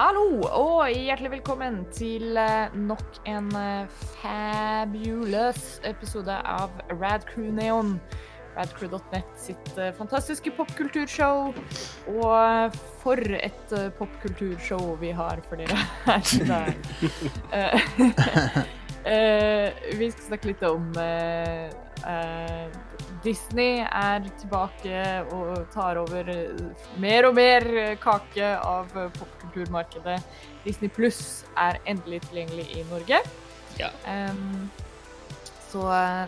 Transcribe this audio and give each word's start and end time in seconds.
Hallo 0.00 0.38
og 0.48 0.86
hjertelig 0.96 1.28
velkommen 1.34 1.74
til 1.92 2.38
eh, 2.40 2.72
nok 2.72 3.18
en 3.28 3.50
eh, 3.52 3.98
fabulous 4.22 5.76
episode 5.84 6.32
av 6.32 6.72
Radcrew 7.02 7.50
Neon. 7.52 7.98
Radcrew.net 8.56 9.28
sitt 9.36 9.68
eh, 9.76 9.90
fantastiske 9.98 10.54
popkulturshow. 10.56 11.52
Og 12.14 12.80
for 13.02 13.20
et 13.42 13.76
popkulturshow 13.98 14.96
vi 15.04 15.12
har 15.20 15.44
for 15.50 15.60
dere 15.60 15.76
her 16.06 16.24
i 16.32 16.48
dag. 16.48 16.72
Vi 20.00 20.10
skal 20.12 20.24
snakke 20.26 20.50
litt 20.50 20.64
om 20.68 20.90
uh, 20.96 21.68
eh, 22.06 22.66
Disney 23.24 23.82
er 23.84 24.24
tilbake 24.40 25.00
og 25.34 25.66
tar 25.74 25.98
over 26.00 26.28
eh, 26.32 26.60
mer 27.02 27.28
og 27.28 27.34
mer 27.36 27.66
eh, 27.76 27.96
kake 28.00 28.52
av 28.56 28.94
eh, 28.96 29.10
popkulturmarkedet. 29.18 30.18
Disney 30.64 30.92
Pluss 30.92 31.44
er 31.58 31.80
endelig 31.88 32.22
tilgjengelig 32.28 32.68
i 32.78 32.84
Norge. 32.88 33.20
Ja. 33.80 33.90
Um, 34.08 34.70
så 35.70 35.84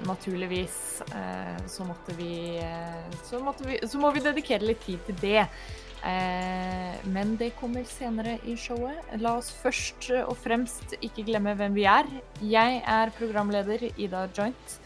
naturligvis 0.06 1.02
uh, 1.10 1.56
så 1.66 1.82
måtte 1.82 2.15
vi 2.15 2.60
så, 3.27 3.40
måtte 3.43 3.66
vi 3.66 3.80
så 3.82 3.98
må 3.98 4.12
vi 4.15 4.23
dedikere 4.23 4.68
litt 4.68 4.84
tid 4.87 5.01
til 5.09 5.18
det. 5.18 5.43
Uh, 6.02 6.95
men 7.10 7.34
det 7.40 7.51
kommer 7.59 7.82
senere 7.90 8.37
i 8.46 8.54
showet. 8.54 9.16
La 9.18 9.34
oss 9.40 9.51
først 9.65 10.12
og 10.23 10.37
fremst 10.45 10.95
ikke 11.01 11.27
glemme 11.27 11.56
hvem 11.59 11.74
vi 11.74 11.88
er. 11.90 12.06
Jeg 12.46 12.84
er 12.87 13.16
programleder 13.18 13.88
Ida 13.96 14.29
Joint. 14.30 14.79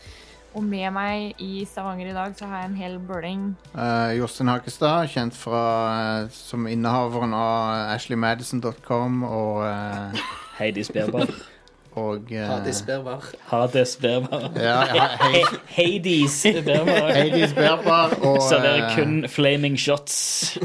Og 0.56 0.64
med 0.64 0.88
meg 0.96 1.34
i 1.42 1.64
Stavanger 1.68 2.08
i 2.08 2.14
dag 2.16 2.32
så 2.38 2.46
har 2.48 2.62
jeg 2.62 2.70
en 2.70 2.76
hel 2.80 2.94
bøling. 3.04 3.40
Uh, 3.74 4.08
Jostein 4.16 4.48
Hakestad, 4.48 5.10
kjent 5.12 5.36
fra, 5.36 5.58
uh, 6.24 6.30
som 6.32 6.64
innehaveren 6.70 7.34
av 7.36 7.90
ashleymadison.com 7.96 9.18
og, 9.28 9.58
uh, 9.66 10.22
Heidi 10.60 10.84
Sperbar. 10.88 11.28
og 11.96 12.32
uh, 12.32 12.38
Hadis 12.54 12.80
Bervar. 12.88 13.26
Hades 13.50 13.92
Berber. 14.00 14.46
ja, 14.56 14.78
ja, 14.96 15.08
Hei- 15.26 15.60
Hades 15.76 16.38
Berber. 16.64 17.10
Heidi 17.12 17.42
Sperbar 17.52 18.16
og, 18.30 18.38
Serverer 18.48 18.86
eh, 18.86 18.96
kun 18.96 19.14
flaming 19.32 19.76
shots. 19.80 20.56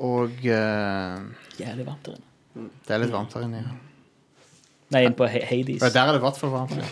og 0.00 0.34
eh, 0.42 1.22
Jævlig 1.60 1.86
varmt 1.86 2.06
der 2.10 2.18
inne. 2.18 2.70
Det 2.88 2.94
er 2.96 3.02
litt 3.04 3.14
varmt 3.14 3.34
der 3.38 3.46
inne. 3.46 3.62
Ja. 3.62 3.78
Nei, 4.96 5.04
inn 5.06 5.14
på 5.18 5.26
Hades. 5.30 5.82
Der 5.86 6.02
er 6.02 6.10
det 6.16 6.18
i 6.18 6.24
hvert 6.26 6.38
fall 6.42 6.50
varmt. 6.56 6.74
Ja. 6.78 6.90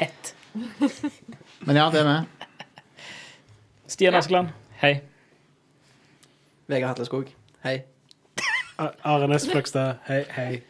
Hett. 0.00 0.30
Men 1.66 1.76
ja, 1.76 1.90
det 1.90 2.00
er 2.00 2.04
med. 2.04 2.24
Stian 3.88 4.14
Askeland, 4.14 4.48
hei. 4.80 5.00
Vegard 6.66 6.88
Hatleskog. 6.88 7.28
Hei. 7.64 7.82
Are 8.78 9.28
Næss 9.28 9.46
Fløgstad, 9.50 9.94
hei, 10.08 10.24
hei. 10.34 10.62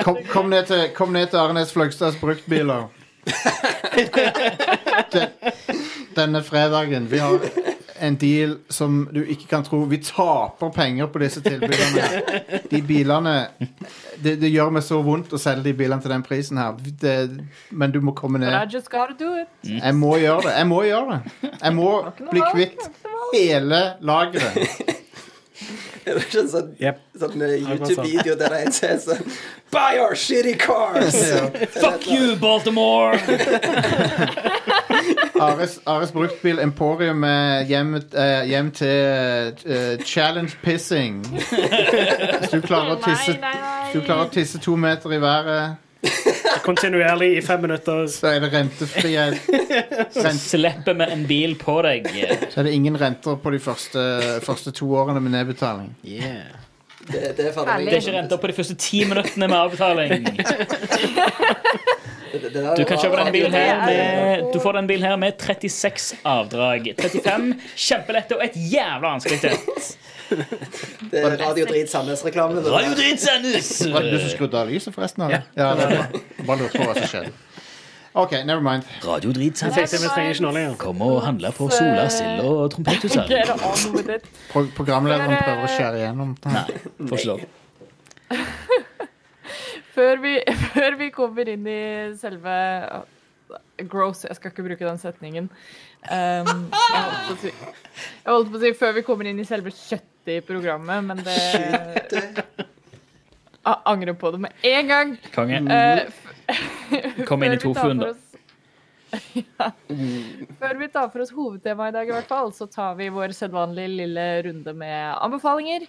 Kom, 0.04 0.16
kom 0.28 0.48
ned 0.48 0.66
til, 0.66 0.88
kom 0.94 1.12
ned 1.12 1.26
til 1.26 1.36
Arnes 1.36 1.72
Fløgstads 1.72 2.16
bruktbiler. 2.16 2.88
Den, 5.12 5.28
denne 6.16 6.42
fredagen. 6.42 7.10
Vi 7.10 7.18
har 7.18 7.40
en 8.00 8.16
deal 8.16 8.56
som 8.68 9.08
du 9.12 9.20
ikke 9.24 9.48
kan 9.50 9.64
tro. 9.64 9.82
Vi 9.90 9.98
taper 10.04 10.72
penger 10.74 11.10
på 11.12 11.22
disse 11.22 11.42
tilbudene. 11.44 12.60
De 12.70 12.82
bilene 12.82 13.34
det, 14.16 14.36
det 14.40 14.50
gjør 14.50 14.72
meg 14.76 14.84
så 14.86 15.00
vondt 15.04 15.34
å 15.36 15.40
selge 15.40 15.68
de 15.68 15.74
bilene 15.76 16.02
til 16.02 16.14
den 16.14 16.24
prisen 16.26 16.60
her. 16.60 16.78
Det, 17.02 17.16
men 17.70 17.92
du 17.94 18.00
må 18.04 18.14
komme 18.16 18.40
ned. 18.40 18.52
it. 19.42 19.52
Jeg 19.68 19.98
må 19.98 20.16
gjøre 20.20 20.48
det. 20.48 20.56
Jeg 20.56 20.70
må 20.70 20.82
gjøre 20.88 21.18
det. 21.18 21.52
Jeg 21.52 21.76
må 21.76 21.92
bli 22.30 22.46
kvitt 22.52 22.88
hele 23.34 23.84
lageret. 24.00 24.96
Er 26.06 26.16
det 26.16 26.22
ikke 26.24 26.40
en 26.40 26.48
sånn, 26.48 26.68
yep. 26.80 27.00
sånn 27.20 27.42
eh, 27.44 27.58
YouTube-video 27.60 28.34
der 28.40 28.54
det 28.54 28.60
er 28.62 28.62
en 28.64 28.72
som 28.72 28.88
er 28.88 29.00
sånn 29.04 29.34
Buy 29.70 30.00
our 30.00 30.16
shitty 30.16 30.54
cars! 30.58 31.18
Fuck 31.76 32.08
you, 32.08 32.36
Baltimore! 32.40 33.20
Ares, 35.40 35.78
Ares 35.86 36.12
bruktbil 36.12 36.58
Emporium 36.62 37.24
er 37.24 37.64
hjem, 37.68 37.94
eh, 37.96 38.44
hjem 38.50 38.70
til 38.76 38.88
eh, 39.66 40.04
challenge 40.06 40.56
pissing. 40.62 41.22
Hvis 41.26 42.50
du 42.52 42.60
klarer 42.64 42.96
å 42.96 43.00
tisse, 43.04 43.34
Nei, 43.36 43.40
nei, 43.40 43.54
nei. 43.60 43.84
hvis 43.86 43.94
du 43.96 44.06
klarer 44.06 44.28
å 44.28 44.32
tisse 44.34 44.60
to 44.62 44.76
meter 44.76 45.16
i 45.16 45.20
været, 45.22 45.78
Kontinuerlig 46.64 47.34
i 47.38 47.40
fem 47.44 47.60
minutter. 47.60 48.06
så 48.08 48.26
er 48.34 48.40
det 48.40 48.48
rentefrihet. 48.52 49.36
Rent, 50.16 50.40
Slipper 50.40 50.96
med 50.96 51.12
en 51.12 51.26
bil 51.28 51.54
på 51.60 51.76
deg. 51.84 52.08
så 52.50 52.60
er 52.62 52.68
det 52.68 52.72
ingen 52.76 52.96
renter 53.00 53.36
på 53.40 53.52
de 53.52 53.60
første, 53.60 54.00
første 54.44 54.72
to 54.76 54.88
årene 54.96 55.20
med 55.20 55.34
nedbetaling. 55.36 55.92
Yeah. 56.04 56.56
Det, 57.00 57.36
det 57.36 57.46
er. 57.48 57.52
Det 57.80 57.92
er 57.92 58.00
ikke 58.00 58.16
renter 58.16 58.36
på 58.40 58.50
de 58.50 58.52
første 58.52 58.74
ti 58.80 59.04
minuttene 59.08 59.48
med 59.48 59.56
avbetaling. 59.56 60.26
Du 62.30 62.84
kan 62.86 62.98
kjøpe 62.98 63.16
den 63.24 63.32
bilen 63.34 63.52
her 63.52 63.74
er- 63.74 63.86
med 63.86 64.52
Du 64.54 64.60
får 64.62 64.72
den 64.78 64.86
bilen 64.86 65.06
her 65.08 65.16
med 65.16 65.32
36 65.38 66.14
avdrag. 66.24 66.94
35 67.00 67.54
kjempelette 67.76 68.36
og 68.38 68.44
et 68.44 68.56
jævla 68.56 69.08
vanskelig 69.16 69.40
til. 69.40 69.50
Det 71.10 71.18
er 71.24 71.36
Radio 71.42 71.64
Drit 71.66 71.90
Sandnes-reklame. 71.90 72.62
Radio 72.70 72.94
Drit 72.94 73.20
Sandnes! 73.20 73.70
Var 73.92 74.00
det 74.06 74.12
du 74.12 74.18
som 74.20 74.30
skrudde 74.36 74.60
av 74.60 74.68
lyset, 74.70 74.94
forresten? 74.94 75.22
Eller? 75.26 75.42
Ja, 75.56 75.74
det 75.74 75.88
var. 75.90 76.20
Bare 76.46 76.58
lurte 76.62 76.78
på 76.78 76.86
hva 76.86 76.94
som 77.00 77.08
skjedde. 77.10 77.32
OK, 78.14 78.32
never 78.44 78.60
mind. 78.60 78.82
Radio 79.06 79.32
Drit 79.32 79.58
Sandnes. 79.58 80.76
Kom 80.78 81.02
og 81.02 81.22
handle 81.26 81.50
på 81.56 81.68
Sola, 81.70 82.08
sild 82.10 82.40
og 82.46 82.70
trompetutsalg. 82.74 83.28
Get 83.30 83.50
on 83.50 83.94
with 83.96 84.10
it. 84.16 84.24
Pro 84.52 84.64
programlederen 84.76 85.34
prøver 85.42 85.66
å 85.66 85.70
skjære 85.76 86.02
igjennom. 86.04 86.36
Nei, 86.46 86.64
får 87.08 87.18
ikke 87.18 87.32
lov. 87.34 87.40
Før 90.00 90.20
vi, 90.22 90.36
før 90.74 90.96
vi 91.00 91.10
kommer 91.12 91.48
inn 91.52 91.66
i 91.68 91.80
selve 92.20 92.52
uh, 92.88 93.56
Gross, 93.90 94.24
jeg 94.28 94.38
skal 94.38 94.52
ikke 94.52 94.64
bruke 94.64 94.86
den 94.86 95.00
setningen. 95.00 95.50
Um, 96.06 96.70
jeg, 96.72 97.02
holdt 97.02 97.26
på 97.26 97.34
å 97.34 97.40
si, 97.42 97.50
jeg 97.50 98.30
holdt 98.30 98.52
på 98.52 98.58
å 98.58 98.62
si 98.62 98.72
før 98.78 98.96
vi 98.96 99.04
kommer 99.04 99.28
inn 99.28 99.40
i 99.42 99.48
selve 99.48 99.72
kjøttet 99.74 100.32
i 100.36 100.40
programmet, 100.44 101.04
men 101.04 101.20
det 101.24 101.36
Jeg 103.60 103.76
angrer 103.90 104.16
på 104.16 104.30
det 104.32 104.40
med 104.46 104.66
en 104.70 104.92
gang. 104.92 105.14
Konge. 105.34 105.60
Uh, 105.68 106.28
Kom 107.28 107.44
inn 107.44 107.56
i 107.56 107.60
tofuen, 107.60 108.00
da. 108.00 108.14
ja. 109.42 109.70
Før 110.60 110.78
vi 110.78 110.88
tar 110.92 111.10
for 111.10 111.24
oss 111.24 111.34
hovedtemaet 111.34 111.92
i 111.92 111.98
dag, 111.98 112.08
i 112.08 112.14
hvert 112.14 112.30
fall, 112.30 112.54
så 112.56 112.68
tar 112.70 112.96
vi 113.00 113.10
vår 113.12 113.34
sedvanlige 113.36 113.92
lille 114.00 114.26
runde 114.46 114.76
med 114.76 115.18
anbefalinger. 115.18 115.88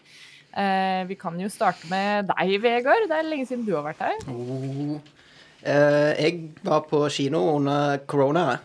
Eh, 0.52 1.02
vi 1.08 1.16
kan 1.16 1.38
jo 1.40 1.48
starte 1.52 1.88
med 1.92 2.28
deg, 2.32 2.58
Vegard. 2.64 3.08
Det 3.08 3.18
er 3.18 3.28
lenge 3.28 3.48
siden 3.48 3.64
du 3.68 3.76
har 3.78 3.86
vært 3.86 4.04
her. 4.04 4.18
Oh. 4.32 4.98
Eh, 5.62 6.12
jeg 6.18 6.42
var 6.66 6.84
på 6.90 7.06
kino 7.14 7.44
under 7.56 8.02
korona 8.10 8.58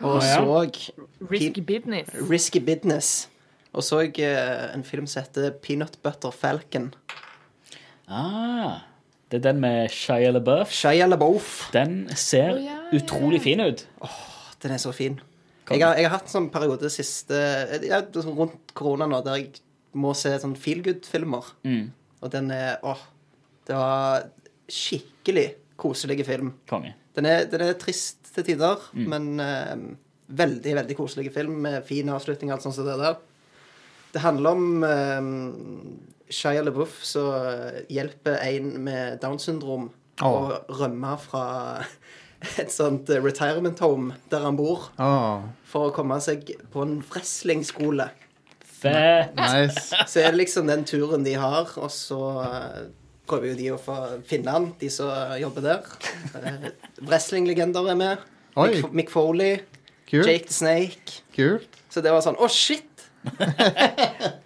og 0.00 0.16
oh, 0.16 0.24
ja. 0.24 0.36
så 0.36 1.26
Risky 1.30 1.60
business. 1.60 2.12
Risky 2.30 2.60
Business. 2.64 3.28
Og 3.72 3.84
så 3.84 4.00
eh, 4.00 4.74
en 4.74 4.84
film 4.84 5.06
som 5.06 5.22
heter 5.22 5.50
Peanut 5.62 5.98
Butter 6.02 6.30
Falcon. 6.30 6.90
Ah, 8.08 8.80
det 9.30 9.40
er 9.40 9.52
den 9.52 9.60
med 9.60 9.90
Shia 9.92 10.30
LaBeouf. 10.30 10.72
Shia 10.72 11.06
LaBeouf. 11.06 11.70
Den 11.72 12.08
ser 12.16 12.54
oh, 12.54 12.64
ja, 12.64 12.78
ja. 12.92 12.96
utrolig 12.96 13.42
fin 13.42 13.60
ut. 13.60 13.86
Den 14.62 14.72
er 14.72 14.80
så 14.82 14.92
fin. 14.92 15.20
Jeg 15.70 15.86
har, 15.86 15.94
jeg 15.94 16.08
har 16.08 16.16
hatt 16.16 16.26
en 16.26 16.32
sånn 16.32 16.48
periode 16.50 16.88
siste 16.90 17.36
ja, 17.86 18.00
sånn 18.10 18.34
Rundt 18.34 18.72
korona 18.74 19.06
nå 19.06 19.20
der 19.22 19.36
jeg 19.38 19.60
må 19.98 20.12
se 20.18 20.32
sånn 20.42 20.56
feel 20.58 20.82
good-filmer. 20.86 21.50
Mm. 21.66 21.88
Og 22.20 22.32
den 22.34 22.52
er 22.54 22.78
Åh. 22.86 23.08
Det 23.66 23.76
var 23.76 24.28
skikkelig 24.70 25.46
koselig 25.80 26.24
film. 26.26 26.54
Konge. 26.70 26.94
Den 27.14 27.26
er, 27.26 27.44
den 27.50 27.62
er 27.64 27.76
trist 27.78 28.30
til 28.34 28.46
tider, 28.46 28.82
men 28.94 29.40
eh, 29.42 29.74
veldig, 30.40 30.74
veldig 30.78 30.96
koselig 30.98 31.32
film 31.34 31.58
med 31.64 31.84
fin 31.86 32.08
avslutning 32.10 32.50
og 32.50 32.56
alt 32.56 32.66
sånt 32.66 32.78
som 32.78 32.86
det 32.86 32.96
der. 33.00 33.18
Det 34.14 34.22
handler 34.24 34.56
om 34.56 34.86
eh, 34.86 35.30
Shia 36.30 36.62
LaBeouf 36.62 37.00
som 37.06 37.30
hjelper 37.90 38.38
en 38.46 38.72
med 38.86 39.18
Downs 39.22 39.46
syndrom 39.46 39.90
å 40.24 40.30
å 40.30 40.58
rømme 40.80 41.14
fra 41.20 41.44
et 42.60 42.72
sånt 42.72 43.10
retirement 43.20 43.78
home 43.84 44.16
der 44.32 44.44
han 44.46 44.58
bor, 44.58 44.88
oh. 45.00 45.46
for 45.68 45.88
å 45.88 45.94
komme 45.96 46.18
seg 46.24 46.54
på 46.72 46.84
en 46.84 46.98
wrestlingskole. 47.10 48.10
Fett. 48.80 49.34
nice. 49.36 49.96
Så 50.08 50.22
er 50.22 50.30
det 50.32 50.40
liksom 50.40 50.70
den 50.70 50.84
turen 50.88 51.24
de 51.26 51.34
har, 51.38 51.68
og 51.76 51.90
så 51.92 52.20
eh, 52.44 52.78
prøver 53.28 53.52
jo 53.52 53.58
de 53.58 53.68
å 53.74 53.80
få 53.80 53.96
finne 54.28 54.54
han, 54.54 54.70
de 54.80 54.88
som 54.92 55.10
jobber 55.40 55.66
der. 55.66 55.90
Eh, 56.40 56.70
Wrestlinglegender 57.04 57.92
er 57.92 57.98
med. 58.00 58.24
Oi. 58.60 58.80
Mick, 58.96 59.12
Foley, 59.12 59.60
Kult. 60.10 60.26
Jake 60.26 60.48
the 60.48 60.52
Snake. 60.54 61.20
Kult. 61.36 61.76
Så 61.90 62.02
det 62.02 62.10
var 62.10 62.24
sånn 62.24 62.38
Å, 62.40 62.48
shit! 62.50 62.86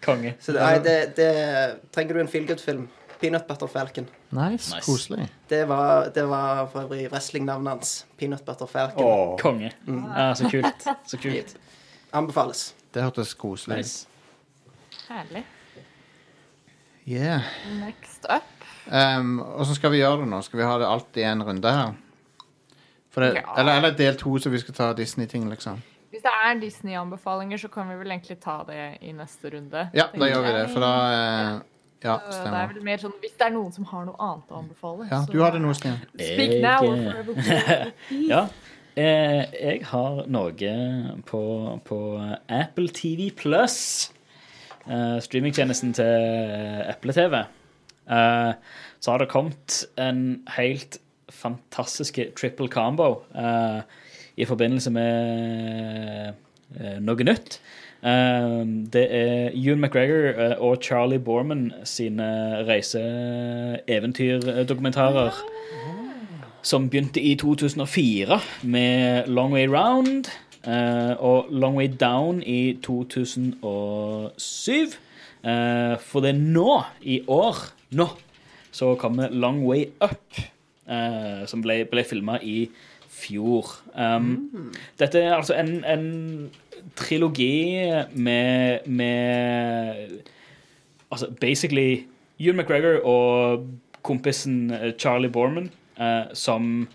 Konge. 0.04 0.34
Så 0.42 0.52
det, 0.52 0.60
nei, 0.60 0.78
det, 0.84 0.96
det 1.16 1.28
Trenger 1.94 2.18
du 2.18 2.20
en 2.24 2.28
feel 2.28 2.44
good-film? 2.48 2.88
Peanut 3.20 3.46
Butter 3.48 3.70
Falcon. 3.70 4.08
Nice. 4.34 4.74
Nice. 4.74 4.82
Koselig. 4.84 5.28
Det 5.48 5.62
var, 5.70 6.10
det 6.12 6.26
var 6.28 6.66
for 6.72 6.84
øvrig 6.84 7.06
wrestlingnavnet 7.12 7.70
hans. 7.76 7.92
Peanut 8.20 8.42
Butter 8.44 8.68
Falcon. 8.68 9.38
Konge. 9.40 9.70
Ja, 9.88 10.26
så 10.36 10.50
kult. 10.52 10.84
Så 11.08 11.20
kult. 11.22 11.54
Anbefales. 12.12 12.74
Det 12.92 13.06
hørtes 13.06 13.32
koselig 13.38 13.78
ut. 13.78 13.86
Nice. 13.86 14.13
Herlig. 15.08 15.44
Yeah. 17.06 17.40
Next 17.80 18.24
up. 18.30 18.42
Um, 18.90 19.40
skal 19.74 19.90
vi 19.92 19.98
gjøre 20.00 20.20
det 20.22 20.28
nå? 20.30 20.40
Skal 20.44 20.58
vi 20.62 20.64
ha 20.68 20.78
det 20.80 20.86
alt 20.88 21.16
i 21.20 21.24
en 21.28 21.42
runde 21.44 21.72
her? 21.72 21.92
For 23.12 23.20
det, 23.22 23.34
Ja. 23.34 23.54
eller, 23.60 23.72
eller 23.78 23.90
del 23.96 24.16
to, 24.18 24.38
så 24.38 24.50
vi 24.50 24.58
skal 24.58 24.74
ta 24.74 24.92
Disney-ting, 24.92 25.48
liksom? 25.50 25.82
Hvis 26.10 26.22
det 26.22 26.30
er 26.46 26.58
Disney-anbefalinger, 26.60 27.56
så 27.58 27.68
kan 27.68 27.88
vi 27.88 27.94
vel 28.00 28.10
egentlig 28.10 28.38
ta 28.40 28.62
det 28.66 28.98
i 29.02 29.12
neste 29.12 29.50
runde. 29.54 29.88
Ja, 29.94 30.08
da 30.14 30.26
gjør 30.30 30.42
vi 30.46 30.52
det, 30.58 30.64
for 30.72 30.80
da 30.80 30.92
eh, 31.12 31.60
Ja, 32.04 32.18
stemmer. 32.30 32.50
Det 32.50 32.60
er 32.62 32.72
vel 32.74 32.82
mer 32.84 32.96
sånn, 33.00 33.12
Hvis 33.20 33.36
det 33.38 33.46
er 33.46 33.50
noen 33.54 33.72
som 33.72 33.84
har 33.84 34.04
noe 34.04 34.16
annet 34.20 34.50
å 34.50 34.58
anbefale. 34.62 35.08
Ja, 35.10 35.20
du 35.30 35.38
hadde 35.42 35.60
noe, 35.60 35.74
Stian. 35.74 36.00
Speak 36.18 36.60
now 36.62 36.84
or 36.84 36.96
Jeg- 36.96 37.12
forever 37.12 37.92
Ja. 38.28 38.46
Eh, 38.96 39.44
jeg 39.52 39.84
har 39.86 40.24
noe 40.26 40.52
på, 41.26 41.80
på 41.84 41.98
Apple 42.48 42.88
TV 42.88 43.30
Pluss. 43.30 44.12
Eh, 44.90 45.20
streamingtjenesten 45.20 45.94
til 45.96 46.84
Apple 46.88 47.12
TV. 47.12 47.44
uh, 48.10 48.52
så 49.00 49.10
har 49.10 49.18
det 49.18 49.28
kommet 49.28 49.86
en 49.98 50.42
helt 50.56 50.98
fantastisk 51.30 52.18
triple 52.36 52.68
combo 52.68 53.22
uh, 53.34 53.80
i 54.36 54.44
forbindelse 54.44 54.90
med 54.90 56.28
eh, 56.80 56.98
noe 57.00 57.24
nytt. 57.26 57.60
Eh, 58.04 58.64
det 58.92 59.16
er 59.16 59.50
Ewan 59.54 59.80
McGregor 59.80 60.28
eh, 60.34 60.56
og 60.58 60.76
Charlie 60.82 61.22
Borman 61.22 61.72
sine 61.84 62.64
reiseeventyrdokumentarer 62.68 65.30
som 66.64 66.90
begynte 66.90 67.20
i 67.20 67.34
2004 67.36 68.40
med 68.62 69.26
Long 69.28 69.54
Way 69.54 69.66
Round 69.68 70.24
eh, 70.66 71.14
og 71.18 71.46
Long 71.50 71.76
Way 71.78 71.88
Down 72.00 72.42
i 72.42 72.78
2007. 72.82 74.98
Uh, 75.44 76.00
for 76.00 76.24
det 76.24 76.30
er 76.32 76.40
nå, 76.40 76.82
i 77.04 77.20
år, 77.28 77.56
nå, 77.92 78.08
så 78.72 78.94
kommer 78.96 79.28
Long 79.28 79.60
Way 79.68 79.92
Up, 80.00 80.24
uh, 80.88 81.44
som 81.46 81.60
ble, 81.60 81.84
ble 81.90 82.04
filma 82.08 82.38
i 82.40 82.70
fjor. 83.12 83.68
Um, 83.92 84.72
Dette 84.98 85.20
er 85.20 85.36
altså 85.36 85.52
en, 85.60 85.84
en 85.84 86.48
trilogi 86.96 87.76
med, 88.12 88.78
med 88.86 89.94
Altså 91.10 91.26
basically 91.40 92.06
Ewan 92.40 92.56
McGregor 92.56 93.06
og 93.06 93.66
kompisen 94.02 94.70
eh, 94.70 94.92
Charlie 94.98 95.30
Borman 95.30 95.70
eh, 96.00 96.34
som 96.34 96.88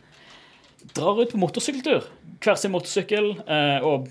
drar 0.96 1.22
ut 1.22 1.32
på 1.32 1.40
motorsykkeltur. 1.40 2.04
Hver 2.40 2.56
sin 2.60 2.72
motorsykkel, 2.72 3.30
eh, 3.48 3.86
og 3.86 4.08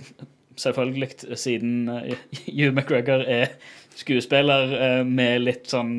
selvfølgelig 0.58 1.36
siden 1.38 1.88
eh, 1.88 2.14
Ewan 2.58 2.76
McGregor 2.76 3.25
er 3.25 3.54
skuespiller 3.96 4.75
eh, 4.78 5.02
med 5.06 5.44
litt 5.46 5.69
sånn 5.70 5.98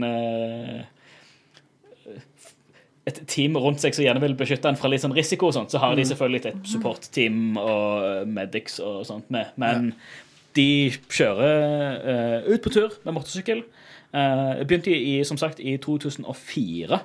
et 3.09 3.19
team 3.31 3.55
rundt 3.57 3.81
seg 3.81 3.95
som 3.95 4.05
gjerne 4.05 4.21
vil 4.21 4.35
beskytte 4.37 4.69
en 4.69 4.77
fra 4.77 4.91
litt 4.91 5.01
sånn 5.01 5.15
risiko, 5.17 5.49
og 5.49 5.55
sånt, 5.55 5.73
så 5.73 5.81
har 5.81 5.95
de 5.97 6.03
selvfølgelig 6.05 6.51
et 6.51 6.67
support-team 6.69 7.55
og 7.57 8.27
medics 8.29 8.77
og 8.85 8.99
sånt 9.07 9.31
med. 9.33 9.49
Men 9.57 9.95
de 10.53 10.91
kjører 11.09 12.45
ut 12.45 12.61
på 12.61 12.73
tur 12.75 12.93
med 13.07 13.15
motorsykkel. 13.15 13.63
Uh, 14.09 14.61
begynte 14.65 14.93
i, 14.93 15.23
som 15.25 15.37
sagt 15.41 15.59
i 15.61 15.75
2004 15.81 16.97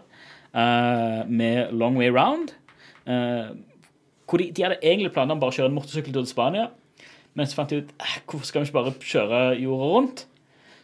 eh, 0.55 1.27
med 1.29 1.73
Long 1.73 1.99
Way 1.99 2.09
Round. 2.09 2.55
eh, 3.07 3.47
hvor 4.29 4.41
de, 4.41 4.49
de 4.55 4.65
hadde 4.65 4.81
egentlig 4.83 5.13
planer 5.15 5.37
om 5.37 5.43
bare 5.43 5.53
å 5.53 5.57
kjøre 5.59 5.71
en 5.71 5.77
motorsykkel 5.77 6.15
til 6.17 6.29
Spania. 6.31 6.69
Men 7.35 7.51
så 7.51 7.59
fant 7.59 7.73
de 7.73 7.83
ut 7.83 7.93
eh, 7.99 8.17
hvorfor 8.25 8.49
skal 8.49 8.63
vi 8.63 8.71
ikke 8.71 8.79
bare 8.79 8.95
kjøre 9.03 9.43
jorda 9.61 9.91
rundt. 9.91 10.25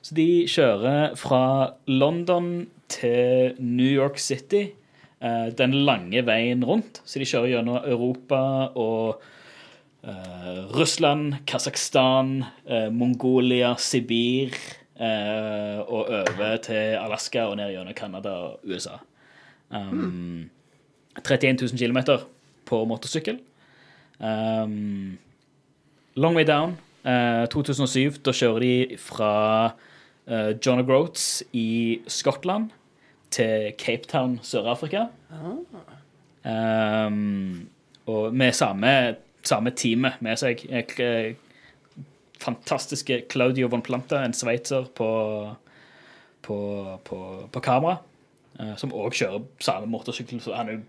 Så 0.01 0.17
de 0.17 0.29
kjører 0.49 1.17
fra 1.21 1.43
London 1.91 2.69
til 2.91 3.59
New 3.61 3.89
York 3.89 4.19
City 4.23 4.65
eh, 4.67 5.49
den 5.57 5.77
lange 5.87 6.25
veien 6.27 6.65
rundt. 6.67 7.03
Så 7.05 7.21
de 7.23 7.29
kjører 7.29 7.55
gjennom 7.55 7.85
Europa 7.85 8.41
og 8.81 9.23
eh, 10.03 10.63
Russland, 10.75 11.43
Kasakhstan, 11.49 12.41
eh, 12.67 12.89
Mongolia, 12.93 13.77
Sibir 13.79 14.57
eh, 14.97 15.79
og 15.85 16.11
over 16.11 16.59
til 16.65 16.97
Alaska 16.99 17.47
og 17.51 17.61
ned 17.61 17.77
gjennom 17.77 17.97
Canada 17.97 18.37
og 18.49 18.67
USA. 18.69 18.99
Um, 19.71 20.51
31 21.23 21.69
000 21.71 21.79
km 21.79 22.01
på 22.71 22.85
motorsykkel. 22.89 23.41
Um, 24.21 25.19
Long 26.17 26.37
Way 26.39 26.47
Down, 26.49 26.77
uh, 27.05 27.47
2007. 27.51 28.21
Da 28.25 28.35
kjører 28.37 28.65
de 28.65 29.01
fra 29.01 29.33
uh, 30.31 30.53
John 30.63 30.83
O'Groats 30.83 31.43
i 31.53 32.01
Skottland 32.07 32.71
til 33.31 33.73
Cape 33.79 34.07
Town, 34.11 34.39
Sør-Afrika. 34.43 35.09
Um, 36.45 37.69
og 38.07 38.35
med 38.35 38.53
samme, 38.53 39.17
samme 39.43 39.71
teamet 39.71 40.13
med 40.21 40.37
seg. 40.41 40.65
Eh, 40.71 41.35
Fantastiske 42.41 43.23
Claudio 43.31 43.69
von 43.69 43.83
Planta, 43.83 44.23
en 44.25 44.33
sveitser 44.35 44.89
på, 44.97 45.11
på, 46.43 46.59
på, 47.05 47.19
på 47.53 47.61
kamera. 47.61 47.97
eh, 48.61 48.75
som 48.77 48.93
òg 48.93 49.15
kjører 49.15 49.45
samme 49.61 49.91
motorsykkel. 49.93 50.41
Så 50.41 50.57
han 50.57 50.69
er 50.69 50.79
jo 50.79 50.81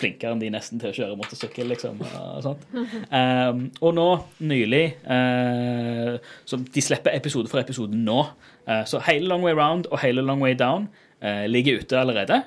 flinkere 0.00 0.34
enn 0.34 0.40
de 0.42 0.50
nesten 0.50 0.80
til 0.82 0.90
å 0.90 0.96
kjøre 0.96 1.16
motorsykkel, 1.20 1.68
liksom. 1.70 2.00
Og, 2.02 2.38
sånt. 2.42 2.64
Um, 2.74 3.66
og 3.78 3.92
nå, 3.94 4.06
nylig 4.42 4.84
uh, 5.04 6.16
Så 6.48 6.58
de 6.74 6.82
slipper 6.82 7.14
episode 7.14 7.50
for 7.52 7.62
episode 7.62 7.98
nå. 7.98 8.22
Uh, 8.66 8.82
så 8.88 9.02
hele 9.06 9.30
Long 9.30 9.44
Way 9.46 9.54
Round 9.58 9.90
og 9.92 10.02
hele 10.02 10.24
Long 10.26 10.42
Way 10.42 10.56
Down 10.58 10.88
uh, 11.22 11.44
ligger 11.46 11.84
ute 11.84 12.00
allerede. 12.00 12.42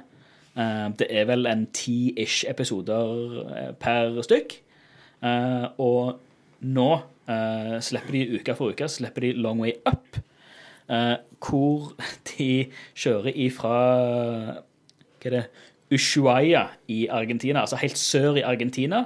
Eh, 0.54 0.90
det 1.00 1.08
er 1.10 1.26
vel 1.26 1.48
en 1.50 1.66
ti-ish 1.74 2.46
episoder 2.50 3.74
per 3.82 4.20
stykk. 4.26 4.60
Eh, 5.26 5.66
og 5.82 6.20
nå 6.62 6.92
slipper 7.84 8.12
de 8.12 8.38
uke 8.38 8.54
for 8.58 8.74
uke 8.76 8.88
slipper 8.92 9.24
de 9.24 9.30
Long 9.40 9.62
Way 9.64 9.78
Up. 9.88 10.20
hvor 11.40 11.94
de 12.28 12.68
kjører 12.94 13.32
ifra 13.40 13.78
Hva 15.24 15.30
er 15.30 15.32
det? 15.32 15.44
Ushuaia 15.94 16.68
i 16.92 17.08
Argentina, 17.08 17.62
altså 17.62 17.80
helt 17.82 17.98
sør 17.98 18.40
i 18.40 18.46
Argentina. 18.48 19.06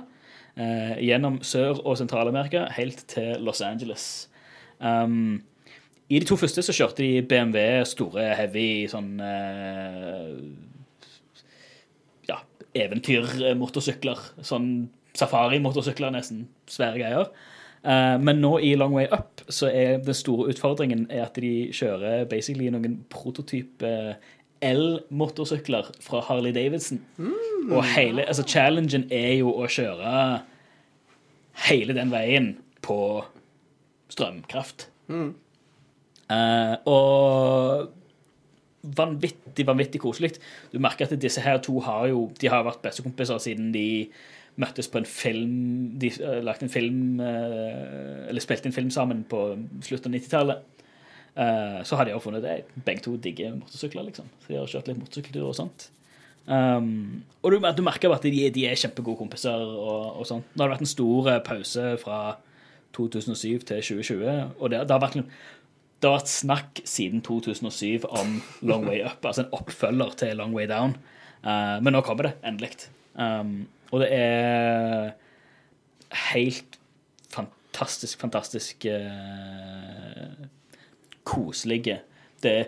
Eh, 0.58 0.98
gjennom 1.06 1.40
Sør- 1.46 1.84
og 1.86 1.98
Sentral-Amerika 2.00 2.66
helt 2.78 3.04
til 3.08 3.36
Los 3.40 3.62
Angeles. 3.62 4.30
Um, 4.80 5.44
I 6.10 6.20
de 6.20 6.26
to 6.26 6.36
første 6.36 6.62
så 6.62 6.74
kjørte 6.74 7.04
de 7.04 7.22
BMW, 7.22 7.84
store, 7.86 8.36
heavy 8.36 8.88
sånn 8.90 9.20
eh, 9.22 10.34
Ja, 12.30 12.40
eventyrmotorsykler. 12.74 14.24
Sånn 14.42 14.90
safari-motorsykler, 15.18 16.14
nesten. 16.16 16.48
Svære 16.70 17.04
greier. 17.04 17.30
Eh, 17.86 18.18
men 18.18 18.42
nå 18.42 18.56
i 18.64 18.74
Long 18.80 18.96
Way 18.98 19.12
Up 19.14 19.44
så 19.50 19.70
er 19.70 20.02
den 20.04 20.18
store 20.18 20.50
utfordringen 20.52 21.06
at 21.14 21.38
de 21.38 21.70
kjører 21.76 22.26
basically 22.30 22.72
noen 22.74 23.04
prototype 23.14 23.92
el-motorsykler 24.66 25.92
fra 26.04 26.22
Harley 26.28 26.54
Davidson. 26.56 27.02
Og 27.72 27.84
hele, 27.96 28.26
altså 28.26 28.46
challengen 28.48 29.08
er 29.12 29.38
jo 29.40 29.52
å 29.52 29.68
kjøre 29.72 30.42
hele 31.68 31.96
den 31.98 32.14
veien 32.14 32.54
på 32.86 33.00
strømkraft. 34.14 34.88
Eh, 36.28 36.76
og 36.90 37.94
vanvittig, 38.98 39.68
vanvittig 39.68 40.02
koselig. 40.02 40.34
Du 40.72 40.80
merker 40.84 41.08
at 41.08 41.22
disse 41.22 41.42
her 41.42 41.60
to 41.64 41.80
har 41.84 42.08
jo 42.12 42.32
De 42.40 42.50
har 42.52 42.66
vært 42.68 42.84
bestekompiser 42.84 43.40
siden 43.44 43.72
de 43.74 44.08
møttes 44.58 44.88
på 44.90 45.02
en 45.02 45.06
film 45.06 45.54
De 46.00 46.10
uh, 46.24 46.50
en 46.50 46.70
film 46.70 47.20
uh, 47.20 48.28
Eller 48.30 48.42
spilte 48.42 48.68
en 48.68 48.74
film 48.74 48.90
sammen 48.90 49.24
på 49.30 49.58
slutten 49.82 50.14
av 50.14 50.20
90-tallet. 50.20 50.64
Eh, 51.38 51.84
så 51.86 51.98
har 51.98 52.08
de 52.08 52.16
jo 52.16 52.22
funnet 52.24 52.46
det. 52.46 52.56
Begge 52.86 53.06
to 53.06 53.14
digger 53.22 53.54
motorsykler, 53.60 54.08
liksom. 54.10 54.30
Så 54.42 54.52
de 54.52 54.58
har 54.60 54.72
kjørt 54.72 54.90
litt 54.90 55.00
motorsykkeltur 55.02 55.46
og 55.46 55.56
sånt. 55.58 55.90
Um, 56.48 57.26
og 57.44 57.52
du, 57.52 57.60
du 57.60 57.84
merker 57.84 58.14
at 58.16 58.24
de, 58.24 58.46
de 58.56 58.64
er 58.70 58.80
kjempegode 58.80 59.20
kompiser 59.20 59.62
og, 59.68 60.22
og 60.22 60.28
sånt. 60.30 60.48
Nå 60.54 60.64
har 60.64 60.72
det 60.72 60.78
vært 60.78 60.86
en 60.86 60.94
stor 60.94 61.30
eh, 61.34 61.44
pause 61.44 61.86
fra 62.02 62.20
2007 62.96 63.68
til 63.68 63.84
2020, 63.84 64.28
og 64.58 64.72
det, 64.72 64.80
det 64.88 64.96
har 64.96 65.04
vært 65.04 65.20
det 65.98 66.06
har 66.06 66.20
vært 66.20 66.30
snakk 66.30 66.80
siden 66.86 67.24
2007 67.26 68.06
om 68.06 68.36
Long 68.70 68.86
Way 68.86 69.02
Up, 69.02 69.26
altså 69.26 69.44
en 69.44 69.54
oppfølger 69.58 70.14
til 70.22 70.38
Long 70.38 70.54
Way 70.54 70.70
Down. 70.70 70.94
Uh, 71.42 71.78
men 71.82 71.96
nå 71.98 72.04
kommer 72.06 72.30
det, 72.30 72.36
endelig. 72.46 72.86
Um, 73.18 73.66
og 73.90 74.04
det 74.04 74.12
er 74.14 75.16
helt 76.32 76.78
fantastisk, 77.34 78.20
fantastisk 78.22 78.86
eh, 78.90 79.87
koselige. 81.28 82.00
Det 82.44 82.52
er 82.54 82.66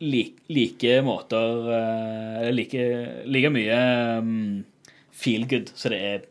like, 0.00 0.44
like 0.48 1.02
måter 1.02 1.70
Eller 1.72 2.52
like, 2.54 2.82
like 3.26 3.50
mye 3.50 3.78
um, 4.18 4.64
feel 5.10 5.48
good, 5.48 5.72
så 5.74 5.90
det 5.90 5.98
er 5.98 6.26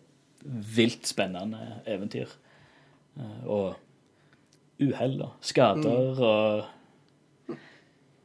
vilt 0.75 1.07
spennende 1.07 1.81
eventyr. 1.87 2.31
Eh, 3.17 3.43
og 3.45 3.75
uhell 4.79 5.17
og 5.25 5.33
skader 5.41 6.21
og 6.23 6.63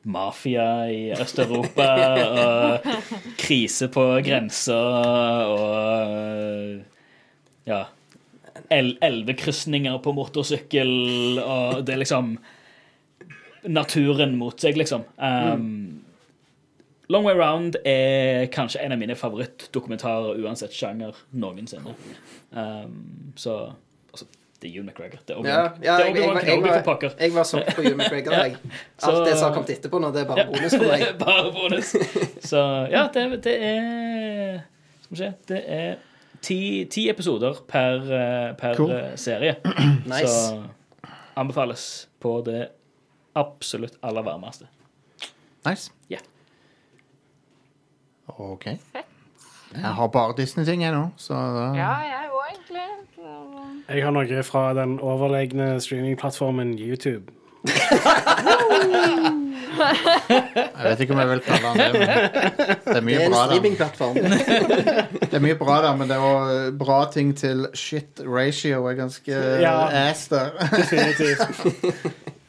mafia 0.02 0.84
i 0.90 1.02
Øst-Europa, 1.14 1.88
og 2.26 2.86
krise 3.38 3.88
på 3.88 4.06
grensa, 4.26 4.78
og 5.48 6.80
ja 7.66 7.82
el 7.82 7.91
Elvekrysninger 8.72 9.98
på 10.04 10.12
motorsykkel, 10.16 10.92
og 11.42 11.82
det 11.86 11.94
er 11.96 12.02
liksom 12.04 12.34
Naturen 13.62 14.32
mot 14.40 14.58
seg, 14.58 14.74
liksom. 14.80 15.04
Um, 15.22 16.00
Long 17.12 17.26
Way 17.28 17.36
Round 17.38 17.76
er 17.86 18.48
kanskje 18.50 18.80
en 18.82 18.94
av 18.94 18.98
mine 18.98 19.14
favorittdokumentarer 19.18 20.40
uansett 20.42 20.74
sjanger 20.74 21.14
noensinne. 21.38 21.94
Um, 22.50 23.32
så 23.38 23.54
altså, 24.10 24.26
det 24.58 24.70
er 24.70 24.76
Ewan 24.80 24.88
McGregor. 24.90 25.22
Det 25.28 25.36
er 25.36 25.46
Ja, 25.46 25.60
Obi-Wan 25.68 25.84
ja, 25.84 25.96
jeg, 26.08 26.44
Kenobi, 26.48 26.72
for 26.72 26.86
pokker. 26.88 27.14
jeg 27.20 27.34
var 27.36 27.46
solgt 27.46 27.70
på 27.76 27.82
Hugh 27.86 27.94
McGregor. 27.98 28.34
Jeg. 28.42 28.56
Så- 28.98 29.10
Alt 29.12 29.26
det 29.28 29.36
som 29.38 29.46
har 29.48 29.54
kommet 29.54 29.70
etterpå 29.76 30.00
nå, 30.02 30.10
det 30.14 30.22
er 30.24 30.30
bare 30.32 30.46
bonus 30.50 30.74
for 30.78 30.88
meg. 30.90 31.06
Bare 31.22 31.52
bonus. 31.54 31.92
Så 32.50 32.62
ja, 32.90 33.06
det, 33.14 33.28
det 33.46 33.56
er 33.62 34.60
Skal 35.04 35.12
vi 35.16 35.20
se 35.22 35.30
Det 35.52 35.62
er 35.66 35.94
ti, 36.42 36.84
ti 36.90 37.08
episoder 37.10 37.62
per, 37.68 38.02
eh, 38.12 38.54
per 38.58 38.76
Cool. 38.76 38.90
eh, 38.90 39.16
serie. 39.16 39.56
Nice. 40.06 40.26
Så 40.26 40.62
anbefales 41.36 42.08
på 42.20 42.40
det 42.44 42.68
absolutt 43.38 43.94
aller 44.02 44.22
varmeste. 44.26 44.66
Nice. 45.66 45.90
Ja. 46.10 46.18
OK. 48.38 48.64
Jeg 49.72 49.94
har 49.96 50.08
bare 50.12 50.34
Disney-ting, 50.36 50.82
jeg 50.82 50.92
nå, 50.92 51.06
så 51.16 51.34
da 51.34 51.66
Ja, 51.78 51.92
jeg 52.04 52.28
òg, 52.32 52.42
egentlig. 52.50 52.88
Jeg 53.88 54.04
har 54.04 54.10
noe 54.12 54.42
fra 54.44 54.66
den 54.76 54.98
overlegne 55.00 55.80
streamingplattformen 55.80 56.74
YouTube. 56.78 57.32
Jeg 60.32 60.84
vet 60.84 61.00
ikke 61.04 61.14
om 61.14 61.20
jeg 61.22 61.28
vil 61.32 61.40
kalle 61.46 61.72
den 61.72 61.78
det, 61.78 61.92
men 61.92 62.08
det 62.86 62.96
er 62.96 63.04
mye 63.06 63.14
Det 63.14 63.22
er 63.22 63.26
en 63.26 63.32
bra 63.32 63.42
der. 63.42 63.52
streamingplattform. 63.52 64.14
Det 64.16 65.34
er 65.38 65.44
mye 65.44 65.58
bra 65.60 65.76
der, 65.86 65.96
men 65.96 66.08
det 66.10 66.16
er 66.16 66.26
også 66.28 66.76
bra 66.78 66.98
ting 67.12 67.34
til 67.38 67.66
shit 67.74 68.20
ratio 68.26 68.84
er 68.90 68.94
ganske 68.98 69.32
Ja. 69.62 69.74
ass 70.08 70.28
der. 70.32 70.50
Definitivt. 70.76 71.40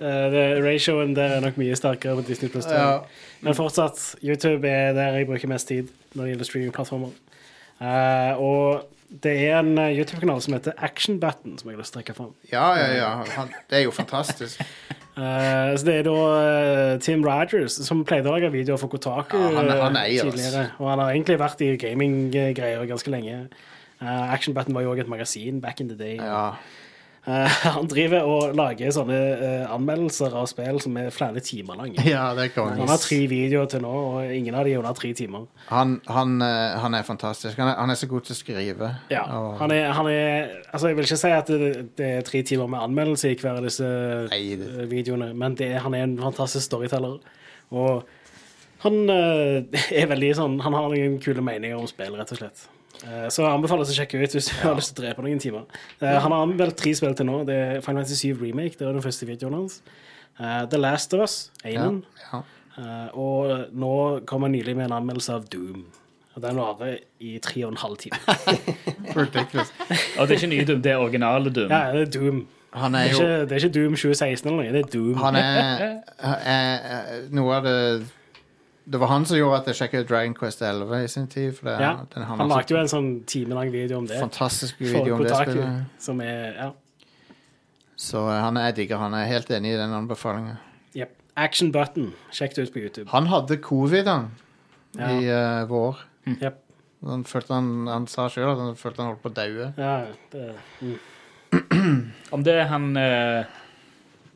Eh, 0.04 0.25
det- 0.34 0.63
ratioen 0.66 1.13
der 1.16 1.38
er 1.38 1.40
nok 1.46 1.58
mye 1.58 1.75
sterkere 1.80 2.16
på 2.20 2.25
Disney 2.28 2.50
Plus. 2.52 2.66
Ja. 2.70 2.98
Men 3.42 3.56
fortsatt, 3.56 4.16
YouTube 4.24 4.68
er 4.68 4.94
der 4.94 5.13
jeg 5.18 5.28
bruker 5.28 5.48
mest 5.48 5.68
tid 5.68 5.88
når 6.13 6.24
det 6.24 6.32
gjelder 6.34 6.46
streamingplattformer. 6.50 7.13
Eh, 7.82 8.40
og 8.40 8.84
det 9.22 9.34
er 9.46 9.60
en 9.60 9.77
eh, 9.77 9.93
YouTube-kanal 9.93 10.41
som 10.41 10.55
heter 10.55 10.74
Action 10.82 11.20
Button, 11.22 11.58
som 11.60 11.70
jeg 11.70 11.77
har 11.77 11.84
lyst 11.84 11.93
til 11.93 12.00
å 12.00 12.01
trekke 12.01 12.15
fram. 12.17 12.32
Ja, 12.50 12.65
ja, 12.79 12.88
ja. 12.98 13.10
Han, 13.38 13.51
det 13.70 13.77
er 13.79 13.84
jo 13.86 13.93
fantastisk. 13.93 14.63
uh, 15.13 15.74
så 15.77 15.86
det 15.86 16.00
er 16.00 16.08
da 16.08 16.15
uh, 16.17 16.93
Tim 17.03 17.25
Rogers, 17.25 17.77
som 17.86 18.01
pleide 18.08 18.32
å 18.32 18.34
lage 18.34 18.50
videoer 18.53 18.82
for 18.82 18.89
Kotaku 18.89 19.38
Ja, 19.38 19.51
han 19.60 19.70
han 19.70 20.00
eier 20.01 20.32
tidligere. 20.32 20.72
Og 20.82 20.89
han 20.89 21.03
har 21.03 21.13
egentlig 21.13 21.38
vært 21.41 21.62
i 21.62 21.75
gaminggreier 21.77 22.88
ganske 22.89 23.13
lenge. 23.13 23.43
Uh, 24.01 24.34
Action 24.34 24.58
Button 24.58 24.74
var 24.75 24.88
jo 24.88 24.96
også 24.96 25.05
et 25.05 25.13
magasin 25.13 25.62
back 25.62 25.84
in 25.84 25.93
the 25.93 26.00
day. 26.00 26.17
Ja. 26.17 26.48
Eh, 26.50 26.82
han 27.77 27.88
driver 27.88 28.25
og 28.27 28.56
lager 28.58 28.89
sånne 28.92 29.18
eh, 29.18 29.62
anmeldelser 29.72 30.34
av 30.36 30.48
spill 30.51 30.80
som 30.84 30.98
er 31.00 31.08
flere 31.15 31.39
timer 31.39 31.77
lange. 31.80 32.03
ja, 32.03 32.25
det 32.36 32.50
er 32.50 32.74
Han 32.75 32.89
har 32.92 33.00
tre 33.00 33.20
videoer 33.32 33.70
til 33.72 33.80
nå, 33.86 33.92
og 34.18 34.34
ingen 34.36 34.56
av 34.60 34.65
de 34.68 34.74
er 34.74 34.82
under 34.82 34.92
tre 34.98 35.13
timer. 35.15 35.46
Han, 35.70 35.94
han, 36.12 36.34
eh, 36.44 36.75
han 36.84 36.98
er 37.00 37.06
fantastisk. 37.08 37.56
Han 37.63 37.72
er, 37.72 37.77
han 37.80 37.94
er 37.94 38.00
så 38.01 38.10
god 38.12 38.27
til 38.27 38.36
å 38.36 38.39
skrive. 38.42 38.89
Ja, 39.13 39.24
Og- 39.39 39.56
han 39.62 39.72
er, 39.72 39.92
han 39.96 40.08
er 40.12 40.50
Altså, 40.74 40.88
jeg 40.89 40.98
vil 40.98 41.06
ikke 41.08 41.18
si 41.24 41.32
at 41.32 41.48
det, 41.48 41.72
det 41.98 42.10
er 42.18 42.22
tre 42.27 42.42
timer 42.44 42.68
med 42.68 42.80
anmeldelse 42.84 43.32
i 43.32 43.36
hver 43.39 43.56
av 43.62 43.63
disse 43.63 43.88
Nei, 44.34 44.44
det- 44.60 44.74
eh, 44.84 44.89
videoene, 44.92 45.32
men 45.34 45.56
det, 45.56 45.72
han 45.80 45.94
er 45.96 46.03
en 46.10 46.18
fantastisk 46.20 46.65
storyteller. 46.68 47.20
Og 47.72 48.03
han 48.84 49.00
eh, 49.10 49.63
er 50.03 50.08
veldig 50.12 50.36
sånn 50.36 50.60
Han 50.60 50.75
har 50.75 50.89
noen 50.92 51.20
kule 51.24 51.39
meninger 51.42 51.80
om 51.80 51.88
spill, 51.88 52.18
rett 52.20 52.36
og 52.36 52.42
slett. 52.44 52.68
Eh, 53.04 53.28
Så 53.34 53.44
anbefales 53.50 53.90
å 53.92 53.96
sjekke 53.98 54.22
ut 54.22 54.36
hvis 54.38 54.48
du 54.52 54.56
har 54.68 54.76
lyst 54.78 54.94
til 54.96 55.04
å 55.04 55.08
drepe 55.08 55.26
noen 55.26 55.40
timer. 55.42 55.66
Eh, 56.02 56.20
Han 56.24 56.32
har 56.32 56.46
anmeldt 56.46 56.78
tre 56.80 56.94
spill 56.96 57.16
til 57.18 57.26
nå. 57.30 57.42
Det 57.50 57.56
er 57.56 57.82
Final 57.82 58.04
Fantasy 58.04 58.30
7 58.34 58.42
Remake, 58.42 58.78
det 58.80 58.86
var 58.88 58.94
den 58.94 59.02
første 59.06 59.28
videoen 59.28 59.54
hans. 59.62 59.82
Eh, 60.40 60.66
The 60.70 60.78
Last 60.78 61.14
of 61.14 61.22
Us, 61.26 61.50
Ja, 61.66 61.90
ja. 62.32 62.44
Eh, 62.78 63.10
og 63.18 63.68
nå 63.74 64.26
kom 64.26 64.42
han 64.48 64.52
nylig 64.56 64.76
med 64.76 64.86
en 64.92 64.98
anmeldelse 65.02 65.34
av 65.36 65.44
Doom. 65.50 65.84
Og 66.36 66.42
Den 66.42 66.58
varer 66.58 66.96
i 67.22 67.36
tre 67.38 67.62
og 67.66 67.72
en 67.76 67.78
halv 67.78 67.98
time. 68.02 68.18
Ridiculous. 69.16 69.70
Og 70.18 70.28
det 70.28 70.34
er 70.34 70.40
ikke 70.40 70.50
nye 70.50 70.66
Doom, 70.66 70.82
det 70.82 70.92
er 70.92 70.98
originale 71.04 71.52
Doom. 71.54 71.70
Ja, 71.70 71.92
det 71.94 72.08
er 72.08 72.12
Doom. 72.20 72.40
Han 72.74 72.92
Det 72.96 73.00
er 73.00 73.04
er, 73.04 73.14
ikke, 73.14 73.46
det 73.46 73.52
er 73.52 73.66
ikke 73.68 73.74
Doom 73.76 73.94
2016 73.96 74.48
eller 74.50 74.64
noe, 74.64 74.72
det 74.74 74.82
er 74.82 74.90
Doom. 74.96 75.14
Han 75.22 75.36
er, 75.36 76.02
er, 76.18 76.40
er 76.56 77.28
Noe 77.38 77.54
av 77.60 77.68
det 77.68 77.76
Det 78.86 79.00
var 79.00 79.08
han 79.08 79.25
som 79.25 79.38
gjorde 79.38 79.62
at 79.62 79.68
jeg 79.72 79.80
sjekket 79.80 80.04
ut 80.04 80.10
Dragon 80.10 80.34
Quest 80.36 80.62
11 80.62 81.04
i 81.04 81.08
sin 81.08 81.28
tid. 81.32 81.54
For 81.56 81.70
det, 81.70 81.75
ja. 81.80 81.92
den, 82.13 82.24
Han 82.28 82.40
har 82.44 82.50
lagde 82.52 82.75
jo 82.75 82.80
en 82.82 82.92
sånn 82.92 83.12
timelang 83.30 83.72
video 83.72 84.02
om 84.02 84.08
det. 84.10 84.20
fantastisk 84.20 84.82
video 84.82 85.16
om 85.16 85.24
det 85.24 85.36
spillet. 85.36 85.86
som 86.04 86.20
er 86.22 86.58
ja. 86.58 86.72
Så 87.96 88.25
eh, 88.28 88.42
han 88.44 88.58
er 88.60 88.74
digger. 88.75 89.00
Han 89.00 89.16
er 89.16 89.30
helt 89.30 89.52
enig 89.54 89.75
i 89.75 89.80
den 89.80 89.94
anbefalingen. 89.96 90.60
Yep. 90.98 91.16
Action 91.40 91.72
Button. 91.72 92.12
Sjekk 92.36 92.58
det 92.58 92.68
ut 92.68 92.74
på 92.74 92.84
YouTube. 92.84 93.08
Han 93.13 93.32
hadde 93.32 93.58
covid 93.63 94.10
han 94.12 94.32
Ja. 95.00 95.08
i 95.10 95.25
uh, 95.25 95.70
vår. 95.70 96.04
Yep. 96.28 96.60
Han, 97.08 97.24
følte 97.24 97.54
han, 97.54 97.88
han 97.88 98.06
sa 98.08 98.28
sjøl 98.30 98.52
at 98.52 98.60
han 98.62 98.75
følte 98.80 99.02
han 99.02 99.13
holdt 99.13 99.24
på 99.24 99.32
å 99.32 99.36
daue. 99.36 99.72
Ja, 99.78 99.96
det, 100.32 100.54
mm. 100.82 101.00
Om 102.36 102.44
det 102.46 102.54
er 102.62 102.70
han 102.72 102.86
eh, 102.98 103.46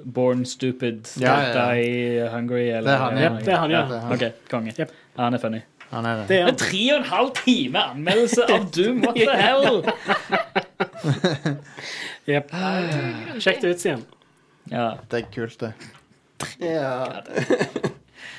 Born 0.03 0.45
Stupid, 0.45 1.07
Ja, 1.19 1.39
ja, 1.39 1.47
ja. 1.47 1.73
Die 1.73 2.29
Hungry 2.29 2.69
eller 2.69 2.81
Det 2.81 2.93
er 2.93 2.97
han, 2.97 3.17
ja. 3.17 3.23
Yep, 3.23 3.45
det 3.45 3.53
er 3.53 3.57
han, 3.57 3.71
ja. 3.71 3.79
Ja, 3.79 3.87
det 3.87 3.95
er 3.95 3.99
han. 3.99 4.13
OK, 4.13 4.49
konge. 4.49 4.73
Yep. 4.79 4.91
Han 5.17 5.33
er 5.33 5.37
funny. 5.37 5.61
Han 5.89 6.05
er 6.05 6.15
det. 6.17 6.27
det 6.27 6.39
er 6.41 6.55
tre 6.59 6.81
og 6.93 6.97
en 6.99 7.05
halv 7.07 7.29
time 7.45 7.83
anmeldelse 7.93 8.43
av 8.51 8.67
Doom, 8.75 9.01
what 9.05 9.15
the 9.15 9.37
hell? 9.39 9.81
Jepp. 12.31 12.51
Sjekk 13.39 13.61
det 13.63 13.71
ut, 13.71 13.79
Stian. 13.79 14.03
Ja. 14.71 14.89
Det 15.07 15.23
er 15.23 15.29
kult, 15.31 15.59
det. 15.63 15.73
Ja. 16.59 17.23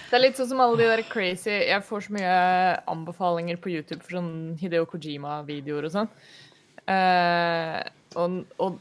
Det 0.08 0.16
er 0.16 0.22
litt 0.22 0.38
sånn 0.38 0.50
som 0.52 0.60
alle 0.62 0.78
de 0.78 0.86
der 0.88 1.00
crazy 1.10 1.50
Jeg 1.50 1.82
får 1.84 2.06
så 2.06 2.14
mye 2.14 2.34
anbefalinger 2.88 3.58
på 3.60 3.72
YouTube 3.72 4.04
for 4.04 4.20
sånn 4.20 4.30
Hideo 4.60 4.86
Kojima-videoer 4.88 5.88
og 5.88 5.94
sånn. 5.96 6.12
Uh, 6.88 7.80
og, 8.16 8.38
og 8.64 8.78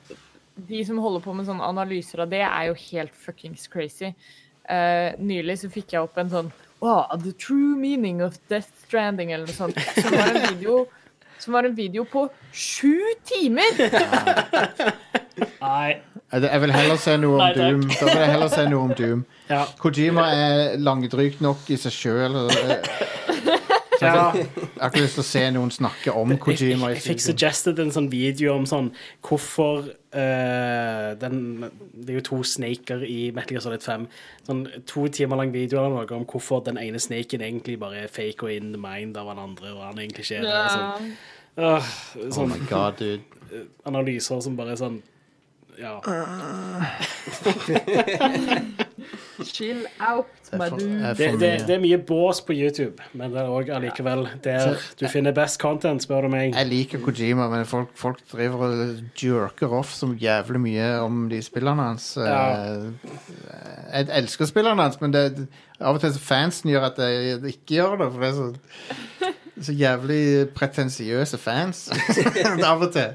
de 0.68 0.84
som 0.86 1.00
holder 1.02 1.24
på 1.24 1.34
med 1.38 1.48
sånne 1.48 1.66
analyser 1.66 2.24
av 2.26 2.32
det, 2.32 2.44
er 2.46 2.70
jo 2.70 2.78
helt 2.88 3.16
fuckings 3.16 3.68
crazy. 3.72 4.14
Uh, 4.68 5.14
nylig 5.22 5.62
så 5.62 5.70
fikk 5.72 5.94
jeg 5.96 6.04
opp 6.04 6.18
en 6.20 6.32
sånn 6.32 6.50
wow, 6.84 7.06
The 7.24 7.32
true 7.32 7.76
meaning 7.80 8.22
of 8.22 8.38
Death 8.50 8.70
Stranding, 8.86 9.32
eller 9.32 9.48
noe 9.48 9.56
sånt. 9.56 9.80
Som 9.96 10.12
var 10.14 10.34
en 10.34 10.44
video, 10.52 10.76
som 11.40 11.58
var 11.58 11.70
en 11.70 11.78
video 11.78 12.06
på 12.10 12.28
sju 12.52 13.00
timer! 13.26 13.82
Nei. 15.62 15.98
Jeg 16.28 16.44
jeg 16.44 16.60
vil 16.60 16.74
heller 16.76 16.98
se 17.00 17.14
noe 17.22 17.38
om 17.38 17.40
Nei. 17.40 17.54
Doom. 17.56 17.84
Da 17.88 18.08
vil 18.10 18.20
jeg 18.20 18.32
heller 18.34 18.50
se 18.52 18.66
noe 18.68 18.90
om 18.90 18.94
Doom. 18.98 19.22
Ja. 19.48 19.62
Kojima 19.80 20.26
er 20.36 20.76
langdrygt 20.82 21.40
nok 21.46 21.70
i 21.72 21.80
seg 21.80 21.96
sjøl. 21.96 22.36
Ja. 24.02 24.32
Jeg 24.36 24.48
har 24.80 24.90
ikke 24.92 25.02
lyst 25.04 25.16
til 25.18 25.24
å 25.24 25.28
se 25.28 25.42
noen 25.56 25.72
snakke 25.74 26.14
om 26.14 26.34
Kojima. 26.42 26.90
i 26.92 26.94
Jeg 26.98 27.04
fikk 27.06 27.22
suggested 27.24 27.80
en 27.82 27.92
sånn 27.94 28.10
video 28.12 28.54
om 28.58 28.66
sånn 28.70 28.90
hvorfor 29.26 29.74
uh, 29.90 31.10
den 31.22 31.38
Det 31.94 32.10
er 32.14 32.18
jo 32.20 32.26
to 32.30 32.38
snaker 32.46 33.00
i 33.08 33.32
Metal 33.36 33.54
Gear 33.58 33.64
Solid 33.66 33.84
5. 33.86 34.06
Sånn 34.50 34.62
to 34.90 35.02
timer 35.14 35.38
lang 35.42 35.52
video 35.56 35.76
eller 35.82 35.94
noe 35.96 36.20
om 36.20 36.26
hvorfor 36.30 36.58
den 36.68 36.78
ene 36.82 37.00
snaken 37.02 37.42
egentlig 37.46 37.76
bare 37.82 37.98
er 38.06 38.12
fake 38.14 38.42
og 38.46 38.52
in 38.54 38.68
the 38.76 38.82
mind 38.82 39.14
av 39.18 39.26
den 39.34 39.42
andre, 39.48 39.68
og 39.74 39.82
han 39.90 40.00
egentlig 40.04 40.24
ikke 40.28 40.38
er 40.42 40.48
det. 40.48 40.52
Sånn, 40.76 41.12
Åh, 41.58 41.86
Oh 42.22 42.30
sånn 42.36 42.52
my 42.54 42.60
god, 42.70 42.94
dude. 43.02 43.26
analyser 43.90 44.38
som 44.46 44.54
bare 44.60 44.72
er 44.76 44.80
sånn 44.84 44.98
Ja. 45.78 45.94
Chill 49.46 49.86
out, 50.02 50.28
Det 50.52 50.60
my 50.60 50.70
dude. 50.70 51.14
Det, 51.18 51.28
det, 51.40 51.50
det 51.68 51.76
er 51.76 51.82
mye 51.82 51.98
bås 52.02 52.40
på 52.42 52.56
YouTube, 52.56 53.04
men 53.14 53.32
det 53.34 53.42
er 53.44 53.52
òg 53.54 53.70
allikevel 53.76 54.24
der 54.44 54.80
du 55.00 55.06
finner 55.12 55.36
best 55.36 55.60
content, 55.62 56.02
spør 56.04 56.26
du 56.26 56.32
meg. 56.34 56.56
Jeg 56.56 56.70
liker 56.70 57.02
Kojima, 57.04 57.46
men 57.52 57.68
folk, 57.70 57.92
folk 57.98 58.24
driver 58.32 58.66
og 58.66 59.22
jerker 59.22 59.76
off 59.78 59.94
så 59.94 60.10
jævlig 60.18 60.64
mye 60.64 60.90
om 61.06 61.28
de 61.32 61.42
spillene 61.46 61.90
hans. 61.92 62.10
Ja. 62.18 62.42
Jeg 63.94 64.10
elsker 64.24 64.50
spillene 64.50 64.88
hans, 64.88 64.98
men 65.04 65.14
det, 65.14 65.28
av 65.80 66.00
og 66.00 66.02
til 66.02 66.16
så 66.16 66.24
fansen 66.24 66.74
gjør 66.74 66.90
at 66.90 67.02
jeg 67.06 67.38
ikke 67.54 67.78
gjør 67.78 68.02
det. 68.02 68.12
For 68.14 68.26
det 68.26 68.32
er 68.32 68.36
så, 68.42 69.32
så 69.70 69.78
jævlig 69.78 70.22
pretensiøse 70.58 71.38
fans. 71.42 71.88
av 72.72 72.82
og 72.82 72.92
til. 72.98 73.14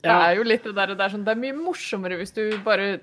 Det 0.00 0.12
er 0.12 0.38
jo 0.38 0.44
litt 0.48 0.64
det 0.64 0.76
der, 0.76 0.94
det 0.96 1.04
er 1.04 1.12
sånn 1.12 1.26
Det 1.26 1.34
er 1.34 1.40
mye 1.40 1.56
morsommere 1.56 2.16
hvis 2.16 2.32
du 2.32 2.44
bare 2.64 2.94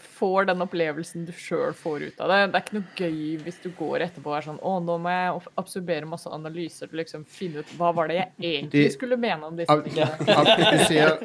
får 0.00 0.44
den 0.50 0.60
opplevelsen 0.60 1.24
du 1.24 1.32
sjøl 1.32 1.72
får 1.76 2.02
ut 2.10 2.18
av 2.20 2.28
det. 2.28 2.38
Det 2.52 2.58
er 2.58 2.64
ikke 2.66 2.76
noe 2.76 2.98
gøy 3.00 3.38
hvis 3.46 3.60
du 3.62 3.70
går 3.78 4.02
etterpå 4.04 4.28
og 4.28 4.36
er 4.36 4.44
sånn 4.44 4.58
Å, 4.60 4.74
nå 4.84 4.96
må 5.00 5.08
jeg 5.14 5.40
absorbere 5.62 6.04
masse 6.10 6.28
analyser 6.28 6.90
til 6.90 7.00
liksom 7.00 7.24
finne 7.24 7.62
ut 7.64 7.72
hva 7.78 7.94
var 7.96 8.10
det 8.12 8.18
jeg 8.18 8.28
egentlig 8.40 8.84
De- 8.84 8.92
skulle 8.92 9.16
mene 9.16 9.48
om 9.48 9.56
disse 9.56 9.72
Ab 9.72 9.84
tingene. 9.86 10.36
ab 10.36 10.46
du 10.52 10.84
sier 10.84 11.16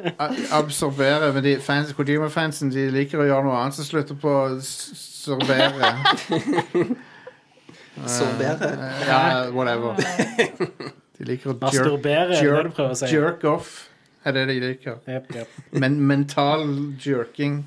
absorbere, 0.56 1.32
men 1.36 1.44
de 1.44 1.56
fans, 1.60 1.92
Kojima-fansen 1.92 2.72
de 2.72 2.86
liker 2.96 3.20
å 3.20 3.28
gjøre 3.28 3.44
noe 3.50 3.60
annet 3.60 3.76
som 3.76 3.84
slutter 3.84 4.16
på 4.24 4.32
sorbere. 4.64 5.92
Sorbere. 8.08 8.72
Ja, 9.06 9.50
whatever. 9.52 9.96
De 11.18 11.26
liker 11.28 11.52
å 11.52 11.58
jerk, 11.60 12.78
er 12.80 12.94
si? 12.98 13.10
jerk 13.12 13.44
off. 13.46 13.74
Er 14.24 14.36
det 14.36 14.46
de 14.48 14.58
liker. 14.62 14.98
Yep, 15.08 15.34
yep. 15.34 15.48
Men 15.70 16.00
mental 16.06 16.66
jerking. 17.02 17.64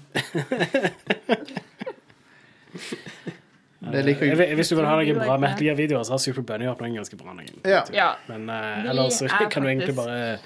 Det 3.91 4.01
liker 4.05 4.25
Jeg. 4.25 4.55
Hvis 4.55 4.71
du 4.71 4.75
vil 4.79 4.87
ha 4.87 4.95
noen 4.97 5.19
bra 5.19 5.37
Metal 5.41 5.67
Gear-videoer, 5.67 6.03
så 6.07 6.15
har 6.15 6.21
Super 6.23 6.45
Bunny 6.47 6.67
opp 6.71 6.81
noen 6.81 6.95
ganske 6.97 7.17
bra 7.19 7.35
noen. 7.35 7.59
Ja. 7.67 7.83
Ja. 7.93 8.07
Men 8.31 8.49
uh, 8.49 8.89
ellers 8.89 9.19
så 9.21 9.49
kan 9.51 9.65
du 9.65 9.69
egentlig 9.69 9.95
bare 9.97 10.37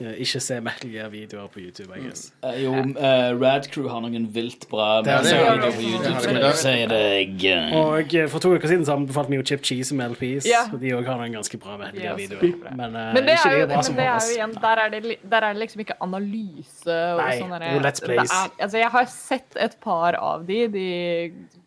ikke 0.00 0.40
se 0.40 0.56
Metal 0.64 0.90
Gear-videoer 0.90 1.50
på 1.52 1.60
YouTube, 1.60 1.92
I 1.96 2.00
guess. 2.00 2.32
Eh, 2.42 2.62
jo, 2.64 2.72
uh, 2.72 3.42
Rad 3.42 3.68
Crew 3.70 3.88
har 3.92 4.00
noen 4.00 4.24
vilt 4.34 4.64
bra 4.70 5.02
Det 5.04 5.12
er 5.12 5.26
det. 5.26 5.34
videoer 5.36 5.74
på 5.76 5.82
YouTube. 5.84 6.22
Skal 6.24 6.38
jeg 6.40 6.56
si 6.62 6.72
deg. 6.92 7.44
Og 7.76 8.14
eh, 8.16 8.28
for 8.32 8.42
to 8.42 8.54
uker 8.56 8.72
siden 8.72 8.86
så 8.88 8.96
anbefalte 8.96 9.30
vi 9.30 9.38
jo 9.38 9.44
Chip 9.46 9.62
Cheese 9.68 9.94
med 9.94 10.14
LPs. 10.14 10.48
Ja. 10.48 10.64
Og 10.72 10.80
de 10.80 10.94
òg 10.96 11.06
har 11.06 11.20
noen 11.20 11.36
ganske 11.36 11.60
bra 11.60 11.76
Metal 11.76 11.98
er 12.00 12.06
Gear-videoer. 12.08 12.72
Men, 12.72 12.96
eh, 12.96 13.10
Men 13.18 13.28
det 13.28 13.36
er 13.36 13.58
jo, 13.60 13.82
som 13.82 13.98
det 13.98 14.06
er 14.08 14.16
jo 14.16 14.36
igjen, 14.38 14.56
der 14.64 14.82
er, 14.84 14.94
det, 14.96 15.16
der 15.34 15.48
er 15.48 15.52
det 15.52 15.64
liksom 15.66 15.84
ikke 15.84 15.98
analyse 16.08 16.96
og 17.12 17.22
Nei, 17.22 17.36
sånn 17.38 17.52
det 17.52 17.68
er 17.68 17.84
Let's 17.86 18.04
Plays. 18.06 18.32
Altså, 18.58 18.80
jeg 18.80 18.90
har 18.96 19.12
sett 19.12 19.60
et 19.68 19.76
par 19.84 20.16
av 20.18 20.46
de, 20.48 20.64
de 20.72 20.88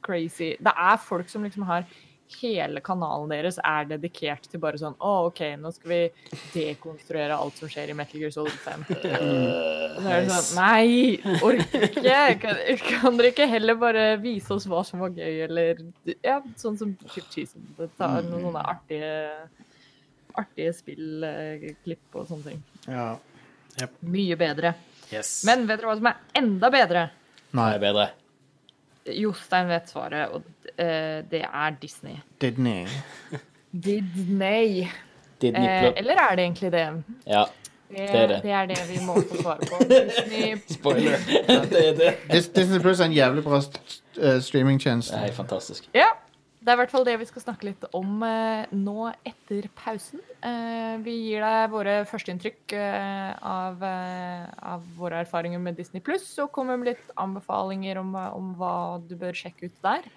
crazy 0.05 0.55
Det 0.61 0.73
er 0.73 0.97
folk 1.01 1.29
som 1.29 1.45
liksom 1.45 1.65
har 1.69 1.85
Hele 2.41 2.81
kanalen 2.81 3.29
deres 3.29 3.59
er 3.61 3.85
dedikert 3.85 4.47
til 4.49 4.59
bare 4.59 4.79
sånn 4.81 4.95
Å, 4.97 5.11
OK, 5.27 5.43
nå 5.61 5.69
skal 5.75 5.91
vi 5.91 5.99
dekonstruere 6.55 7.37
alt 7.37 7.59
som 7.61 7.69
skjer 7.69 7.91
i 7.93 7.97
Metal 7.97 8.17
Gear 8.17 8.33
Solid 8.33 8.55
5. 8.63 8.85
Og 8.89 9.99
så 10.01 10.09
er 10.09 10.25
det 10.25 10.33
sånn 10.33 10.57
Nei, 10.57 11.37
orker 11.45 11.85
ikke. 11.91 12.17
Kan, 12.41 12.63
kan 12.87 13.19
dere 13.19 13.31
ikke 13.31 13.47
heller 13.51 13.77
bare 13.79 14.07
vise 14.23 14.57
oss 14.57 14.65
hva 14.71 14.81
som 14.87 15.05
var 15.05 15.13
gøy, 15.13 15.45
eller 15.45 15.85
Ja, 16.25 16.39
sånn 16.59 16.79
som 16.81 16.95
Chip 17.13 17.29
Cheese. 17.29 17.61
Det 17.77 17.91
tar 17.99 18.25
noen 18.25 18.47
noen 18.49 18.59
artige 18.63 19.13
artige 20.35 20.73
spillklipp 20.75 22.17
og 22.19 22.27
sånne 22.29 22.51
ting. 22.51 22.61
Ja. 22.89 23.13
Mye 24.07 24.37
bedre. 24.39 24.73
Yes. 25.11 25.37
Men 25.47 25.65
vet 25.69 25.79
dere 25.79 25.91
hva 25.91 25.97
som 25.99 26.09
er 26.09 26.41
enda 26.41 26.71
bedre? 26.73 27.07
Nei, 27.55 27.71
bedre. 27.79 28.09
Jostein 29.13 29.67
vet 29.69 29.89
svaret, 29.89 30.27
og 30.33 30.43
eh, 30.77 31.21
det 31.31 31.41
er 31.45 31.75
Disney. 31.81 32.15
Disney. 32.41 32.85
Disney. 33.71 34.87
Disney 35.41 35.67
Eh, 35.67 35.93
eller 35.97 36.13
er 36.15 36.35
det 36.35 36.43
egentlig 36.43 36.71
det? 36.71 37.03
Ja, 37.27 37.43
Det, 37.89 38.09
er 38.09 38.27
det. 38.27 38.39
det 38.43 38.51
er 38.51 38.65
det 38.65 38.77
vi 38.89 38.99
må 39.05 39.13
få 39.21 39.41
svare 39.41 39.57
på. 39.69 39.83
Disney 39.89 40.55
spoiler. 40.77 41.17
det 41.69 41.87
er 41.89 41.93
det. 41.99 42.13
Disney 42.55 42.79
Plus 42.79 42.99
er 42.99 43.05
en 43.05 43.13
jævlig 43.13 43.43
bra 43.43 43.57
eh, 44.21 44.41
streamingtjeneste. 44.41 45.15
Det 45.15 45.29
er 45.29 45.33
fantastisk. 45.33 45.89
Ja. 45.93 46.07
Det 46.65 46.71
er 46.73 46.79
i 46.79 46.81
hvert 46.81 46.93
fall 46.95 47.03
det 47.05 47.13
vi 47.21 47.27
skal 47.29 47.43
snakke 47.43 47.67
litt 47.67 47.83
om 47.93 48.23
eh, 48.25 48.71
nå 48.73 49.11
etter 49.21 49.67
pausen. 49.77 50.23
Eh, 50.41 50.95
vi 51.05 51.13
gir 51.27 51.45
deg 51.45 51.69
våre 51.69 51.93
førsteinntrykk 52.09 52.73
eh, 52.73 53.35
av, 53.37 53.85
av 53.85 54.87
våre 54.97 55.21
erfaringer 55.21 55.61
med 55.61 55.77
Disney 55.77 56.01
Pluss, 56.01 56.25
og 56.41 56.49
kommer 56.55 56.81
med 56.81 56.95
litt 56.95 57.13
anbefalinger 57.21 58.01
om, 58.01 58.17
om 58.17 58.55
hva 58.57 58.73
du 58.97 59.13
bør 59.13 59.37
sjekke 59.37 59.69
ut 59.69 59.77
der. 59.85 60.09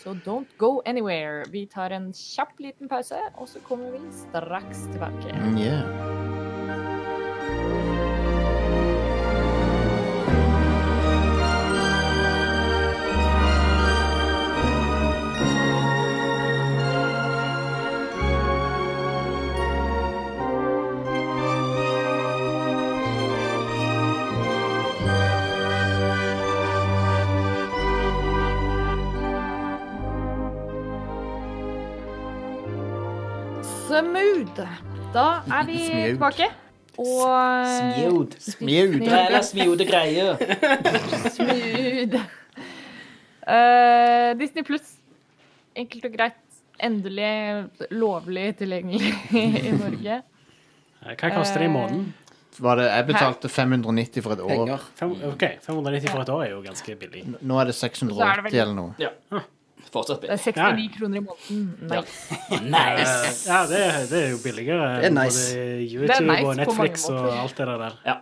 Så 0.00 0.16
don't 0.24 0.48
go 0.56 0.78
anywhere. 0.88 1.44
Vi 1.52 1.66
tar 1.68 1.92
en 1.92 2.08
kjapp 2.16 2.56
liten 2.64 2.88
pause, 2.88 3.20
og 3.36 3.52
så 3.52 3.60
kommer 3.68 3.92
vi 3.92 4.00
straks 4.22 4.86
tilbake. 4.94 5.36
Mm, 5.36 5.60
yeah. 5.60 6.49
Smooth. 34.00 34.60
Da 35.14 35.24
er 35.52 35.66
vi 35.68 35.78
Smjød. 35.84 36.12
tilbake. 36.14 36.46
Og 36.98 37.66
Smjod. 37.76 38.36
Smooth. 38.40 38.96
Græla 39.04 39.40
smjode 39.44 39.86
greier. 39.88 40.36
Smooth. 41.34 42.16
Uh, 43.44 44.38
Disney 44.40 44.64
pluss. 44.64 44.94
Enkelt 45.76 46.04
og 46.08 46.16
greit. 46.16 46.38
Endelig 46.80 47.68
lovlig 47.92 48.46
tilgjengelig 48.56 49.12
i 49.36 49.72
Norge. 49.76 50.22
Eh, 51.04 51.12
Hva 51.20 51.30
koster 51.34 51.60
det 51.60 51.68
i 51.68 51.72
måneden? 51.72 52.06
Var 52.60 52.76
det, 52.80 52.86
jeg 52.88 53.06
betalte 53.08 53.48
590 53.52 54.24
for 54.24 54.32
et 54.36 54.40
år. 54.44 54.72
Fem, 54.96 55.12
OK, 55.28 55.44
590 55.64 56.08
for 56.10 56.24
et 56.24 56.32
år 56.32 56.42
er 56.46 56.50
jo 56.54 56.62
ganske 56.64 56.96
billig. 57.00 57.22
Nå 57.40 57.60
er 57.60 57.68
det 57.70 57.76
680 57.76 58.56
eller 58.64 58.74
noe. 58.76 58.96
Ja. 59.00 59.12
Fortsatt 59.90 60.22
Det 60.22 60.30
er 60.30 60.38
billig. 60.38 60.54
69 60.54 60.94
kroner 60.98 61.16
i 61.16 61.20
måneden. 61.24 61.62
Nice. 61.90 62.14
Nice. 62.70 63.50
Ja, 63.50 63.66
det, 63.66 63.80
det 64.10 64.18
er 64.20 64.28
jo 64.30 64.38
billigere 64.44 64.84
er 64.96 65.00
enn 65.08 65.14
nice. 65.18 65.50
både 65.50 65.62
YouTube 65.86 66.26
nice 66.28 66.46
og 66.46 66.56
Netflix 66.60 66.94
og 67.10 67.16
alt 67.34 67.56
det 67.58 67.66
der. 67.66 67.92
Ja. 68.06 68.14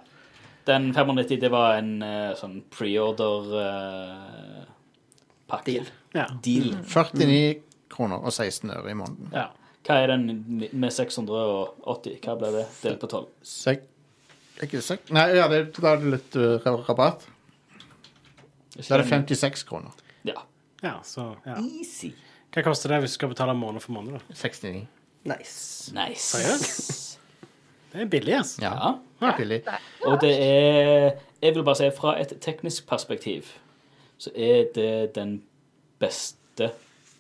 Den 0.69 0.95
590, 0.95 1.41
det 1.41 1.51
var 1.53 1.77
en 1.81 2.03
eh, 2.05 2.35
sånn 2.37 2.63
preorder-pakke. 2.75 5.71
Deal. 5.71 5.87
Ja. 6.17 6.27
Deal. 6.45 6.69
49 6.85 7.55
kroner 7.93 8.17
og 8.21 8.33
16 8.33 8.71
øre 8.77 8.91
i 8.91 8.95
måneden. 8.99 9.29
ja. 9.37 9.47
Hva 9.89 9.95
er 10.03 10.07
den 10.11 10.23
med 10.77 10.93
680? 10.93 12.19
Hva 12.21 12.35
ble 12.37 12.49
det? 12.53 12.67
Delt 12.83 13.01
på 13.01 13.07
12? 13.09 13.25
Sek 13.49 13.81
ikke 14.65 14.81
sek 14.83 15.11
Nei, 15.15 15.29
ja, 15.39 15.47
det, 15.51 15.59
da 15.79 15.93
er 15.95 15.99
det 16.03 16.09
litt 16.17 16.37
uh, 16.37 16.69
rabatt. 16.89 17.21
Da 18.75 18.81
er 18.97 19.01
det 19.05 19.09
56 19.09 19.65
kroner. 19.69 19.93
Ja. 20.83 20.93
så 21.03 21.35
ja. 21.47 21.57
Easy. 21.61 22.11
Hva 22.55 22.63
koster 22.65 22.89
det 22.89 23.01
hvis 23.03 23.11
du 23.11 23.19
skal 23.21 23.29
betale 23.29 23.55
måned 23.55 23.81
for 23.85 23.93
måned? 23.93 24.13
da? 24.13 24.35
69. 24.35 24.87
Nice. 25.29 25.93
Nice. 25.95 26.25
Seriøst? 26.37 27.19
Det 27.93 28.01
er 28.03 28.07
billig, 28.13 28.35
altså. 28.37 28.63
Ja, 28.63 28.73
Ja. 28.75 28.93
det 29.21 29.29
er 29.29 29.37
billig. 29.37 29.63
Og 30.07 30.21
det 30.21 30.35
er 30.43 31.11
Jeg 31.43 31.55
vil 31.55 31.63
bare 31.65 31.77
si 31.77 31.91
fra 31.97 32.17
et 32.21 32.33
teknisk 32.41 32.87
perspektiv 32.89 33.45
så 34.19 34.31
er 34.35 34.65
det 34.75 35.15
den 35.15 35.43
beste 36.01 36.71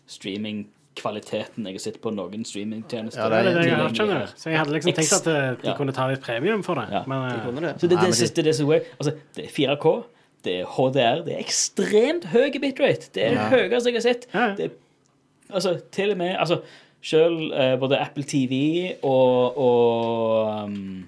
streamingkvaliteten 0.08 1.66
jeg 1.66 1.74
har 1.76 1.78
sett 1.82 2.00
på 2.02 2.10
noen 2.14 2.44
streamingtjenester. 2.44 3.22
Ja, 3.22 3.28
Det 3.28 3.52
er 3.52 3.60
det 3.62 3.68
jeg 3.68 3.94
skjønner 3.94 4.32
Så 4.36 4.50
jeg 4.50 4.58
hadde 4.58 4.72
liksom 4.74 4.92
tenkt 4.96 5.12
at 5.20 5.26
eh, 5.26 5.50
de 5.62 5.68
Ja. 5.68 5.76
kunne 5.76 5.92
ta 5.92 6.08
litt 6.10 6.20
premium 6.20 6.62
for 6.62 6.74
det. 6.74 6.88
Ja, 6.90 7.02
Men 7.06 7.30
De 7.30 7.36
eh, 7.36 7.44
kunne 7.44 7.60
det. 7.60 7.74
Så 7.80 7.86
det, 7.88 7.98
det, 7.98 8.06
det, 8.06 8.18
det, 8.18 8.44
det, 8.44 8.44
det, 8.44 8.56
det, 8.58 9.04
det, 9.04 9.18
det 9.36 9.44
er 9.44 9.76
4K, 9.76 10.04
det 10.44 10.60
er 10.60 10.66
HDR, 10.76 11.24
det 11.26 11.34
er 11.34 11.40
ekstremt 11.42 12.24
høy 12.32 12.50
bitrate. 12.62 13.10
Det 13.14 13.24
er 13.24 13.30
det 13.34 13.38
Ja. 13.38 13.48
høyeste 13.50 13.90
jeg 13.90 13.94
har 13.98 14.04
sett. 14.06 14.26
Ja. 14.34 14.54
Det 14.58 14.70
altså, 15.50 15.80
til 15.92 16.10
og 16.10 16.16
med 16.20 16.36
altså, 16.38 16.60
Selv 17.02 17.52
uh, 17.54 17.76
både 17.78 17.98
Apple 18.02 18.24
TV 18.26 18.92
og, 19.06 19.58
og, 19.58 20.64
um, 20.64 21.04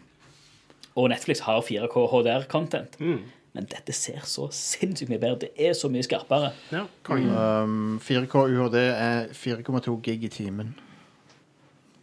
og 0.94 1.08
Netflix 1.10 1.40
har 1.40 1.60
4K 1.66 1.96
HDR-content. 2.12 2.94
Mm. 3.00 3.18
Men 3.52 3.64
dette 3.66 3.92
ser 3.92 4.20
så 4.24 4.46
sinnssykt 4.54 5.10
mye 5.10 5.18
bedre. 5.18 5.38
Det 5.40 5.50
er 5.58 5.72
så 5.74 5.88
mye 5.90 6.02
skarpere. 6.06 6.52
ja. 6.70 6.84
Um, 7.10 7.98
4K 7.98 8.34
UHD 8.54 8.76
er 8.78 9.26
4,2 9.34 9.96
gig 10.06 10.22
i 10.24 10.28
timen. 10.30 10.76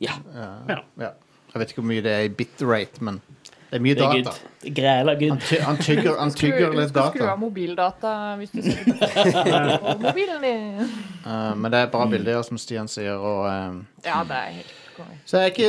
Ja, 0.04 0.18
ja. 0.36 0.82
Ja. 1.00 1.10
Jeg 1.54 1.62
vet 1.62 1.70
ikke 1.72 1.82
hvor 1.82 1.88
mye 1.94 2.04
det 2.04 2.12
er 2.12 2.28
i 2.28 2.30
bitrate, 2.30 3.00
men 3.02 3.22
det 3.78 3.82
er 3.82 3.86
mye 3.86 3.96
det 4.00 4.04
er 4.04 4.16
data. 4.18 4.34
good. 4.34 4.68
Er 4.68 4.74
Græla 4.82 5.14
Han, 5.14 5.20
good. 5.22 5.40
ty 5.48 5.60
han 5.62 5.78
tygger, 5.78 6.18
han 6.20 6.32
tygger 6.34 6.72
Skru- 6.72 6.80
litt 6.80 6.90
skal 6.90 7.12
skru 7.12 7.20
data. 7.22 7.32
av 7.32 7.40
mobildata 7.46 8.16
hvis 8.42 8.52
du 8.58 8.62
ser 8.66 9.78
på 9.86 9.94
mobilen 10.08 10.42
din. 10.44 10.92
Uh, 11.26 11.54
men 11.56 11.72
det 11.72 11.80
er 11.86 11.94
bra 11.94 12.06
bilder, 12.10 12.42
som 12.48 12.58
Stian 12.58 12.88
sier. 12.92 13.16
Og, 13.16 13.46
um, 13.48 13.86
Ja, 14.06 14.24
det 14.28 14.42
er 14.42 14.52
helt 14.60 14.74
så, 15.30 15.38
er 15.38 15.52
ikke, 15.52 15.68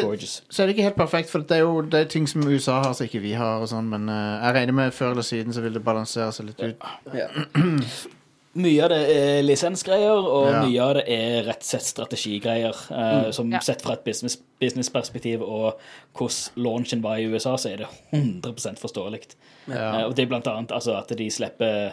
så 0.49 0.62
er 0.62 0.66
det 0.66 0.73
ikke 0.73 0.83
helt 0.87 0.97
perfekt, 0.97 1.29
for 1.31 1.38
det 1.44 1.59
er 1.59 1.61
jo 1.61 1.83
det 1.85 1.99
er 2.01 2.05
ting 2.09 2.25
som 2.29 2.47
USA 2.49 2.79
har 2.81 2.94
som 2.97 3.05
ikke 3.05 3.21
vi 3.21 3.33
har. 3.37 3.61
Og 3.61 3.68
sånn, 3.68 3.85
men 3.92 4.09
uh, 4.09 4.14
jeg 4.47 4.55
regner 4.57 4.73
med 4.73 4.94
før 4.97 5.11
eller 5.11 5.23
siden 5.27 5.53
så 5.53 5.61
vil 5.61 5.75
det 5.77 5.85
balansere 5.85 6.33
seg 6.33 6.47
litt 6.49 6.62
ut. 6.64 6.88
Ja. 7.12 7.29
Mye 8.59 8.83
av 8.83 8.90
det 8.90 8.99
er 9.14 9.42
lisensgreier, 9.47 10.18
og 10.27 10.49
Ja. 10.51 10.62
mye 10.66 10.81
av 10.83 10.94
det 10.99 11.05
er 11.14 11.44
rett 11.47 11.62
og 11.62 11.68
slett 11.68 11.87
strategigreier. 11.87 12.75
eh, 12.90 13.31
som 13.31 13.51
Ja. 13.53 13.61
Sett 13.61 13.83
fra 13.83 13.92
et 13.94 14.05
business- 14.05 14.38
businessperspektiv 14.61 15.42
og 15.42 15.79
hvordan 16.14 16.51
launchen 16.57 17.01
var 17.03 17.16
i 17.18 17.27
USA, 17.27 17.55
så 17.57 17.71
er 17.73 17.77
det 17.77 17.87
100 18.12 18.77
forståelig. 18.81 19.35
Ja. 19.68 20.01
Eh, 20.01 20.05
og 20.07 20.14
det 20.16 20.23
er 20.25 20.27
blant 20.27 20.47
annet 20.47 20.73
altså, 20.73 20.97
at 20.99 21.09
de 21.16 21.29
slipper 21.31 21.92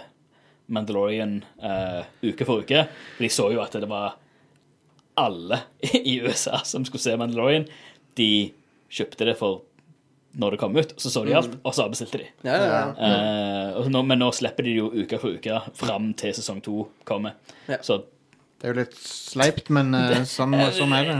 Mandalorian 0.68 1.44
eh, 1.62 2.04
uke 2.24 2.46
for 2.46 2.62
uke. 2.64 2.88
De 3.20 3.28
så 3.30 3.52
jo 3.54 3.62
at 3.62 3.72
det 3.72 3.88
var 3.88 4.16
alle 5.18 5.62
i 5.94 6.20
USA 6.22 6.58
som 6.64 6.84
skulle 6.86 7.02
se 7.02 7.16
Mandalorian. 7.18 7.68
De 8.16 8.52
kjøpte 8.90 9.26
det 9.26 9.38
for 9.38 9.62
når 10.38 10.52
det 10.52 10.60
kom 10.60 10.76
ut, 10.76 10.94
så 11.00 11.10
så 11.10 11.24
de 11.26 11.34
alt, 11.36 11.54
og 11.64 11.74
så 11.74 11.86
bestilte 11.90 12.18
de. 12.20 12.26
Ja, 12.44 12.56
ja, 12.60 12.66
ja. 12.76 12.90
Eh, 13.08 13.78
og 13.80 13.90
nå, 13.92 14.02
men 14.06 14.20
nå 14.20 14.32
slipper 14.36 14.64
de 14.64 14.74
det 14.74 14.78
jo 14.82 14.90
uke 14.92 15.20
for 15.22 15.30
uke 15.38 15.62
fram 15.80 16.14
til 16.20 16.34
sesong 16.36 16.62
to 16.66 16.88
kommer. 17.08 17.32
Ja. 17.70 17.78
Så 17.82 18.02
Det 18.62 18.70
er 18.70 18.74
jo 18.74 18.80
litt 18.82 18.96
sleipt, 18.96 19.70
men 19.70 19.94
uh, 19.94 20.24
sånn, 20.26 20.56
sånn 20.74 20.94
er 20.96 21.04
det. 21.10 21.16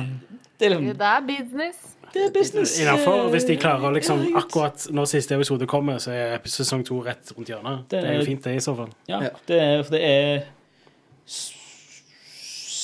det 0.60 0.66
er 0.66 0.70
liksom 0.76 0.98
Det 0.98 1.10
er 1.12 1.22
business. 1.28 1.78
Det 2.16 2.22
er 2.24 2.32
business. 2.32 2.78
Innenfor, 2.80 3.30
hvis 3.34 3.44
de 3.46 3.58
klarer 3.60 3.92
liksom 3.98 4.22
Akkurat 4.40 4.86
når 4.96 5.06
siste 5.12 5.36
episode 5.36 5.68
kommer, 5.68 5.98
så 6.00 6.12
er 6.16 6.40
sesong 6.48 6.86
to 6.88 7.02
rett 7.04 7.32
rundt 7.36 7.50
hjørnet. 7.52 7.84
Det 7.90 8.00
Det 8.02 8.04
er 8.10 8.14
er- 8.14 8.20
jo 8.22 8.26
fint, 8.26 8.44
det, 8.44 8.56
i 8.56 8.60
så 8.64 8.76
fall. 8.76 8.90
Ja, 9.08 9.20
Ja. 9.22 9.30
det 9.48 9.60
er, 9.62 9.84
for 9.84 9.92
det 9.92 10.04
er 10.04 10.46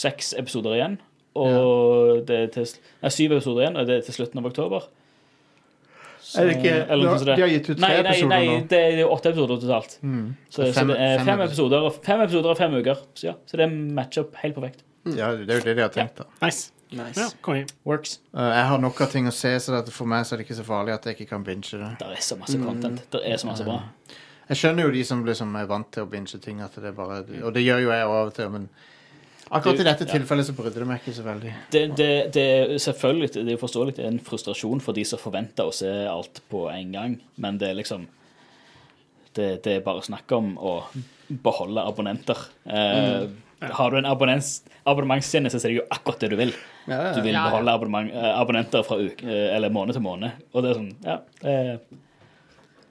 seks 0.01 0.33
episoder 0.37 0.75
igjen. 0.77 0.97
Og 1.37 2.25
det 2.27 2.37
er 2.37 2.47
til, 2.51 2.67
nei, 3.01 3.09
syv 3.13 3.31
episoder 3.37 3.63
igjen, 3.63 3.77
og 3.79 3.87
det 3.87 3.95
er 3.97 4.01
til 4.07 4.17
slutten 4.19 4.41
av 4.41 4.49
oktober. 4.49 4.87
Så, 6.31 6.39
Er 6.41 6.47
det 6.47 6.57
ikke- 6.61 6.87
eller 6.87 7.03
noe 7.09 7.17
sånt 7.19 7.35
de 7.35 7.41
har 7.43 7.49
gitt 7.51 7.69
ut 7.69 7.77
tre 7.77 7.87
nei, 7.87 8.01
nei, 8.01 8.11
episoder 8.11 8.29
nei, 8.29 8.45
nå. 8.47 8.67
det 8.71 8.79
er 8.79 9.09
åtte 9.11 9.31
episoder 9.33 9.57
totalt. 9.59 9.97
Mm. 10.01 10.35
Så, 10.49 10.61
så 10.63 10.73
Fem- 10.77 10.87
det 10.87 10.97
er 10.99 11.17
fem 11.17 11.25
fem 11.25 11.41
episoder. 11.41 11.47
episoder, 11.47 11.81
og- 11.89 12.05
fem 12.05 12.21
episoder 12.21 12.49
og 12.53 12.57
fem 12.57 12.73
uker. 12.77 13.01
Så 13.15 13.23
ja, 13.27 13.33
så 13.45 13.57
det 13.59 13.65
er 13.65 13.73
matchup 13.97 14.35
helt 14.43 14.55
perfekt. 14.55 14.85
Ja, 15.05 15.31
det 15.35 15.49
er 15.49 15.59
jo 15.59 15.65
det 15.65 15.75
de 15.75 15.81
har 15.81 15.89
tenkt, 15.89 16.15
da. 16.21 16.23
Nice. 16.45 16.71
Nice. 16.91 17.19
Ja. 17.47 17.63
Works. 17.85 18.19
Uh, 18.35 18.41
jeg 18.51 18.65
har 18.67 18.77
nok 18.77 18.99
av 19.01 19.07
ting 19.11 19.25
å 19.27 19.31
se, 19.31 19.55
så 19.59 19.83
det, 19.83 19.91
for 19.93 20.05
meg 20.05 20.25
så 20.25 20.33
er 20.33 20.37
det 20.41 20.47
ikke 20.47 20.57
så 20.59 20.63
farlig 20.67 20.93
at 20.93 21.05
jeg 21.05 21.15
ikke 21.17 21.29
kan 21.29 21.43
binge 21.43 21.71
det. 21.71 21.91
Det 21.99 22.07
er 22.07 22.21
så 22.21 22.37
masse 22.37 22.57
content. 22.59 23.01
Det 23.11 23.21
er 23.25 23.35
så 23.37 23.47
masse 23.47 23.63
bra. 23.63 23.81
Jeg 24.49 24.57
skjønner 24.57 24.83
jo 24.83 24.91
de 24.91 25.03
som 25.03 25.23
liksom 25.25 25.55
er 25.55 25.65
vant 25.67 25.91
til 25.91 26.03
å 26.03 26.09
binge 26.09 26.39
ting, 26.43 26.59
at 26.61 26.75
det 26.75 26.95
bare 26.95 27.23
Og 27.43 27.53
det 27.53 27.63
gjør 27.63 27.81
jo 27.81 27.89
jeg 27.91 28.03
av 28.03 28.27
og 28.27 28.33
til, 28.33 28.49
men 28.49 28.69
akkurat 29.51 29.79
i 29.79 29.83
dette 29.83 30.05
Ja. 30.07 30.11
tilfellet 30.13 30.45
så 30.47 30.53
brydde 30.57 30.79
det 30.79 30.87
meg 30.87 31.01
ikke 31.01 31.13
så 31.17 31.23
veldig. 31.25 31.53
Det, 31.71 31.83
det, 31.99 32.09
det 32.33 32.47
selvfølgelig 32.81 33.31
det 33.33 33.43
er 33.47 33.51
jo 33.57 33.61
forståelig 33.65 33.95
det 33.97 34.05
er 34.05 34.11
en 34.13 34.19
frustrasjon 34.23 34.81
for 34.81 34.93
de 34.97 35.03
som 35.05 35.19
forventer 35.19 35.67
å 35.67 35.73
se 35.75 35.91
alt 36.07 36.41
på 36.51 36.65
en 36.71 36.91
gang, 36.95 37.15
men 37.37 37.57
det 37.61 37.69
er 37.69 37.79
liksom 37.81 38.07
Det, 39.33 39.63
det 39.63 39.77
er 39.77 39.83
bare 39.85 40.01
snakk 40.03 40.31
om 40.35 40.57
å 40.59 40.71
beholde 41.43 41.79
abonnenter. 41.87 42.35
Eh, 42.67 43.29
Har 43.71 43.91
du 43.93 43.97
en 44.01 44.05
abonnementstjeneste, 44.09 45.59
så 45.61 45.67
er 45.67 45.71
det 45.71 45.77
jo 45.77 45.85
akkurat 45.93 46.19
det 46.19 46.29
du 46.33 46.35
vil. 46.35 46.51
Ja, 46.89 46.97
ja, 46.97 47.11
Du 47.13 47.19
ja. 47.19 47.23
vil 47.23 47.33
Ja, 47.33 47.43
ja. 47.45 47.49
beholde 47.49 47.71
abonnement, 47.71 48.11
eh, 48.11 48.39
abonnenter 48.41 48.83
fra 48.83 48.97
uke, 48.99 49.23
eh, 49.23 49.55
eller 49.55 49.69
måned 49.69 49.93
til 49.95 50.01
måned. 50.03 50.31
Og 50.53 50.63
det 50.65 50.71
er 50.73 50.79
sånn, 50.81 50.91
ja 51.05 51.17
eh, 51.47 51.77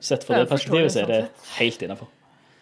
Sett 0.00 0.24
fra 0.24 0.38
Det 0.38 0.40
er 0.40 0.44
det 0.46 0.50
perspektivet 0.54 0.92
så 0.94 1.02
er 1.02 1.06
det 1.12 1.20
helt 1.58 1.82
innafor. 1.84 2.08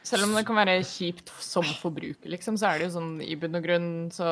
Selv 0.09 0.29
om 0.29 0.37
det 0.37 0.44
kan 0.49 0.57
være 0.57 0.79
kjipt 0.88 1.33
som 1.44 1.66
forbruker, 1.83 2.31
liksom, 2.33 2.57
så 2.61 2.71
er 2.71 2.81
det 2.81 2.88
jo 2.88 2.94
sånn 2.97 3.18
i 3.25 3.37
bunn 3.38 3.59
og 3.59 3.66
grunn 3.66 3.90
så 4.14 4.31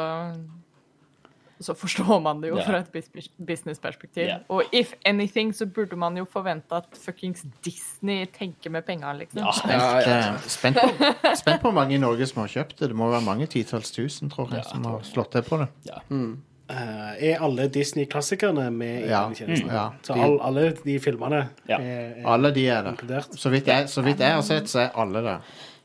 så 1.59 1.75
forstår 1.75 2.21
man 2.21 2.41
det 2.41 2.51
jo 2.51 2.59
yeah. 2.59 2.67
fra 2.69 2.81
et 2.83 3.29
businessperspektiv. 3.49 4.27
Yeah. 4.27 4.43
Og 4.53 4.75
if 4.77 4.93
anything, 5.09 5.55
så 5.57 5.67
burde 5.67 5.97
man 5.97 6.17
jo 6.19 6.27
forvente 6.29 6.77
at 6.77 6.99
fuckings 7.01 7.47
Disney 7.65 8.27
tenker 8.27 8.71
med 8.71 8.85
penga, 8.87 9.13
liksom. 9.17 9.41
Ja, 9.41 9.55
Ja, 9.65 10.01
ja. 10.01 10.19
Eh, 10.35 10.41
Spent 10.53 10.77
på, 10.77 11.13
spent 11.37 11.63
på 11.63 11.71
hvor 11.71 11.77
mange 11.79 11.97
i 11.97 12.01
Norge 12.03 12.29
som 12.29 12.43
har 12.45 12.53
kjøpt 12.53 12.79
det. 12.79 12.91
Det 12.93 12.99
må 12.99 13.09
være 13.11 13.25
mange 13.25 13.49
titalls 13.49 13.91
tusen, 13.95 14.31
tror 14.31 14.53
jeg, 14.53 14.65
Ja, 14.65 14.69
som 14.69 14.85
tror 14.85 14.99
har 14.99 15.09
slått 15.09 15.33
til 15.33 15.47
på 15.49 15.63
det. 15.65 15.71
ja. 15.89 16.03
Eh, 16.11 16.37
er 16.69 17.43
alle 17.45 17.69
Disney-klassikerne 17.69 18.71
med 18.75 19.05
i 19.05 19.09
Ja. 19.09 19.21
tjenesten? 19.35 19.69
Mm. 19.69 19.75
Ja. 19.75 19.89
Så 20.03 20.13
all, 20.13 20.39
alle 20.43 20.73
de 20.85 20.99
filmene 21.01 21.49
Ja. 21.69 21.79
er, 21.79 22.13
er 22.17 22.27
Alle 22.27 22.51
de 22.55 22.69
er 22.69 22.83
der. 22.83 22.91
inkludert? 22.93 23.29
Så 23.39 23.51
vidt 23.51 23.67
jeg, 23.67 23.89
så 23.89 24.03
vidt 24.03 24.19
jeg 24.21 24.33
har 24.35 24.41
sett, 24.43 24.69
så 24.69 24.81
er 24.81 24.89
alle 24.99 25.23
det. 25.23 25.37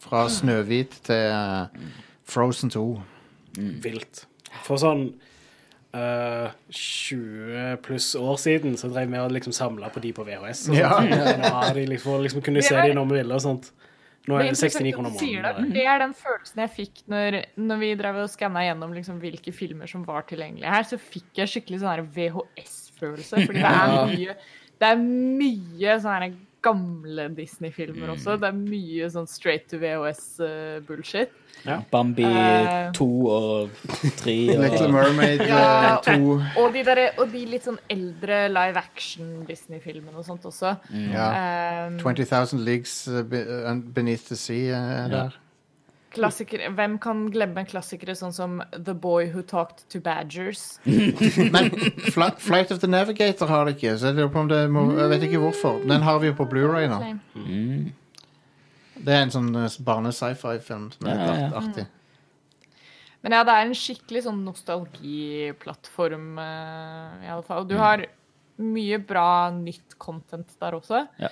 Fra 0.01 0.27
Snøhvit 0.29 0.95
til 1.03 1.31
uh, 1.31 1.67
Frozen 2.25 2.69
2. 2.69 3.01
Vilt. 3.83 4.25
For 4.63 4.77
sånn 4.81 5.13
uh, 5.93 6.49
20 6.71 7.77
pluss 7.83 8.15
år 8.15 8.37
siden 8.41 8.77
så 8.79 8.89
drev 8.91 9.11
vi 9.11 9.19
og 9.21 9.31
liksom 9.35 9.53
samla 9.53 9.89
på 9.93 9.99
de 10.03 10.13
på 10.13 10.23
VHS. 10.25 10.69
Og 10.69 10.75
sånt. 10.75 10.77
ja. 10.77 11.01
Ja. 11.03 11.73
de 11.73 11.85
liksom, 11.85 12.21
liksom 12.23 12.41
kunne 12.41 12.63
se 12.63 12.75
de 12.75 12.93
når 12.97 13.05
vi 13.11 13.19
ville 13.21 13.35
og 13.37 13.41
sånt. 13.41 13.71
Nå 14.29 14.37
er 14.37 14.45
det 14.45 14.53
Det 14.53 14.67
er 14.67 14.69
69 14.69 14.93
kroner 14.93 15.13
måneden. 15.15 15.71
Det 15.73 15.85
er 15.89 16.01
den 16.03 16.13
følelsen 16.13 16.61
jeg 16.61 16.73
fikk 16.75 17.01
når, 17.09 17.39
når 17.57 17.81
vi 17.81 17.89
drev 17.97 18.19
og 18.21 18.29
skanna 18.29 18.65
gjennom 18.67 18.93
liksom 18.93 19.17
hvilke 19.23 19.53
filmer 19.55 19.89
som 19.89 20.03
var 20.05 20.27
tilgjengelige 20.29 20.75
her. 20.75 20.85
Så 20.85 20.99
fikk 21.01 21.41
jeg 21.41 21.49
skikkelig 21.55 21.81
sånn 21.81 22.11
VHS-følelse. 22.17 23.45
Fordi 23.47 23.63
det 23.63 23.71
er 23.71 24.13
mye, 24.13 24.37
det 24.81 24.91
er 24.91 25.01
mye 25.01 25.97
sånn 26.03 26.17
her 26.19 26.27
gamle 26.63 27.27
Disney-filmer 27.35 28.11
også. 28.13 28.35
Det 28.41 28.47
er 28.51 28.57
mye 28.57 29.07
sånn 29.13 29.27
straight 29.27 29.67
to 29.71 29.77
VHS-bullshit. 29.81 31.29
Bambi 31.91 32.23
Eh. 32.25 32.91
2 32.97 33.07
og 33.29 33.69
3 34.21 34.35
Little 34.61 34.85
og 34.87 34.93
Mermaid 34.95 35.43
Ja. 35.47 35.97
2. 36.05 36.39
og, 36.57 36.73
de 36.73 36.83
der, 36.87 37.01
og 37.19 37.29
de 37.33 37.43
litt 37.45 37.65
sånn 37.67 37.77
eldre 37.91 38.47
live 38.49 38.77
action 38.81 39.43
Disney-filmene 39.49 40.17
og 40.17 40.25
sånt 40.25 40.45
også. 40.49 40.75
Ja. 41.13 41.87
Um, 41.87 41.99
20,000 42.01 42.63
Leagues 42.65 42.95
uh, 43.07 43.21
be- 43.23 43.45
uh, 43.45 43.75
Beneath 43.93 44.27
the 44.31 44.35
Sea 44.39 44.73
uh, 44.73 45.05
er 45.05 45.07
der. 45.17 45.37
Klassikere, 46.11 46.69
hvem 46.75 46.97
kan 47.01 47.23
glemme 47.31 47.63
klassikere 47.67 48.15
sånn 48.17 48.33
som 48.35 48.59
The 48.73 48.93
Boy 48.97 49.29
Who 49.31 49.43
Talked 49.47 49.85
to 49.93 50.01
Badgers? 50.03 50.79
Men 51.55 51.71
Fl 52.11 52.27
Flight 52.41 52.73
of 52.73 52.81
the 52.83 52.89
Navigator 52.89 53.49
har 53.51 53.65
det 53.67 53.77
ikke, 53.77 53.95
så 53.97 54.11
jeg 54.11 54.19
lurer 54.19 54.33
på 54.33 54.43
om 54.43 54.51
det 54.51 54.61
må, 54.73 54.85
Jeg 54.97 55.13
vet 55.15 55.25
ikke 55.29 55.41
hvorfor. 55.45 55.81
Den 55.87 56.05
har 56.07 56.21
vi 56.21 56.31
jo 56.31 56.37
på 56.37 56.47
Blu-ray 56.51 56.89
nå. 56.91 56.99
Mm. 57.35 57.89
Det 59.01 59.15
er 59.15 59.25
en 59.25 59.33
sånn 59.33 59.49
uh, 59.55 59.65
barne-sci-fi-film 59.85 60.91
som 60.93 61.09
er 61.09 61.17
ja, 61.17 61.27
litt 61.31 61.43
ja. 61.47 61.63
artig. 61.63 61.87
Men 63.21 63.37
ja, 63.37 63.43
det 63.45 63.53
er 63.53 63.67
en 63.67 63.77
skikkelig 63.77 64.23
sånn 64.25 64.41
nostalgiplattform, 64.47 66.29
eh, 66.41 67.25
i 67.27 67.29
alle 67.29 67.45
fall. 67.45 67.65
Mm. 67.65 67.69
Du 67.69 67.75
har 67.77 68.05
mye 68.61 68.97
bra 68.97 69.51
nytt 69.53 69.97
content 70.01 70.55
der 70.61 70.77
også. 70.77 71.03
Ja. 71.21 71.29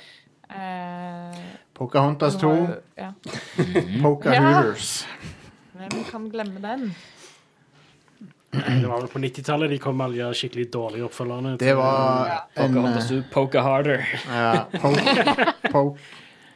Eh, 0.49 1.39
Pocahontas 1.73 2.37
2, 2.39 2.49
har 2.49 2.79
Ja. 2.95 3.13
Pocahooters. 4.03 5.07
Ja. 5.79 5.87
Hvem 5.87 6.03
kan 6.11 6.29
glemme 6.29 6.59
den? 6.59 6.93
Det 8.51 8.87
var 8.87 8.99
vel 8.99 9.07
på 9.07 9.19
90-tallet 9.19 9.69
de 9.69 9.77
kom 9.79 9.97
med 9.97 10.05
alle 10.05 10.17
de 10.25 10.33
skikkelig 10.35 10.65
dårlige 10.73 11.05
oppfølgerne. 11.05 11.53
Det 11.57 11.73
var 11.77 12.31
en 12.55 12.73
Pocahontas 12.73 13.11
uh, 13.11 13.21
2, 13.21 13.27
Pocaharder 13.31 13.97
Harder. 13.97 14.05
ja, 14.27 14.65
Poke, 14.81 15.71
poke. 15.71 15.99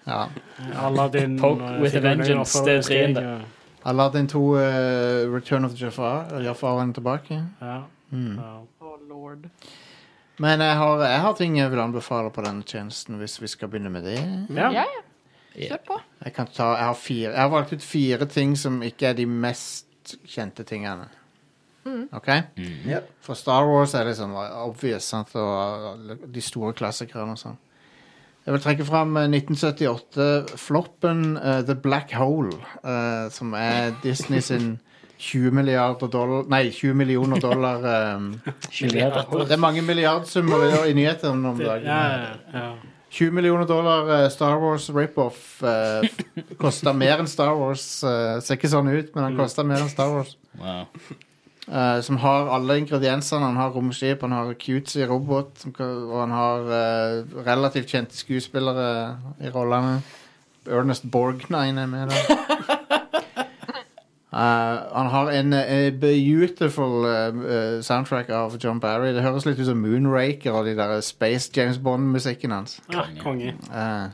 Ja. 0.04 0.26
Aladdin 0.76 1.40
Poke 1.40 1.64
og 1.64 1.82
with 1.82 1.96
a 1.96 2.02
vengeance, 2.04 2.66
det 2.66 2.92
er 2.92 3.22
ja. 3.22 3.38
Aladdin 3.86 4.28
2, 4.28 4.42
uh, 4.44 4.60
Return 5.36 5.66
of 5.66 5.72
Jafar. 5.82 6.42
Jafar 6.44 6.82
er 6.82 6.94
tilbake. 6.94 7.44
Ja. 7.62 7.80
Mm. 8.10 8.36
Ja. 8.36 8.60
Lord. 9.10 9.50
Men 10.42 10.62
jeg 10.66 10.78
har, 10.80 11.02
jeg 11.06 11.22
har 11.22 11.34
ting 11.38 11.58
jeg 11.60 11.72
vil 11.72 11.82
anbefale 11.84 12.32
på 12.34 12.44
denne 12.46 12.66
tjenesten, 12.66 13.20
hvis 13.22 13.38
vi 13.42 13.50
skal 13.52 13.70
begynne 13.70 13.92
med 13.94 14.08
det. 14.08 14.20
Ja. 14.50 14.72
Ja, 14.74 14.86
ja. 14.88 15.02
Kjør 15.54 15.82
på. 15.86 15.98
Jeg, 16.24 16.34
kan 16.34 16.48
ta, 16.50 16.72
jeg, 16.80 16.88
har 16.90 16.98
fire, 16.98 17.28
jeg 17.30 17.42
har 17.42 17.52
valgt 17.54 17.74
ut 17.76 17.84
fire 17.86 18.26
ting 18.26 18.56
som 18.58 18.80
ikke 18.86 19.12
er 19.12 19.20
de 19.20 19.28
mest 19.30 20.16
kjente 20.26 20.66
tingene. 20.66 21.06
OK? 22.16 22.30
Ja. 22.88 23.04
For 23.22 23.38
Star 23.38 23.68
Wars 23.68 23.94
er 23.98 24.08
det 24.08 24.16
sånn 24.18 24.34
obvious, 24.34 25.06
sant? 25.12 25.36
og 25.36 26.16
de 26.32 26.44
store 26.44 26.74
klassikerne 26.78 27.36
og 27.36 27.42
sånn. 27.42 27.60
Jeg 28.44 28.56
vil 28.56 28.64
trekke 28.64 28.88
fram 28.88 29.18
eh, 29.20 29.30
1978-floppen 29.30 31.22
The 31.68 31.76
Black 31.80 32.12
Hole, 32.18 32.56
uh, 32.84 33.30
som 33.32 33.54
er 33.56 33.94
Disney 34.04 34.42
sin 34.44 34.74
20 35.24 35.52
milliarder 35.56 36.10
dollar 36.12 36.48
Nei, 36.52 36.66
20 36.72 36.94
millioner 37.00 37.40
dollar 37.40 37.86
um, 38.18 38.32
Milliarder. 38.82 39.46
Det 39.48 39.56
er 39.56 39.62
mange 39.62 39.84
milliardsummer 39.86 40.66
i, 40.84 40.96
nyhetene 40.98 41.54
om 41.54 41.60
dagen. 41.62 41.88
Ja, 41.88 42.02
ja, 42.12 42.34
ja. 42.54 42.72
20 43.14 43.32
millioner 43.32 43.68
dollar 43.70 44.10
eh, 44.10 44.30
Star 44.34 44.58
Wars 44.58 44.90
rip-off 44.90 45.62
uh, 45.64 46.02
kosta 46.58 46.96
mer 46.98 47.22
enn 47.22 47.30
Star 47.30 47.54
Wars. 47.56 47.86
Uh, 48.04 48.40
ser 48.42 48.58
ikke 48.58 48.72
sånn 48.74 48.90
ut, 48.90 49.14
men 49.14 49.28
han 49.30 49.38
kosta 49.38 49.66
mer 49.68 49.84
enn 49.86 49.92
Star 49.92 50.10
Wars. 50.12 50.34
Wow. 50.58 50.90
Uh, 51.68 52.02
som 52.04 52.18
har 52.20 52.50
alle 52.52 52.82
ingrediensene. 52.82 53.46
Han 53.46 53.62
har 53.62 53.72
romskip, 53.78 54.26
han 54.26 54.34
har 54.36 54.52
cutesy 54.60 55.06
robot, 55.08 55.64
og 55.78 56.18
han 56.18 56.36
har 56.36 56.68
uh, 56.74 57.38
relativt 57.46 57.94
kjente 57.94 58.18
skuespillere 58.18 58.90
i 59.40 59.54
rollene. 59.54 60.02
Ernest 60.68 61.08
Borgnine 61.12 61.86
er 61.86 61.92
med 61.92 62.12
der. 62.12 63.00
Eh, 64.34 64.80
han 64.96 65.10
har 65.14 65.30
en 65.32 65.54
eh, 65.54 65.92
beautiful 65.94 67.06
eh, 67.06 67.82
soundtrack 67.86 68.30
av 68.34 68.58
John 68.58 68.80
Barry. 68.82 69.12
Det 69.14 69.22
høres 69.22 69.46
litt 69.46 69.62
ut 69.62 69.70
som 69.70 69.82
Moonraker 69.84 70.56
og 70.58 70.66
de 70.66 70.74
der 70.80 70.98
Space 71.06 71.52
James 71.56 71.78
Bond-musikken 71.78 72.56
hans. 72.56 72.80
ja 72.94 73.06
konge. 73.22 73.54
Eh, 73.70 74.10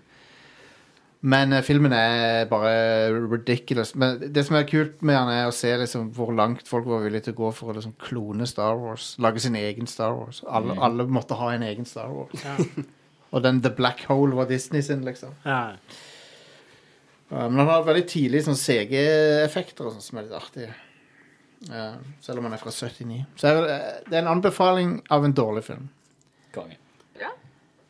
men 1.21 1.51
filmen 1.67 1.91
er 1.91 2.45
bare 2.47 3.09
ridiculous. 3.11 3.91
Men 3.95 4.21
det 4.33 4.45
som 4.47 4.55
er 4.55 4.67
kult 4.67 5.01
med 5.03 5.17
han, 5.17 5.31
er 5.33 5.49
å 5.49 5.55
se 5.55 5.71
liksom 5.81 6.13
hvor 6.15 6.31
langt 6.35 6.67
folk 6.67 6.87
var 6.87 7.03
villige 7.03 7.27
til 7.27 7.35
å 7.35 7.39
gå 7.41 7.49
for 7.57 7.71
å 7.71 7.75
liksom 7.75 7.97
klone 7.99 8.47
Star 8.47 8.79
Wars. 8.79 9.17
Lage 9.19 9.43
sin 9.43 9.57
egen 9.59 9.87
Star 9.87 10.15
Wars. 10.15 10.39
Alle, 10.47 10.77
alle 10.79 11.07
måtte 11.11 11.35
ha 11.35 11.51
en 11.55 11.65
egen 11.67 11.87
Star 11.87 12.11
Wars. 12.15 12.43
Ja. 12.45 12.55
Og 13.35 13.43
den 13.43 13.59
The 13.61 13.69
Black 13.75 14.05
Hole 14.07 14.35
var 14.35 14.47
Disney 14.49 14.81
sin, 14.81 15.03
liksom. 15.05 15.35
Ja. 15.45 15.75
Ja, 17.29 17.45
men 17.47 17.59
han 17.61 17.69
har 17.69 17.85
veldig 17.85 18.05
tidlig 18.09 18.43
sånn 18.47 18.57
CG-effekter 18.57 19.85
og 19.87 19.95
sånn 19.95 20.05
som 20.05 20.19
er 20.19 20.27
litt 20.27 20.37
artige. 20.39 20.73
Ja, 21.69 21.89
selv 22.23 22.39
om 22.39 22.47
han 22.47 22.55
er 22.55 22.61
fra 22.61 22.71
79. 22.73 23.23
Så 23.37 23.49
er 23.49 23.59
det, 23.59 23.79
det 24.07 24.17
er 24.17 24.23
en 24.23 24.33
anbefaling 24.33 24.95
av 25.13 25.27
en 25.27 25.35
dårlig 25.37 25.65
film. 25.67 25.89
Konge. 26.55 26.79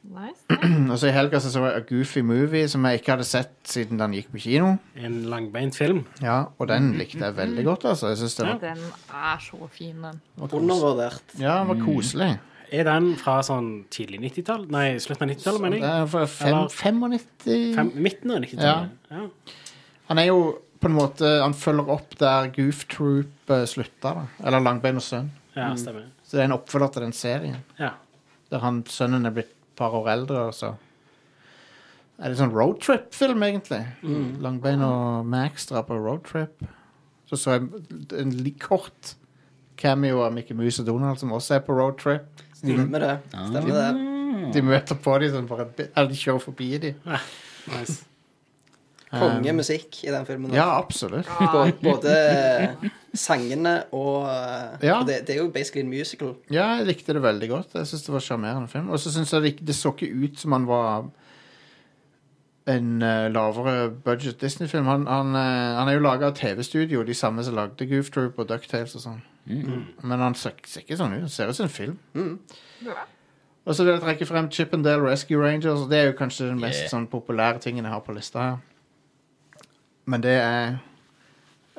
Nice. 0.10 0.41
Og 0.91 0.95
så 0.97 1.10
i 1.10 1.13
helga 1.13 1.39
så, 1.43 1.52
så 1.54 1.62
jeg 1.67 1.75
A 1.78 1.82
Goofy 1.86 2.21
Movie, 2.25 2.67
som 2.71 2.86
jeg 2.88 3.02
ikke 3.02 3.13
hadde 3.13 3.28
sett 3.30 3.52
siden 3.69 3.99
den 4.02 4.15
gikk 4.17 4.32
på 4.34 4.41
kino. 4.41 4.71
En 4.97 5.19
langbeint 5.30 5.75
film. 5.78 5.99
Ja, 6.23 6.39
Og 6.58 6.69
den 6.71 6.93
likte 6.97 7.21
jeg 7.28 7.36
veldig 7.38 7.65
godt, 7.67 7.86
altså. 7.91 8.10
Jeg 8.13 8.21
synes 8.23 8.38
det 8.39 8.47
var, 8.47 8.62
Den 8.63 8.82
er 9.19 9.43
så 9.43 9.69
fin, 9.75 9.99
den. 10.02 10.21
Undervurdert. 10.39 11.36
Ja, 11.38 11.60
den 11.60 11.69
var 11.73 11.84
koselig. 11.84 12.32
Er 12.72 12.84
den 12.86 13.12
fra 13.18 13.40
sånn 13.46 13.70
tidlig 13.94 14.20
90-tall? 14.28 14.66
Nei, 14.74 14.86
slutten 15.02 15.26
av 15.26 15.36
90-tallet, 15.36 15.62
mener 15.64 15.80
Det 15.80 15.88
jeg. 15.90 16.02
er 16.04 16.10
fra 16.14 16.26
fem, 16.30 16.58
95 16.70 17.76
Fem, 17.76 17.92
midten 17.96 18.34
av 18.36 18.44
90-tallet. 18.44 19.12
Ja. 19.12 19.24
Han 20.10 20.22
er 20.22 20.28
jo 20.30 20.40
på 20.80 20.88
en 20.88 20.96
måte 20.96 21.30
Han 21.44 21.54
følger 21.58 21.90
opp 21.92 22.14
der 22.22 22.52
Goof 22.56 22.86
Troop 22.92 23.52
eh, 23.56 23.66
slutta, 23.68 24.14
da. 24.16 24.26
Eller 24.46 24.64
Langbein 24.64 25.00
og 25.02 25.04
sønn. 25.06 25.32
ja, 25.56 25.72
stemmer. 25.76 26.06
Så 26.24 26.38
det 26.38 26.44
er 26.44 26.50
en 26.52 26.58
oppfølger 26.60 26.94
til 26.94 27.06
den 27.08 27.16
serien. 27.18 27.58
Ja. 27.80 27.94
Der 28.52 28.62
han, 28.64 28.84
sønnen 28.90 29.26
er 29.26 29.34
blitt 29.34 29.50
et 29.52 29.76
par 29.80 29.94
år 29.98 30.08
eldre, 30.14 30.48
og 30.50 30.54
så 30.54 30.74
er 32.20 32.30
det 32.34 32.38
sånn 32.40 32.52
roadtrip-film, 32.52 33.44
egentlig. 33.48 33.80
Langbein 34.44 34.82
og 34.84 35.26
Max 35.30 35.70
drar 35.70 35.86
på 35.88 35.96
roadtrip. 35.96 36.66
Så 37.30 37.38
så 37.40 37.56
jeg 37.56 37.70
en 38.20 38.34
kort 38.60 39.14
cameo 39.80 40.20
av 40.26 40.34
Mickey 40.36 40.58
Mouse 40.58 40.82
og 40.84 40.90
Donald, 40.90 41.20
som 41.22 41.32
også 41.32 41.56
er 41.60 41.64
på 41.64 41.78
roadtrip. 41.78 42.44
Stemmer 42.60 43.00
det. 43.06 43.15
Stemmer 43.32 43.74
det. 43.80 44.52
De 44.54 44.62
møter 44.65 44.98
på 45.04 45.15
dem 45.22 45.32
sånn 45.34 45.48
bare 45.50 45.65
Eller 45.88 46.10
de 46.12 46.17
kjører 46.19 46.41
forbi 46.43 46.69
dem. 46.84 47.02
Nice. 47.72 48.00
Kongemusikk 49.10 50.04
i 50.06 50.12
den 50.13 50.26
filmen. 50.28 50.52
Ja, 50.54 50.67
absolutt. 50.78 51.26
Både, 51.39 51.72
både 51.82 52.12
sangene 53.17 53.72
og 53.98 54.28
eh, 54.30 54.86
Ja. 54.86 55.00
og 55.00 55.08
det, 55.10 55.24
det 55.26 55.34
er 55.34 55.39
jo 55.41 55.48
basically 55.54 55.82
en 55.82 55.89
musical. 55.89 56.36
Ja, 56.54 56.76
jeg 56.78 56.86
likte 56.91 57.15
det 57.17 57.24
veldig 57.24 57.50
godt. 57.50 57.74
Jeg 57.80 57.89
synes 57.89 58.04
det 58.06 58.13
var 58.13 58.22
en 58.22 58.28
sjarmerende 58.28 58.69
film. 58.69 58.91
Og 58.93 59.02
så 59.02 59.10
syns 59.15 59.34
jeg 59.34 59.41
det, 59.41 59.54
ikke- 59.56 59.65
det 59.72 59.76
så 59.80 59.95
ikke 59.95 60.12
ut 60.28 60.38
som 60.43 60.54
han 60.54 60.67
var 60.69 61.10
en 62.70 63.02
uh, 63.02 63.28
lavere 63.34 63.90
budget 64.06 64.42
Disney-film. 64.42 64.86
Han, 64.86 65.08
han, 65.08 65.36
uh, 65.36 65.78
han 65.80 65.90
er 65.90 65.98
jo 65.98 66.04
laga 66.06 66.30
av 66.30 66.36
TV-studio, 66.38 67.04
de 67.04 67.14
samme 67.18 67.44
som 67.44 67.56
lagde 67.58 67.88
Goof 67.90 68.12
Troop 68.14 68.40
og 68.40 68.50
Ducktales 68.50 68.96
og 68.96 69.06
sånn. 69.06 69.22
Men 69.50 70.20
han 70.22 70.36
ser, 70.38 70.54
ser 70.70 70.86
ikke 70.86 71.00
sånn 71.00 71.16
ut. 71.16 71.24
Han 71.26 71.32
ser 71.34 71.50
ut 71.50 71.58
som 71.58 71.66
en 71.66 71.74
film. 71.74 71.96
Mm. 72.14 72.36
Og 73.66 73.76
så 73.76 73.84
vil 73.84 73.94
jeg 73.96 74.02
trekke 74.04 74.26
frem 74.30 74.52
Chippendale 74.54 75.06
Rescue 75.06 75.42
Rangers. 75.42 75.88
Det 75.90 75.98
er 75.98 76.12
jo 76.12 76.18
kanskje 76.18 76.52
den 76.52 76.62
mest 76.62 76.80
Yeah. 76.84 76.92
sånn, 76.92 77.08
populære 77.10 77.60
tingen 77.60 77.86
jeg 77.86 77.94
har 77.94 78.04
på 78.06 78.14
lista 78.14 78.40
her. 78.40 78.58
Men 80.06 80.22
det 80.22 80.38
er 80.38 80.78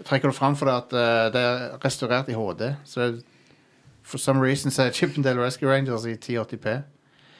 Jeg 0.00 0.06
trekker 0.06 0.30
det 0.30 0.36
fram 0.36 0.54
fordi 0.56 0.70
at 0.72 0.92
uh, 0.96 1.32
det 1.32 1.40
er 1.40 1.78
restaurert 1.84 2.28
i 2.28 2.32
HD. 2.32 2.74
Så 2.84 3.22
for 4.02 4.18
some 4.18 4.40
reason 4.40 4.70
så 4.70 4.82
er 4.82 4.90
Chippendale 4.96 5.44
Rescue 5.44 5.68
Rangers 5.68 6.06
i 6.06 6.14
1080p. 6.14 6.82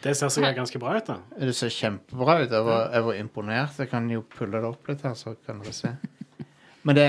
Det 0.03 0.15
ser 0.17 0.29
sikkert 0.33 0.57
ganske 0.57 0.79
bra 0.81 0.95
ut, 0.97 1.07
da. 1.11 1.17
Det 1.39 1.53
ser 1.57 1.69
kjempebra 1.69 2.39
ut. 2.43 2.51
Jeg 2.51 2.65
var, 2.65 2.87
jeg 2.95 3.05
var 3.05 3.19
imponert. 3.21 3.79
Jeg 3.83 3.91
kan 3.91 4.07
jo 4.11 4.23
pulle 4.33 4.61
det 4.63 4.65
opp 4.71 4.89
litt 4.89 5.03
her, 5.05 5.13
så 5.19 5.35
kan 5.47 5.59
dere 5.61 5.73
se. 5.77 5.91
Men 6.89 6.97
det 6.97 7.09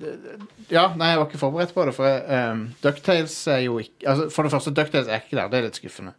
det- 0.00 0.14
Ja, 0.72 0.86
nei, 0.96 1.10
jeg 1.10 1.18
var 1.20 1.26
ikke 1.26 1.38
forberedt 1.42 1.74
på 1.76 1.84
det. 1.84 1.92
For 1.94 2.06
um, 2.32 2.62
Ducktales 2.82 3.34
er 3.52 3.58
jo 3.66 3.76
ikke 3.78 4.06
altså, 4.08 4.30
For 4.32 4.42
det 4.42 4.52
første, 4.54 4.72
Ducktales 4.74 5.08
er 5.12 5.20
ikke 5.20 5.36
der. 5.36 5.48
Det 5.52 5.58
er 5.58 5.66
litt 5.68 5.76
skuffende. 5.82 6.14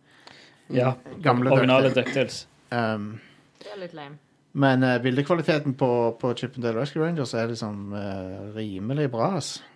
Ja. 0.70 0.94
Gamle 1.24 1.50
Originale 1.52 1.90
DuckTales. 1.90 2.46
DuckTales. 2.70 2.96
Um, 2.96 3.20
Det 3.64 3.72
er 3.74 3.80
litt 3.82 3.94
lame. 3.98 4.18
men 4.54 4.84
uh, 4.84 4.98
bildekvaliteten 5.02 5.74
på, 5.78 5.90
på 6.22 6.34
Chippendale 6.38 6.80
Rescue 6.82 7.02
Rangers 7.04 7.34
er 7.34 7.48
liksom 7.48 7.94
uh, 7.94 8.54
rimelig 8.56 9.10
bra. 9.12 9.32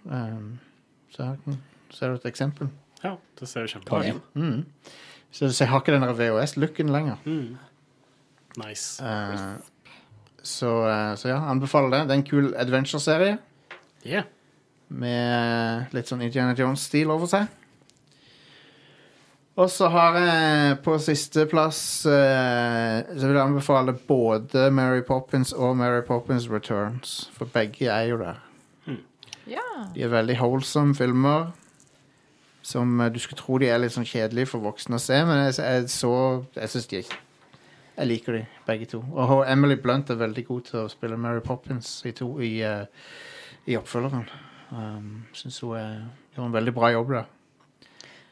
Um, 0.06 0.60
så 1.16 1.24
her 1.32 1.58
ser 1.92 2.10
du 2.14 2.16
et 2.22 2.26
eksempel. 2.30 2.70
Ja, 3.04 3.16
det 3.40 3.48
ser 3.50 3.66
jo 3.66 3.68
kjempebra 3.80 4.14
ut. 4.14 4.22
Mm. 4.36 4.66
Så, 5.32 5.48
så 5.50 5.64
jeg 5.64 5.72
har 5.72 5.80
ikke 5.82 5.96
den 5.96 6.08
VHS-looken 6.18 6.92
lenger. 6.92 7.22
Mm. 7.26 7.58
Nice. 8.66 9.00
Uh, 9.04 9.56
så, 10.44 10.72
uh, 10.84 11.16
så 11.16 11.30
ja, 11.32 11.40
anbefaler 11.52 11.94
det. 11.94 12.02
Det 12.10 12.16
er 12.16 12.20
en 12.20 12.28
kul 12.28 12.52
adventure-serie 12.60 13.38
Yeah. 14.02 14.26
med 14.90 15.92
litt 15.94 16.10
sånn 16.10 16.24
Indiana 16.26 16.56
Jones-stil 16.58 17.12
over 17.14 17.30
seg. 17.30 17.46
Og 19.62 19.68
så 19.70 19.92
har 19.94 20.16
jeg 20.18 20.78
på 20.82 20.96
sisteplass 21.04 21.80
uh, 22.08 23.04
Så 23.12 23.28
vil 23.28 23.36
jeg 23.36 23.44
anbefale 23.44 23.94
både 24.08 24.70
Mary 24.74 25.04
Poppins 25.06 25.52
og 25.54 25.76
Mary 25.78 26.02
Poppins 26.08 26.48
Returns. 26.50 27.30
For 27.36 27.46
begge 27.52 27.92
er 27.92 28.08
jo 28.10 28.18
der. 28.24 28.40
Ja. 29.50 29.64
De 29.94 30.04
er 30.06 30.12
veldig 30.12 30.38
holsome 30.40 30.96
filmer. 30.96 31.52
Som 32.62 33.02
eh, 33.02 33.12
du 33.12 33.20
skulle 33.20 33.42
tro 33.42 33.58
de 33.62 33.70
er 33.72 33.82
litt 33.82 33.96
sånn 33.96 34.08
kjedelige 34.08 34.52
for 34.52 34.64
voksne 34.64 34.98
å 34.98 35.02
se, 35.02 35.18
men 35.26 35.46
jeg, 35.48 35.58
jeg 35.60 35.90
så 35.94 36.14
Jeg 36.56 36.74
syns 36.74 36.88
de 36.92 37.02
er 37.02 37.12
Jeg 37.98 38.08
liker 38.08 38.38
de, 38.38 38.46
begge 38.68 38.88
to. 38.94 39.02
Og 39.12 39.44
Emily 39.48 39.76
Blunt 39.82 40.10
er 40.10 40.22
veldig 40.22 40.46
god 40.48 40.64
til 40.70 40.80
å 40.84 40.88
spille 40.92 41.20
Mary 41.20 41.44
Poppins 41.46 42.00
i, 42.06 42.16
to, 42.18 42.34
i, 42.42 42.56
eh, 42.66 42.86
i 43.70 43.78
oppfølgeren. 43.78 44.26
Um, 44.72 45.26
syns 45.36 45.60
hun 45.60 45.76
er, 45.76 46.02
gjør 46.36 46.48
en 46.48 46.56
veldig 46.56 46.74
bra 46.74 46.92
jobb 46.94 47.12
der. 47.18 47.30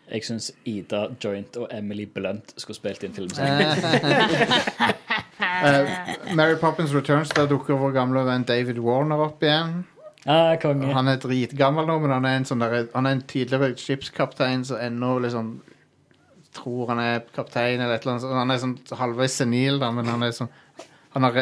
Jeg 0.10 0.26
syns 0.26 0.48
Ida 0.66 1.04
Joint 1.22 1.58
og 1.60 1.68
Emily 1.76 2.08
Blunt 2.10 2.56
skulle 2.58 2.80
spilt 2.80 3.04
inn 3.06 3.14
film 3.18 3.30
sammen. 3.30 3.66
Eh, 5.40 6.36
Mary 6.36 6.56
Poppins 6.60 6.94
Returns, 6.96 7.30
der 7.36 7.48
dukker 7.48 7.76
vår 7.80 7.92
gamle 7.96 8.22
venn 8.28 8.46
David 8.48 8.78
Warner 8.84 9.24
opp 9.24 9.44
igjen. 9.44 9.82
Ah, 10.30 10.54
konge. 10.62 10.92
Han 10.94 11.10
er 11.10 11.18
dritgammel 11.22 11.88
nå, 11.90 11.96
men 12.04 12.14
han 12.14 12.28
er 12.30 12.38
en, 12.38 12.46
sånn 12.46 12.62
der, 12.62 12.84
han 12.94 13.10
er 13.10 13.18
en 13.18 13.26
tidligere 13.30 13.74
skipskaptein 13.82 14.66
som 14.68 14.78
ennå 14.78 15.16
liksom 15.26 15.56
tror 16.54 16.92
han 16.92 17.02
er 17.02 17.24
kaptein 17.34 17.82
eller 17.82 17.98
et 17.98 18.06
eller 18.06 18.18
annet. 18.18 18.38
Han 18.38 18.54
er 18.54 18.62
sånn 18.62 19.00
halvveis 19.00 19.38
senil, 19.42 19.80
da, 19.82 19.90
men 19.96 20.10
han 20.10 20.26
er 20.26 20.36
sånn 20.36 20.52
Han 21.10 21.26
har, 21.26 21.40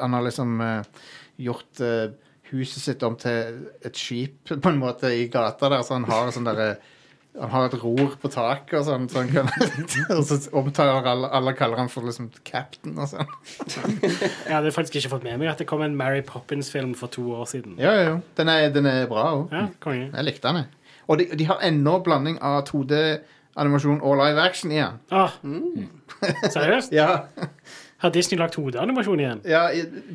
han 0.00 0.14
har 0.16 0.22
liksom 0.24 0.60
uh, 0.64 1.08
gjort 1.36 1.80
uh, 1.84 2.14
huset 2.48 2.80
sitt 2.80 3.02
om 3.04 3.18
til 3.20 3.58
et 3.84 3.98
skip 3.98 4.48
på 4.48 4.70
en 4.70 4.80
måte 4.80 5.10
i 5.12 5.26
gata 5.28 5.68
der, 5.68 5.82
så 5.84 5.98
han 5.98 6.08
har 6.08 6.32
sånn 6.32 6.48
derre 6.48 6.70
han 7.32 7.48
har 7.48 7.64
et 7.70 7.74
ror 7.80 8.10
på 8.20 8.28
taket 8.28 8.74
og 8.76 8.84
sånn, 8.84 9.06
så 9.08 9.22
han 9.22 9.30
kan 9.32 9.46
Og 10.18 10.24
så 10.28 10.36
omtaler 10.58 11.06
alle, 11.08 11.30
alle 11.32 11.54
kaller 11.56 11.80
han 11.80 11.88
for 11.88 12.04
liksom 12.04 12.26
captain 12.44 12.92
og 13.00 13.08
sånn. 13.08 13.30
Jeg 14.48 14.52
hadde 14.52 14.72
faktisk 14.76 14.98
ikke 15.00 15.14
fått 15.14 15.24
med 15.24 15.38
meg 15.40 15.48
at 15.48 15.62
det 15.62 15.66
kom 15.70 15.80
en 15.86 15.96
Mary 15.96 16.20
Poppins-film 16.28 16.92
for 16.98 17.08
to 17.14 17.24
år 17.38 17.48
siden. 17.48 17.78
Jo, 17.80 17.94
jo. 18.04 18.18
Den 18.36 18.52
er, 18.52 18.66
den 18.74 18.86
er 18.90 19.06
bra 19.08 19.24
òg. 19.38 19.46
Ja, 19.54 19.64
konge. 19.80 20.10
Jeg 20.12 20.28
likte 20.28 20.44
den, 20.52 20.60
jeg. 20.66 20.98
Og 21.08 21.18
de, 21.22 21.26
de 21.40 21.48
har 21.48 21.64
ennå 21.64 21.96
blanding 22.04 22.36
av 22.44 22.60
2D-animasjon 22.68 24.02
og 24.04 24.20
live 24.20 24.44
action 24.44 24.70
igjen. 24.76 25.00
Ah, 25.10 25.32
seriøst? 26.56 26.92
Ja, 26.94 27.24
Har 28.02 28.10
Disney 28.10 28.36
lagt 28.40 28.56
hodeanimasjon 28.58 29.20
igjen? 29.22 29.40
ja 29.46 29.64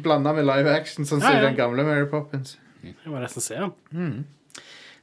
Blanda 0.03 0.33
med 0.35 0.43
live 0.47 0.69
action, 0.75 1.05
sånn 1.07 1.21
som 1.23 1.31
Ja, 1.33 1.41
ja. 1.41 1.45
den 1.49 1.57
gamle 1.57 1.85
Mary 1.87 2.05
Poppins. 2.11 2.57
Jeg 2.85 3.09
må 3.09 3.19
nesten 3.19 3.41
se 3.43 3.57
den. 3.57 4.25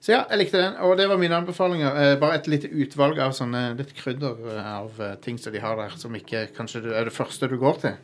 Så 0.04 0.12
ja, 0.12 0.24
jeg 0.28 0.42
likte 0.42 0.60
den, 0.60 0.74
og 0.84 0.98
det 1.00 1.06
var 1.08 1.16
mine 1.16 1.36
anbefalinger. 1.40 1.94
Eh, 1.96 2.14
bare 2.20 2.36
et 2.36 2.48
lite 2.52 2.68
utvalg 2.68 3.16
av 3.24 3.32
sånne 3.32 3.70
litt 3.78 3.94
krydder 3.96 4.42
eh, 4.52 4.66
av 4.68 4.98
eh, 5.00 5.14
ting 5.24 5.38
som 5.40 5.54
de 5.54 5.62
har 5.62 5.78
der, 5.80 5.94
som 5.96 6.12
ikke 6.18 6.42
kanskje 6.52 6.82
du, 6.84 6.90
er 6.92 7.08
det 7.08 7.14
første 7.16 7.48
du 7.48 7.54
går 7.62 7.80
til. 7.86 7.94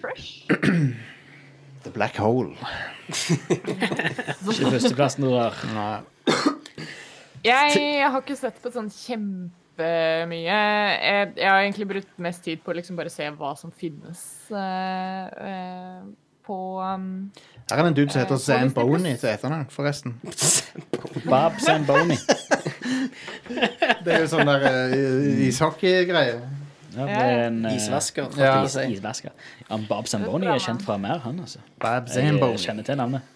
Fresh. 0.00 0.46
The 1.84 1.92
Black 1.92 2.16
Hole. 2.16 2.56
Ikke 3.52 4.72
førsteplassen 4.72 5.26
du 5.26 5.34
har. 5.34 5.60
Nei. 5.76 6.00
Jeg 7.44 8.08
har 8.08 8.22
ikke 8.22 8.38
sett 8.40 8.56
på 8.64 8.72
sånn 8.72 8.88
kjempemye. 8.88 10.40
Jeg, 10.48 11.32
jeg 11.36 11.50
har 11.50 11.60
egentlig 11.60 11.90
brukt 11.92 12.20
mest 12.24 12.40
tid 12.46 12.64
på 12.64 12.72
å 12.72 12.78
liksom 12.80 12.96
bare 12.96 13.12
se 13.12 13.28
hva 13.36 13.52
som 13.60 13.74
finnes 13.84 14.24
eh, 14.48 15.28
eh, 15.28 16.06
på 16.48 16.58
um, 16.80 17.10
Her 17.70 17.78
er 17.78 17.82
det 17.82 17.90
en 17.90 17.96
dude 17.96 18.12
som 18.12 18.20
heter 18.20 18.34
Eh, 18.34 18.40
Zamboni 18.44 19.14
til 19.16 19.28
etternavn, 19.30 19.66
forresten. 19.72 20.14
Bob 21.30 21.52
Zamboni. 21.64 22.16
Det 24.04 24.12
er 24.12 24.20
jo 24.20 24.28
sånn 24.28 24.48
der 24.48 24.66
uh, 24.92 25.46
ishockeygreie. 25.48 26.34
Ja, 26.94 27.06
det 27.08 27.14
er 27.18 27.40
en 27.48 27.56
eh, 27.66 27.74
Isvasker, 27.78 28.28
holdt 28.28 28.38
Ja. 28.38 28.50
jeg 28.62 28.70
si. 28.70 28.84
Isvasker. 28.98 29.32
Ja, 29.70 29.78
Bob 29.88 30.06
Zamboni 30.10 30.46
er 30.46 30.60
kjent 30.62 30.84
fra 30.86 30.96
mer, 31.00 31.18
han, 31.24 31.40
altså. 31.42 31.58
Bob 31.82 32.10
Jeg 32.12 32.26
eh, 32.26 32.28
Zamboni. 32.30 32.60
kjenner 32.62 32.86
til 32.86 33.00
navnet. 33.00 33.30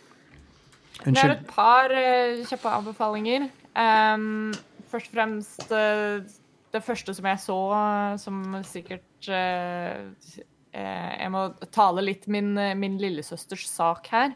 Det 0.98 1.06
er 1.06 1.08
Unnskyld. 1.12 1.32
et 1.32 1.46
par 1.54 1.94
eh, 1.94 2.44
kjappe 2.50 2.68
anbefalinger. 2.76 3.48
Um, 3.78 4.52
først 4.92 5.10
og 5.10 5.16
fremst 5.16 5.72
eh, 5.72 6.20
det 6.74 6.82
første 6.84 7.14
som 7.14 7.26
jeg 7.32 7.38
så, 7.42 7.58
eh, 7.80 8.14
som 8.22 8.40
sikkert 8.66 9.28
eh, 9.28 10.04
eh, 10.38 10.46
Jeg 10.72 11.30
må 11.32 11.46
tale 11.74 12.02
litt 12.04 12.26
min, 12.28 12.52
min 12.78 12.98
lillesøsters 13.00 13.66
sak 13.70 14.06
her. 14.12 14.34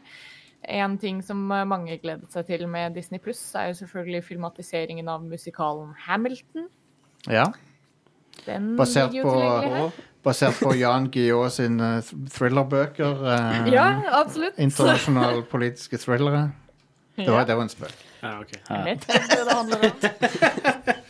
En 0.63 0.97
ting 0.97 1.21
som 1.21 1.41
eh, 1.51 1.65
mange 1.67 1.97
gledet 1.99 2.31
seg 2.31 2.45
til 2.47 2.63
med 2.71 2.93
Disney 2.95 3.19
Pluss, 3.19 3.41
er 3.59 3.67
jo 3.73 3.81
selvfølgelig 3.81 4.23
filmatiseringen 4.23 5.09
av 5.11 5.21
musikalen 5.27 5.93
Hamilton. 6.05 6.69
Ja. 7.27 7.49
Den 8.45 8.75
Basert 8.79 9.13
jo 9.13 9.23
på- 9.27 9.91
basert 10.23 10.55
på 10.63 10.71
Jan 10.79 11.09
Guillaud 11.11 11.51
sin 11.51 11.79
eh, 11.83 12.01
thrillerbøker. 12.31 13.25
eh, 13.27 13.67
Ja, 13.75 13.89
absolutt. 14.23 14.55
Internasjonale 14.57 15.43
politiske 15.51 15.97
thrillere. 15.99 16.45
Det 17.17 17.27
var, 17.29 17.43
det 17.45 17.55
var 17.59 17.61
en 17.67 17.69
spøk. 17.69 17.93
Ja, 18.23 18.39
okay. 18.39 18.59
Om. 18.71 18.87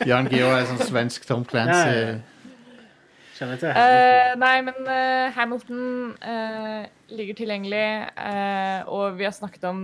Jan 0.09 0.27
Guillaud 0.27 0.57
er 0.57 0.65
sånn 0.67 0.81
svensk 0.89 1.25
Tom 1.29 1.45
Clancy. 1.47 1.93
Ja, 1.93 2.07
ja, 2.17 2.19
Kjenner 3.43 3.59
til 3.59 3.73
Eh, 3.75 4.33
nei, 4.39 4.53
men 4.63 4.87
eh, 4.87 5.31
Hamilton 5.35 6.13
eh, 6.23 6.85
ligger 7.13 7.37
tilgjengelig, 7.37 7.87
og 8.89 9.17
vi 9.19 9.27
har 9.27 9.33
snakket 9.35 9.65
om, 9.69 9.81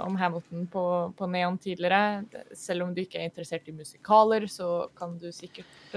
om 0.00 0.16
Hamilton 0.18 0.64
på, 0.72 0.84
på 1.18 1.28
Neon 1.30 1.58
tidligere. 1.60 2.24
Selv 2.56 2.86
om 2.86 2.94
du 2.94 3.02
ikke 3.04 3.20
er 3.20 3.28
interessert 3.28 3.68
i 3.68 3.76
musikaler, 3.76 4.48
så 4.50 4.88
kan 4.98 5.18
du 5.20 5.28
sikkert 5.34 5.94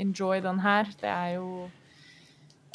enjoy 0.00 0.40
den 0.46 0.62
her. 0.62 0.94
Det 1.00 1.10
er 1.10 1.34
jo 1.40 1.66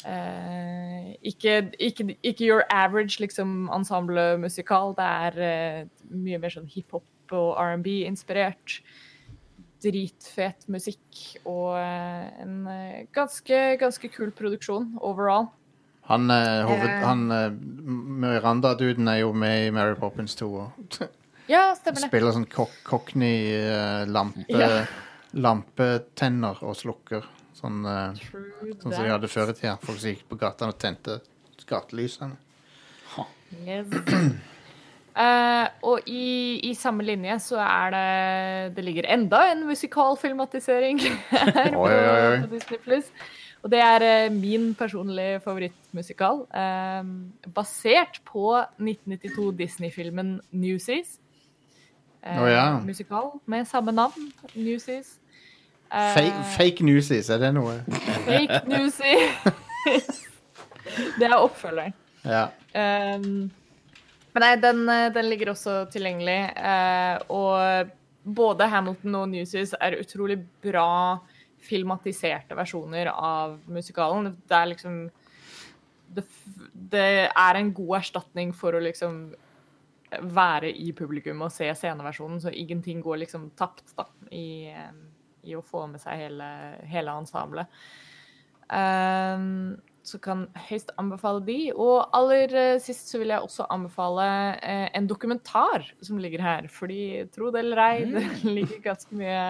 Uh, 0.02 1.14
ikke, 1.22 1.70
ikke, 1.78 2.16
ikke 2.26 2.46
your 2.48 2.62
average 2.74 3.20
liksom, 3.20 3.68
ensemblemusikal. 3.70 4.96
Det 4.98 5.04
er 5.06 5.36
uh, 5.38 6.08
mye 6.10 6.40
mer 6.42 6.50
sånn 6.50 6.66
hiphop 6.66 7.06
og 7.30 7.52
R&B-inspirert 7.54 8.80
dritfet 9.82 10.68
musikk 10.72 11.20
og 11.44 11.74
eh, 11.78 12.28
en 12.44 12.54
eh, 12.70 13.02
ganske, 13.14 13.58
ganske 13.80 14.08
kul 14.14 14.30
produksjon 14.36 14.92
overall. 15.00 15.48
Han, 16.10 16.30
eh, 16.34 16.62
hoved, 16.66 16.88
Eh. 16.90 17.02
han 17.06 17.20
eh, 17.30 17.50
Miranda-duden 18.22 19.08
er 19.12 19.20
jo 19.22 19.32
med 19.32 19.68
i 19.68 19.70
Mary 19.74 19.94
Poppins 19.98 20.34
2 20.38 20.48
og 20.54 20.96
Ja, 21.50 21.72
stemmer 21.74 22.00
det. 22.00 22.08
spiller 22.08 22.32
sånn 22.34 22.46
cock 22.50 22.70
cockney-lampe 22.86 24.44
Ja. 24.48 24.84
lampetenner 25.34 26.58
og 26.62 26.76
slukker. 26.76 27.24
Sånn, 27.56 27.82
eh, 27.86 28.18
sånn 28.82 28.92
som 28.92 29.02
de 29.04 29.10
hadde 29.10 29.28
før 29.30 29.50
i 29.50 29.56
tida. 29.58 29.76
Folk 29.82 29.98
som 29.98 30.10
gikk 30.12 30.24
på 30.30 30.38
gatene 30.40 30.72
og 30.74 30.78
tente 30.82 31.20
gatelysene. 31.68 32.36
Yes. 33.66 33.86
Eh, 35.12 35.66
og 35.84 36.08
i, 36.08 36.56
i 36.64 36.72
samme 36.74 37.04
linje 37.04 37.34
så 37.44 37.58
er 37.60 37.90
det 37.92 38.76
Det 38.76 38.84
ligger 38.84 39.10
enda 39.12 39.42
en 39.50 39.66
musikalfilmatisering 39.68 41.02
her 41.30 41.68
på, 41.74 41.82
Oi, 41.84 41.92
oi, 41.92 42.20
oi. 42.30 42.38
på 42.40 42.54
Disney 42.54 42.78
Plus. 42.84 43.10
Og 43.62 43.70
det 43.70 43.78
er 43.78 44.26
uh, 44.26 44.32
min 44.34 44.74
personlige 44.74 45.40
favorittmusikal. 45.44 46.40
Uh, 46.50 47.52
basert 47.54 48.22
på 48.26 48.56
1992 48.80 49.52
Disney-filmen 49.58 50.40
Newsies. 50.50 51.18
Å, 52.22 52.46
ja. 52.46 52.64
Musikal 52.86 53.32
med 53.46 53.64
samme 53.66 53.92
navn, 53.92 54.32
Newsies. 54.54 55.18
Fake, 55.92 56.44
fake 56.56 56.84
newsies, 56.84 57.28
er 57.30 57.38
det 57.42 57.50
noe? 57.54 57.82
Fake 58.24 58.62
Newsies. 58.66 60.22
det 61.18 61.26
er 61.28 61.34
oppfølgeren. 61.36 61.92
Ja. 62.24 62.46
Um, 62.74 63.50
men 64.32 64.44
nei, 64.44 64.54
den, 64.60 64.82
eh, 64.88 65.10
den 65.12 65.28
ligger 65.28 65.52
også 65.52 65.82
tilgjengelig. 65.92 66.40
eh, 66.56 67.18
og 67.28 67.92
både 68.22 68.68
Hamilton 68.70 69.14
og 69.18 69.28
Newsies 69.28 69.74
er 69.80 69.98
utrolig 70.00 70.38
bra 70.62 71.18
filmatiserte 71.62 72.56
versjoner 72.58 73.10
av 73.12 73.58
musikalen. 73.70 74.32
Det 74.48 74.56
er 74.56 74.70
liksom 74.72 74.98
det, 76.12 76.24
det 76.72 77.08
er 77.28 77.58
en 77.58 77.72
god 77.74 77.98
erstatning 78.00 78.52
for 78.56 78.76
å 78.76 78.82
liksom 78.82 79.24
være 80.20 80.72
i 80.76 80.90
publikum 80.92 81.44
og 81.46 81.52
se 81.52 81.70
sceneversjonen, 81.72 82.40
så 82.42 82.52
ingenting 82.52 83.00
går 83.04 83.22
liksom 83.22 83.48
tapt 83.56 83.94
da, 83.96 84.06
i, 84.30 84.68
eh, 84.68 84.90
i 85.48 85.56
å 85.56 85.64
få 85.64 85.86
med 85.88 86.02
seg 86.02 86.26
hele, 86.26 86.48
hele 86.88 87.14
ensemblet. 87.22 87.80
Um, 88.72 89.80
så 90.02 90.18
kan 90.22 90.46
høyst 90.68 90.90
anbefale 91.00 91.42
de. 91.46 91.58
Og 91.74 92.10
aller 92.16 92.52
eh, 92.58 92.80
sist 92.82 93.10
så 93.12 93.20
vil 93.22 93.32
jeg 93.32 93.46
også 93.46 93.68
anbefale 93.72 94.26
eh, 94.58 94.88
en 94.98 95.08
dokumentar 95.10 95.86
som 96.02 96.20
ligger 96.22 96.42
her. 96.42 96.68
Fordi, 96.72 97.24
tro 97.34 97.52
det 97.54 97.62
eller 97.62 97.82
ei, 97.86 98.06
det 98.10 98.24
ligger 98.58 98.82
ganske 98.90 99.18
mye 99.18 99.42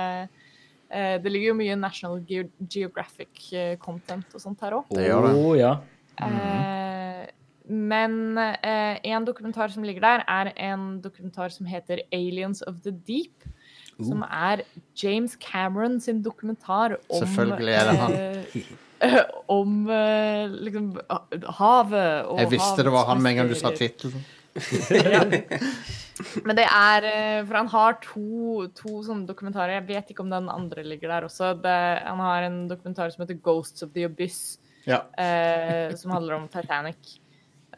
eh, 0.92 1.16
Det 1.22 1.32
ligger 1.32 1.52
jo 1.52 1.60
mye 1.62 1.78
National 1.80 2.20
Geo 2.28 2.48
Geographic-content 2.60 4.36
og 4.36 4.44
sånt 4.44 4.64
her 4.64 4.80
òg. 4.80 4.92
Det 4.92 5.08
gjør 5.08 5.28
det. 5.28 5.32
Oh, 5.40 5.54
ja. 5.56 5.76
Eh, 6.20 7.24
men 7.72 8.36
eh, 8.36 9.00
en 9.08 9.24
dokumentar 9.24 9.72
som 9.72 9.86
ligger 9.86 10.04
der, 10.04 10.26
er 10.28 10.52
en 10.68 11.00
dokumentar 11.00 11.48
som 11.54 11.66
heter 11.66 12.04
'Aliens 12.12 12.62
of 12.68 12.82
the 12.84 12.92
Deep'. 12.92 13.48
Som 14.02 14.24
er 14.24 14.64
James 14.98 15.36
Cameron 15.38 16.00
sin 16.00 16.22
dokumentar 16.24 16.96
om 17.08 17.20
Selvfølgelig 17.22 17.74
er 17.74 17.84
det 17.90 17.98
han. 17.98 18.16
om 19.58 19.90
eh, 19.90 20.46
liksom 20.68 20.92
havet 21.58 22.28
og 22.30 22.38
Jeg 22.42 22.52
visste 22.54 22.86
det 22.86 22.94
var 22.94 23.08
han 23.10 23.22
med 23.22 23.34
en 23.34 23.42
gang 23.42 23.50
du 23.50 23.58
sa 23.58 23.72
tittelen. 23.74 24.24
ja. 25.14 25.22
Men 26.44 26.58
det 26.58 26.66
er 26.68 27.06
eh, 27.08 27.38
For 27.48 27.56
han 27.56 27.70
har 27.72 27.96
to, 28.04 28.66
to 28.76 29.00
sånne 29.06 29.26
dokumentarer. 29.28 29.78
Jeg 29.80 29.88
vet 29.88 30.12
ikke 30.12 30.24
om 30.24 30.32
den 30.32 30.50
andre 30.52 30.84
ligger 30.86 31.14
der 31.14 31.26
også. 31.28 31.54
Det, 31.62 31.78
han 32.04 32.20
har 32.22 32.48
en 32.48 32.60
dokumentar 32.70 33.10
som 33.10 33.24
heter 33.24 33.40
'Ghosts 33.40 33.86
of 33.86 33.94
the 33.96 34.06
Abyss'. 34.08 34.58
Ja. 34.84 35.04
eh, 35.14 35.94
som 35.94 36.10
handler 36.10 36.34
om 36.34 36.48
Titanic. 36.48 37.20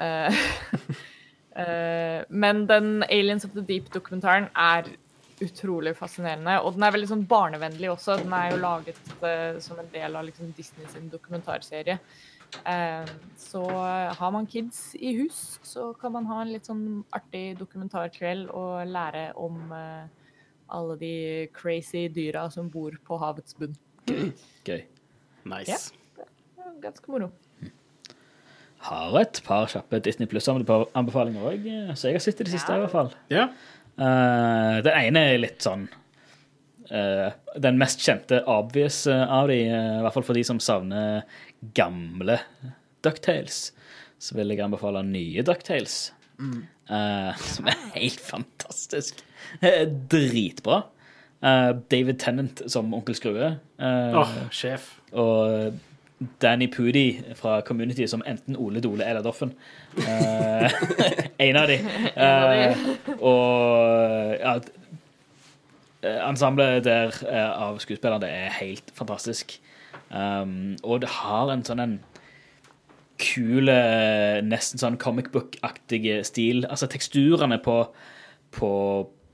Eh, 0.01 0.35
eh, 1.63 2.25
men 2.29 2.67
den 2.67 3.03
Aliens 3.03 3.45
of 3.45 3.53
the 3.53 3.61
Deep-dokumentaren 3.61 4.49
er 4.57 4.89
utrolig 5.45 5.95
fascinerende. 5.99 6.59
Og 6.65 6.77
den 6.77 6.87
er 6.87 6.95
veldig 6.95 7.11
sånn 7.11 7.27
barnevennlig 7.31 7.91
også. 7.93 8.19
Den 8.21 8.35
er 8.37 8.53
jo 8.53 8.63
laget 8.63 9.01
uh, 9.23 9.61
som 9.63 9.81
en 9.83 9.91
del 9.93 10.17
av 10.19 10.27
liksom, 10.29 10.53
Disney 10.57 10.89
sin 10.93 11.11
dokumentarserie. 11.13 11.99
Eh, 12.65 13.05
så 13.37 13.71
har 14.19 14.31
man 14.31 14.47
kids 14.47 14.95
i 14.95 15.13
hus, 15.17 15.61
så 15.63 15.93
kan 15.95 16.13
man 16.13 16.27
ha 16.27 16.41
en 16.43 16.53
litt 16.53 16.69
sånn 16.69 17.03
artig 17.17 17.57
dokumentarkveld 17.59 18.51
og 18.55 18.85
lære 18.89 19.25
om 19.41 19.73
eh, 19.75 20.05
alle 20.75 20.99
de 21.01 21.15
crazy 21.57 22.07
dyra 22.15 22.47
som 22.55 22.71
bor 22.73 22.97
på 23.07 23.19
havets 23.21 23.57
bunn. 23.59 23.75
Gøy. 24.69 24.85
Nice. 25.51 25.91
Det 26.17 26.29
er 26.29 26.79
Ganske 26.85 27.11
moro. 27.11 27.33
Har 28.85 29.15
et 29.17 29.41
par 29.47 29.69
kjappe 29.73 29.99
Disney 30.05 30.29
Pluss-anbefalinger 30.29 31.47
òg, 31.49 31.69
så 31.97 32.11
jeg 32.11 32.19
har 32.19 32.25
sett 32.25 32.43
i 32.43 32.45
det 32.45 32.53
siste, 32.53 32.75
i 32.77 32.83
hvert 32.83 32.93
fall. 32.93 33.15
Ja. 33.33 33.47
Eh, 33.95 34.77
den 34.83 34.97
ene 34.99 35.21
er 35.31 35.37
litt 35.39 35.63
sånn 35.63 35.85
uh, 36.91 37.29
Den 37.63 37.77
mest 37.79 38.01
kjente 38.03 38.41
obvious 38.51 39.05
eh, 39.07 39.23
av 39.23 39.47
de, 39.47 39.61
uh, 39.71 40.01
i 40.01 40.03
hvert 40.03 40.17
fall 40.17 40.27
for 40.27 40.35
de 40.35 40.43
som 40.49 40.59
savner 40.59 41.23
gamle 41.79 42.41
Ducktales, 43.07 43.69
så 44.19 44.35
vil 44.35 44.51
jeg 44.51 44.65
anbefale 44.65 45.05
nye 45.07 45.45
Ducktales. 45.47 46.11
eh, 46.91 47.45
som 47.55 47.71
er 47.71 47.79
helt 47.95 48.21
fantastisk. 48.25 49.23
Dritbra. 50.11 50.81
David 51.93 52.17
Tennant 52.23 52.63
som 52.73 52.93
onkel 52.97 53.15
Skrue. 53.19 53.51
eh, 53.79 54.17
oh, 54.17 54.31
sjef. 54.51 54.95
og 55.13 55.77
Danny 56.43 56.67
Pudi 56.67 57.23
fra 57.35 57.61
Community 57.61 58.07
som 58.07 58.23
enten 58.27 58.57
Ole 58.57 58.81
Dole 58.81 59.05
eller 59.05 59.23
Doffen. 59.23 59.53
Uh, 59.99 60.71
en 61.47 61.57
av 61.57 61.69
de. 61.69 61.79
Uh, 62.15 63.19
og 63.19 64.37
ja, 64.39 64.55
eh, 66.05 66.21
ensemblet 66.29 66.85
der 66.87 67.19
uh, 67.27 67.69
av 67.69 67.81
skuespillerne 67.83 68.31
er 68.31 68.55
helt 68.61 68.95
fantastisk. 68.95 69.57
Um, 70.11 70.77
og 70.83 71.03
det 71.03 71.11
har 71.11 71.51
en 71.51 71.65
sånn 71.67 71.83
en 71.83 71.97
kul, 73.19 73.71
nesten 74.43 74.81
sånn 74.81 74.97
comic 74.99 75.31
book-aktig 75.35 76.09
stil. 76.27 76.65
Altså 76.67 76.89
teksturene 76.91 77.61
på, 77.63 77.77
på, 78.55 78.71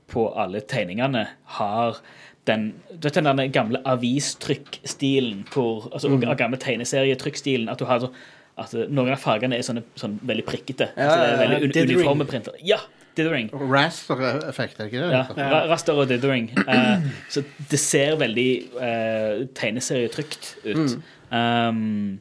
på 0.09 0.25
alle 0.37 0.61
tegningene 0.61 1.25
har 1.57 1.97
den, 2.47 2.71
du 2.91 3.07
vet 3.07 3.19
den 3.19 3.51
gamle 3.53 3.81
avistrykkstilen, 3.85 5.43
altså 5.53 6.09
mm. 6.09 6.23
gamle 6.37 6.57
tegneserietrykkstilen, 6.61 7.69
at 7.69 7.79
du 7.79 7.85
har 7.85 8.01
så, 8.01 8.09
at 8.61 8.73
noen 8.89 9.13
av 9.13 9.21
fargene 9.21 9.57
er 9.57 9.65
sånne, 9.65 9.83
sånn 9.99 10.17
veldig 10.27 10.47
prikkete. 10.47 10.89
altså, 10.95 11.19
det 11.21 11.29
er 11.29 11.39
veldig 11.43 11.61
un 11.61 11.69
Dithering. 11.69 11.99
uniforme 11.99 12.27
printer. 12.29 12.57
Ja, 12.65 12.79
dithering. 13.17 13.51
Raster-effekt, 13.53 14.79
er 14.79 14.89
ikke 14.89 15.03
det? 15.03 15.11
Ja, 15.13 15.23
ja. 15.37 15.61
raster 15.69 15.97
og 16.01 16.09
dithering. 16.09 16.49
Uh, 16.65 17.07
så 17.31 17.45
det 17.71 17.79
ser 17.79 18.17
veldig 18.21 18.49
uh, 18.75 19.45
tegneserietrygt 19.57 20.55
ut. 20.65 20.99
Um, 21.31 22.19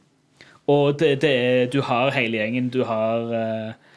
og 0.70 0.98
det, 1.00 1.14
det 1.22 1.30
er, 1.30 1.66
du 1.72 1.80
har 1.82 2.12
hele 2.14 2.38
gjengen. 2.38 2.68
Du 2.70 2.84
har 2.86 3.32
eh, 3.34 3.70
eh, 3.70 3.88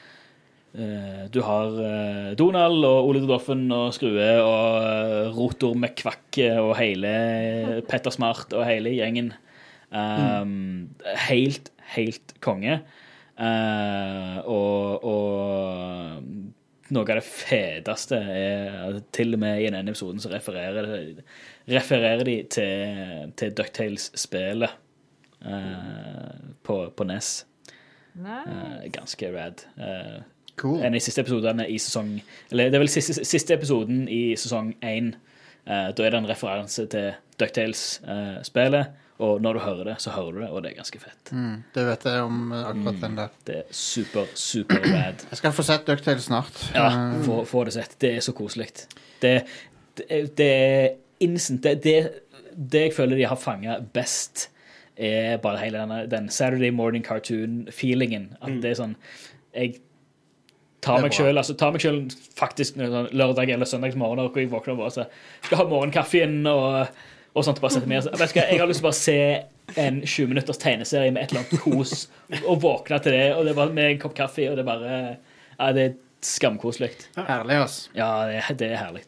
Du 1.33 1.37
har 1.45 1.75
eh, 1.85 2.29
Donald 2.39 2.81
og 2.87 3.07
Ole 3.11 3.19
Doffen 3.29 3.67
og 3.75 3.91
Skrue 3.93 4.29
og 4.41 5.35
Rotor 5.35 5.73
Rotor 5.73 5.75
McQuack 5.77 6.39
og 6.57 6.71
hele 6.79 7.11
Petter 7.89 8.13
Smart 8.15 8.53
og 8.57 8.65
hele 8.65 8.89
gjengen. 8.95 9.33
Um, 9.93 10.89
Helt, 11.27 11.69
helt 11.93 12.33
konge. 12.41 12.79
Uh, 13.37 14.39
og, 14.49 15.05
og 15.05 16.25
noe 16.93 17.05
av 17.05 17.17
det 17.19 17.25
feteste 17.25 18.17
er 18.17 18.75
at 18.87 18.99
til 19.13 19.33
og 19.37 19.41
med 19.41 19.61
i 19.61 19.69
denne 19.69 19.93
episoden 19.93 20.21
så 20.21 20.29
refererer, 20.33 20.85
de- 20.89 21.23
refererer 21.73 22.25
de 22.25 22.35
til, 22.53 23.31
til 23.37 23.53
Ducktales-spelet. 23.57 24.73
uh, 25.45 26.53
på, 26.65 26.81
på 26.97 27.03
NES. 27.09 27.31
Eh, 28.17 28.89
ganske 28.93 29.29
rad. 29.33 29.65
Eh, 30.53 30.61
Cool. 30.61 30.79
en 30.79 30.85
av 30.93 30.93
de 30.93 30.99
siste 31.01 31.21
episodene 31.21 31.65
i 31.67 31.77
sesong 31.81 32.21
Eller 32.51 32.69
det 32.69 32.75
er 32.77 32.83
vel 32.83 32.89
siste, 32.93 33.13
siste 33.25 33.53
episoden 33.55 34.03
i 34.07 34.35
sesong 34.37 34.75
én. 34.85 35.15
Uh, 35.65 35.89
da 35.95 36.03
er 36.05 36.11
det 36.11 36.19
en 36.19 36.27
referanse 36.29 36.85
til 36.91 37.13
Ducktales-spillet. 37.39 38.87
og 39.23 39.41
når 39.41 39.53
du 39.53 39.59
hører 39.59 39.83
det, 39.83 39.95
så 40.01 40.09
hører 40.11 40.31
du 40.33 40.39
det, 40.41 40.49
og 40.49 40.63
det 40.63 40.71
er 40.71 40.75
ganske 40.75 40.99
fett. 40.99 41.31
Mm, 41.31 41.63
det 41.75 41.83
vet 41.87 42.05
jeg 42.09 42.21
om 42.25 42.51
eh, 42.51 42.63
akkurat 42.67 42.97
den 43.01 43.15
der. 43.15 43.29
Det 43.47 43.55
er 43.55 43.63
super, 43.71 44.25
super 44.35 44.81
rad. 44.83 45.21
Jeg 45.29 45.37
skal 45.39 45.53
få 45.53 45.63
sett 45.63 45.85
Ducktails 45.87 46.25
snart. 46.27 46.57
Ja, 46.75 46.87
Eh, 47.13 47.21
få, 47.23 47.43
få 47.47 47.63
det 47.63 47.73
sett. 47.77 47.95
Det 48.01 48.09
er 48.17 48.19
så 48.25 48.33
koselig. 48.35 48.67
Det, 49.21 49.33
det, 49.97 50.19
det 50.37 50.49
er 50.49 50.89
instant. 51.23 51.63
Det, 51.63 51.77
det, 51.83 51.95
det 52.73 52.81
jeg 52.87 52.93
føler 52.97 53.15
de 53.21 53.29
har 53.29 53.39
fanga 53.39 53.77
best, 53.93 54.49
er 54.97 55.37
bare 55.41 55.57
hele 55.63 55.77
denne, 55.85 56.01
den 56.11 56.27
Saturday 56.29 56.69
morning 56.73 57.05
cartoon-feelingen. 57.05 58.33
At 58.41 58.59
det 58.61 58.73
er 58.73 58.81
sånn 58.81 58.95
Jeg 59.55 59.79
tar 60.83 61.01
meg 61.03 61.15
sjøl 61.15 61.39
altså 61.39 61.55
tar 61.59 61.73
meg 61.75 61.83
selv 61.83 62.13
faktisk 62.37 62.77
lørdag 62.77 63.49
eller 63.55 63.69
søndag 63.69 63.97
morgen 63.99 64.21
hvor 64.27 64.41
jeg 64.41 64.51
våkner 64.51 64.79
og 64.83 64.93
så, 64.93 65.07
skal 65.45 65.61
ha 65.61 65.65
morgenkaffen 65.69 66.41
og, 66.51 66.87
og 67.33 67.47
sånt. 67.47 67.61
Bare 67.63 67.77
sette 67.77 67.89
meg, 67.89 68.03
så- 68.05 68.13
vet 68.19 68.35
jeg 68.35 68.59
har 68.61 68.69
lyst 68.69 68.83
til 68.83 68.87
å 68.87 68.89
bare 68.91 69.01
se 69.01 69.17
en 69.79 70.01
20 70.03 70.27
minutters 70.33 70.59
tegneserie 70.61 71.11
med 71.11 71.23
et 71.23 71.31
eller 71.33 71.45
annet 71.45 71.63
kos 71.63 72.07
og 72.43 72.61
våkne 72.63 72.99
til 73.03 73.15
det, 73.15 73.27
og 73.35 73.45
det 73.47 73.55
bare 73.57 73.73
med 73.73 73.91
en 73.91 74.01
kopp 74.01 74.15
kaffe, 74.17 74.49
og 74.51 74.57
det 74.59 74.65
bare 74.67 74.97
Ja, 75.59 75.71
det 75.71 75.83
er 75.85 75.93
skamkoselig. 76.23 76.89
Herlig, 77.15 77.59
ass. 77.61 77.89
Ja, 77.95 78.25
det, 78.27 78.57
det 78.59 78.71
er 78.73 78.79
herlig. 78.81 79.03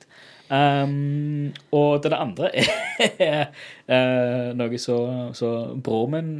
Um, 0.45 1.53
og 1.73 2.03
det 2.03 2.13
andre 2.13 2.51
er 2.53 3.47
uh, 3.89 4.51
noe 4.59 4.77
så, 4.77 4.97
så 5.33 5.49
bror 5.81 6.11
min 6.13 6.35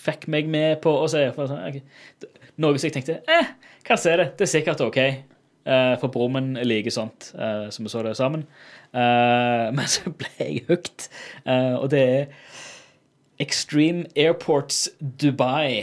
fikk 0.00 0.28
meg 0.30 0.46
med 0.48 0.78
på 0.84 0.92
å 1.02 1.08
sånn, 1.10 1.80
noe 2.62 2.78
som 2.78 2.86
jeg 2.86 2.94
tenkte 2.94 3.18
eh, 3.26 3.50
kan 3.90 4.00
se 4.00 4.16
det, 4.16 4.32
det 4.38 4.46
er 4.46 4.52
sikkert 4.54 4.82
OK. 4.84 5.00
Eh, 5.00 5.94
for 6.00 6.08
broren 6.08 6.38
min 6.38 6.66
liker 6.66 6.94
sånt, 6.94 7.32
som 7.34 7.84
så 7.84 7.84
vi 7.84 7.92
så 7.92 8.02
det 8.06 8.16
sammen. 8.16 8.46
Eh, 8.94 9.66
men 9.76 9.86
så 9.90 10.10
ble 10.10 10.30
jeg 10.38 10.64
hooked, 10.68 11.08
Eh, 11.46 11.74
og 11.74 11.90
det 11.90 12.00
er 12.00 12.26
Extreme 13.40 14.04
Airports 14.16 14.90
Dubai. 15.00 15.82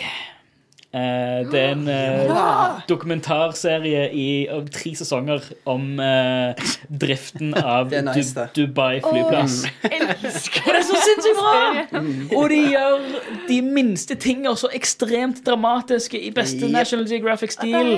Eh, 0.95 1.41
det 1.51 1.59
er 1.59 1.73
en 1.73 1.87
ja! 1.87 2.43
dokumentarserie 2.87 4.05
i, 4.15 4.27
av 4.47 4.69
tre 4.71 4.93
sesonger 4.95 5.43
om 5.67 5.99
eh, 5.99 6.69
driften 6.87 7.51
av 7.77 7.91
nice, 7.91 8.31
du, 8.31 8.39
det. 8.39 8.47
Dubai 8.55 9.01
flyplass. 9.03 9.59
Elsker 9.91 10.63
Og 10.63 10.71
det 10.71 10.79
er 10.79 10.87
så 10.87 11.01
sinnssykt 11.03 11.41
bra! 11.41 12.01
Og 12.39 12.49
de 12.53 12.61
gjør 12.71 13.05
de 13.49 13.59
minste 13.65 14.15
tingene 14.15 14.55
så 14.57 14.71
ekstremt 14.77 15.43
dramatiske 15.47 16.19
i 16.23 16.31
beste 16.35 16.65
Yep. 16.67 16.73
National 16.73 17.05
Geographic-stil. 17.11 17.91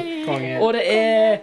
Og 0.59 0.73
det 0.75 0.83
er 0.91 1.39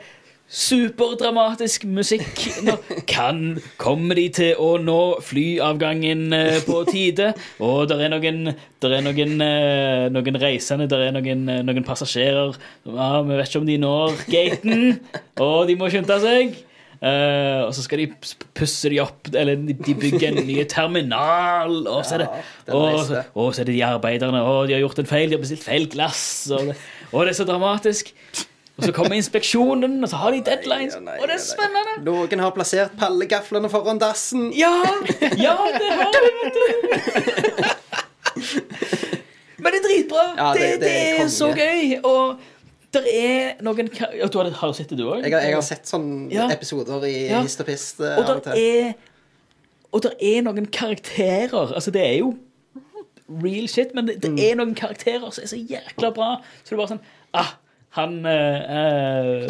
superdramatisk 0.46 1.84
musikk. 1.90 2.44
Nå 2.66 2.76
kan 3.10 3.58
Kommer 3.82 4.18
de 4.18 4.28
til 4.34 4.60
å 4.62 4.76
nå 4.78 5.18
flyavgangen 5.26 6.28
eh, 6.36 6.60
på 6.66 6.84
tide? 6.90 7.32
Og 7.62 7.88
det 7.90 7.98
er 8.04 8.12
noen, 8.14 8.52
der 8.82 8.94
er 8.98 9.02
noen, 9.04 9.34
eh, 9.42 10.06
noen 10.14 10.40
reisende, 10.40 10.86
der 10.90 11.08
er 11.08 11.16
noen, 11.16 11.48
eh, 11.50 11.64
noen 11.66 11.86
passasjerer 11.86 12.54
ah, 12.94 13.20
Vi 13.26 13.34
vet 13.34 13.50
ikke 13.50 13.64
om 13.64 13.68
de 13.68 13.78
når 13.82 14.22
gaten, 14.30 14.86
og 15.42 15.66
de 15.68 15.78
må 15.78 15.90
skynde 15.90 16.22
seg. 16.22 16.56
Uh, 16.96 17.66
og 17.66 17.74
så 17.76 17.82
skal 17.84 18.00
de 18.00 18.06
pusse 18.56 18.88
de 18.88 19.02
opp, 19.02 19.28
eller 19.36 19.58
de 19.60 19.94
bygger 20.00 20.30
en 20.30 20.46
ny 20.48 20.62
terminal. 20.64 21.74
Og 21.84 22.00
så 22.08 22.16
er 22.16 22.22
det, 22.24 22.28
og, 22.72 23.12
og 23.36 23.50
så 23.52 23.62
er 23.62 23.68
det 23.68 23.76
de 23.76 23.84
arbeiderne. 23.84 24.40
Og 24.40 24.64
de 24.66 24.78
har 24.78 24.80
gjort 24.80 25.02
en 25.04 25.10
feil, 25.10 25.28
de 25.28 25.36
har 25.36 25.44
bestilt 25.44 25.66
feil 25.66 25.84
glass. 25.92 26.24
Og 26.56 26.70
det, 26.70 26.78
og 27.12 27.26
det 27.26 27.34
er 27.34 27.38
så 27.42 27.48
dramatisk. 27.52 28.14
Og 28.76 28.84
så 28.84 28.92
kommer 28.92 29.16
inspeksjonen, 29.16 30.02
og 30.04 30.08
så 30.12 30.16
har 30.20 30.30
de 30.34 30.42
deadlines. 30.44 30.94
Nei, 31.00 31.04
nei, 31.06 31.14
og 31.22 31.28
det 31.30 31.36
er 31.36 31.40
nei. 31.40 31.44
spennende. 31.48 31.94
Noen 32.04 32.42
har 32.44 32.50
plassert 32.52 32.92
pallegaflene 33.00 33.70
foran 33.72 33.98
dassen. 34.02 34.50
Ja, 34.52 34.72
ja, 35.40 35.54
det 35.78 35.92
har 35.96 36.12
de, 36.12 36.20
vet 36.42 36.54
du. 36.58 36.64
Men 39.56 39.72
det 39.72 39.78
er 39.80 39.86
dritbra. 39.86 40.24
Ja, 40.36 40.50
det, 40.52 40.60
det- 40.60 40.68
det, 40.70 40.80
det 40.80 40.92
er 41.20 41.24
er 41.24 41.28
så 41.32 41.48
gøy. 41.56 41.96
Og 42.04 42.36
det 42.92 43.02
er 43.12 43.62
noen 43.64 43.88
ja, 43.96 44.26
Du 44.28 44.38
har, 44.38 44.50
har 44.60 44.68
du 44.72 44.76
sett 44.76 44.90
det, 44.92 44.98
du 45.00 45.06
òg? 45.08 45.22
Jeg 45.24 45.32
jeg 45.32 45.54
har 45.56 45.62
sett 45.64 45.88
sånne 45.88 46.30
Ja. 46.32 46.46
episoder 46.52 47.04
i 47.08 47.26
Ja. 47.30 47.40
Hist 47.42 47.60
og 47.60 47.66
Pist 47.66 48.00
eh, 48.00 48.16
Og 48.16 48.26
der, 48.26 48.40
det 48.40 48.56
er 48.56 48.92
Og 49.92 50.02
der 50.02 50.14
er 50.20 50.42
noen 50.46 50.66
karakterer 50.72 51.72
Altså, 51.74 51.90
det 51.90 52.02
er 52.06 52.18
jo 52.20 52.34
real 53.42 53.66
shit, 53.68 53.90
men 53.94 54.06
det, 54.06 54.20
det 54.22 54.30
Mm. 54.30 54.38
er 54.38 54.54
noen 54.54 54.74
karakterer 54.78 55.30
som 55.34 55.42
er 55.42 55.48
så 55.48 55.56
jækla 55.58 56.10
bra. 56.14 56.36
Så 56.62 56.70
det 56.70 56.72
er 56.72 56.76
bare 56.76 56.88
sånn 56.94 57.00
Ah, 57.34 57.50
han 57.96 58.18
eh, 58.30 59.46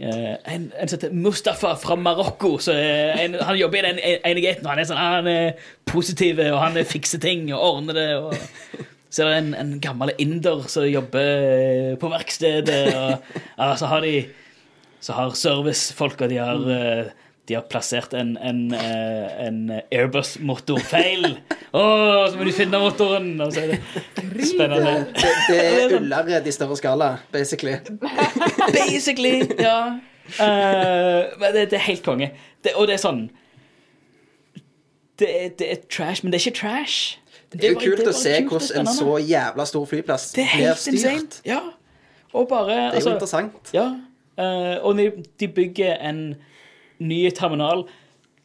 eh, 0.00 0.34
en, 0.54 0.68
en 0.72 0.88
som 0.88 0.96
heter 0.96 1.14
Mustafa 1.14 1.74
fra 1.80 1.96
Marokko. 2.00 2.56
Er 2.72 3.20
en, 3.24 3.38
han 3.40 3.60
jobber 3.60 3.80
i 3.80 3.86
den 3.88 4.00
ene 4.02 4.44
gaten, 4.44 4.66
og 4.66 4.72
han 4.74 4.82
er 4.82 4.88
sånn 4.88 5.00
ah, 5.00 5.18
Han 5.18 5.30
er 5.30 5.66
positiv, 5.90 6.40
og 6.50 6.60
han 6.62 6.80
fikser 6.88 7.22
ting 7.22 7.48
og 7.52 7.60
ordner 7.60 8.00
det. 8.00 8.10
Og, 8.18 8.86
så 9.10 9.24
er 9.24 9.32
det 9.32 9.38
en, 9.40 9.54
en 9.58 9.72
gammel 9.82 10.12
inder 10.22 10.68
som 10.70 10.86
jobber 10.86 11.96
på 12.00 12.12
verkstedet. 12.12 12.84
Og 12.94 13.40
ja, 13.58 13.72
så 13.76 13.90
har 13.90 14.06
de 14.06 14.14
så 15.00 15.16
har 15.16 15.32
servicefolka 15.36 16.28
de 16.28 16.36
har, 16.36 16.70
eh, 16.70 17.06
de 17.50 17.56
har 17.56 17.64
plassert 17.66 18.12
en, 18.14 18.36
en, 18.38 18.58
eh, 18.78 19.46
en 19.46 19.56
Airbus-motor 19.90 20.78
feil. 20.86 21.24
Å, 21.74 21.80
så 22.30 22.38
må 22.38 22.44
de 22.46 22.52
finne 22.54 22.78
motoren! 22.78 23.32
Og 23.42 23.50
så 23.50 23.64
er 23.64 23.72
det 23.72 24.46
spennende. 24.46 24.92
Det, 25.16 25.32
det 25.48 25.56
er 25.64 25.94
Ullared 25.96 26.46
i 26.46 26.52
større 26.54 26.76
skala, 26.78 27.08
basically. 27.34 27.74
Basically, 28.76 29.40
ja. 29.58 29.98
Uh, 30.38 31.26
men 31.40 31.56
det, 31.56 31.64
det 31.72 31.80
er 31.80 31.82
helt 31.88 32.04
konge. 32.06 32.28
Det, 32.62 32.76
og 32.78 32.86
det 32.86 32.94
er 32.94 33.02
sånn 33.02 33.24
det 35.18 35.30
det 35.58 35.66
er 35.72 35.80
trash, 35.90 36.22
men 36.22 36.30
det 36.30 36.38
er 36.38 36.46
ikke 36.46 36.60
trash. 36.60 37.16
Det 37.50 37.66
er 37.66 37.74
jo 37.74 37.80
kult 37.82 38.12
å 38.12 38.14
se 38.14 38.36
hvordan 38.46 38.84
en 38.84 38.92
så 38.94 39.16
jævla 39.18 39.66
stor 39.66 39.88
flyplass 39.90 40.28
Det 40.36 40.46
er 40.46 40.70
blir 40.70 41.02
styrt. 41.02 41.40
Ja. 41.48 41.58
Og 42.30 42.46
bare 42.48 42.70
Det 42.70 42.78
er 42.78 42.86
jo 42.86 42.94
altså, 42.94 43.16
interessant. 43.16 43.74
Ja. 43.74 43.88
Uh, 44.38 44.78
og 44.86 45.02
de, 45.02 45.10
de 45.42 45.50
bygger 45.50 45.98
en 45.98 46.22
ny 47.00 47.20
terminal 47.36 47.86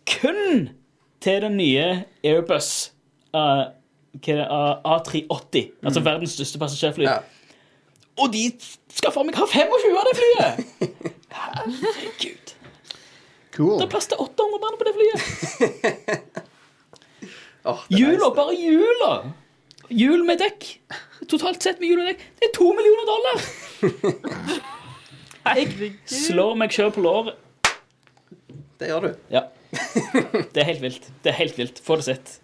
kun 0.10 0.70
til 1.24 1.42
den 1.42 1.58
nye 1.58 1.88
Airbus 2.24 2.92
uh, 3.36 3.72
hva 4.16 4.32
er 4.32 4.38
det, 4.40 4.46
eh, 4.48 4.76
A380, 4.88 5.72
altså 5.84 6.02
verdens 6.06 6.36
største 6.38 6.60
passasjerfly. 6.60 7.04
Ja. 7.04 7.18
Og 8.16 8.32
de 8.32 8.46
skal 8.96 9.12
for 9.12 9.28
meg 9.28 9.36
ha 9.36 9.48
25 9.50 9.98
av 10.00 10.08
det 10.08 10.14
flyet! 10.20 10.94
Herregud. 11.36 12.54
Cool. 13.56 13.76
Det 13.80 13.86
er 13.88 13.92
plass 13.92 14.08
til 14.12 14.20
800 14.20 14.62
mann 14.64 14.78
på 14.80 14.88
det 14.88 14.96
flyet. 14.96 15.20
Det 17.66 17.74
nice, 17.90 18.28
bare 18.36 18.54
hjula. 18.54 19.12
Hjul 19.90 20.22
med 20.28 20.38
dekk. 20.38 20.68
Totalt 21.32 21.64
sett 21.66 21.80
med 21.82 21.90
hjul 21.90 22.04
og 22.04 22.12
dekk. 22.12 22.22
Det 22.38 22.46
er 22.46 22.52
to 22.54 22.68
millioner 22.78 23.08
dollar! 23.10 23.42
Jeg 25.56 25.90
Slår 26.06 26.54
meg 26.62 26.74
sjøl 26.74 26.92
på 26.94 27.02
låret. 27.02 27.40
Det 28.80 28.90
gjør 28.92 29.08
du. 29.08 29.12
Ja. 29.32 29.46
Det 29.76 30.62
er 30.62 30.68
helt 30.72 30.84
vilt. 30.84 31.08
Det 31.24 31.32
er 31.32 31.38
helt 31.40 31.58
vilt. 31.60 31.80
Få 31.84 31.98
det 32.00 32.08
sett. 32.10 32.36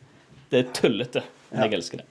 Det 0.51 0.61
er 0.61 0.71
tullete, 0.75 1.23
men 1.51 1.65
jeg 1.65 1.79
elsker 1.79 2.01
det. 2.03 2.07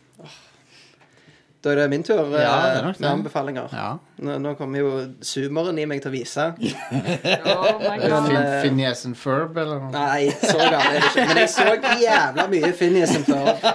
Da 1.61 1.74
er 1.74 1.76
det 1.76 1.90
min 1.92 2.02
tur 2.02 2.22
eh, 2.22 2.40
Ja, 2.40 2.52
det 2.72 2.78
er 2.78 2.84
nok 2.86 3.00
med 3.02 3.08
anbefalinger. 3.11 3.72
Ja. 3.76 3.88
Nå, 4.24 4.36
nå 4.40 4.54
kommer 4.56 4.80
jo 4.80 4.90
zoomeren 5.24 5.76
i 5.80 5.84
meg 5.88 6.00
til 6.00 6.08
å 6.08 6.14
vise. 6.14 6.46
Oh 7.50 7.80
my. 7.82 7.96
Fin, 8.00 8.36
eh, 8.36 8.62
Phineas 8.62 9.02
and 9.04 9.16
Ferb, 9.18 9.56
eller 9.61 9.82
noe? 9.82 9.90
Nei, 9.92 10.30
så 10.40 10.56
galt 10.56 10.76
er 10.78 10.94
det 10.94 11.02
ikke. 11.11 11.24
Men 11.28 11.40
jeg 11.42 11.50
så 11.52 11.66
jævla 12.00 12.46
mye 12.54 12.70
Phineas 12.78 13.12
and 13.18 13.28
Ferb 13.28 13.66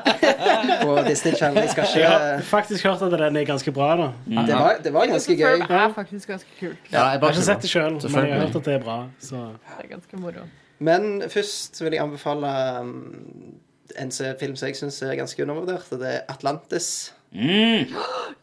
på 0.82 0.96
Disney 1.08 1.38
Channel. 1.38 1.62
Jeg 1.62 1.74
skal 1.76 2.00
Jeg 2.02 2.10
har 2.10 2.42
faktisk 2.50 2.88
hørt 2.90 3.04
at 3.06 3.14
den 3.20 3.38
er 3.42 3.48
ganske 3.52 3.74
bra. 3.76 3.90
da 4.02 4.08
Det 4.26 4.58
var, 4.60 4.80
det 4.84 4.94
var 4.96 5.12
ganske 5.12 5.36
gøy. 5.38 5.60
Det 5.62 5.82
er 5.82 5.94
faktisk 6.00 6.34
ganske 6.34 6.58
kult. 6.60 6.80
Ja, 6.92 7.04
jeg 7.12 7.12
Jeg 7.16 7.22
bare 7.22 7.32
har 7.32 7.38
ikke 7.38 7.50
sett 7.52 7.68
det 7.68 7.72
sjøl, 7.72 8.00
men 8.02 8.16
jeg 8.26 8.34
har 8.34 8.48
hørt 8.48 8.56
at 8.62 8.70
det 8.72 8.74
er 8.80 8.86
bra. 8.88 8.98
Så 9.20 9.44
Det 9.54 9.86
er 9.86 9.92
ganske 9.94 10.22
moro. 10.22 10.48
Men 10.80 11.22
først 11.32 11.84
vil 11.84 11.94
jeg 11.96 12.04
anbefale 12.04 12.50
um, 12.82 13.54
en 14.02 14.12
film 14.40 14.56
som 14.60 14.68
jeg 14.68 14.80
syns 14.82 15.02
er 15.06 15.16
ganske 15.20 15.44
undervurdert. 15.46 15.86
og 15.92 16.02
Det 16.02 16.16
er 16.16 16.26
Atlantis. 16.34 17.14
Mm. 17.36 17.94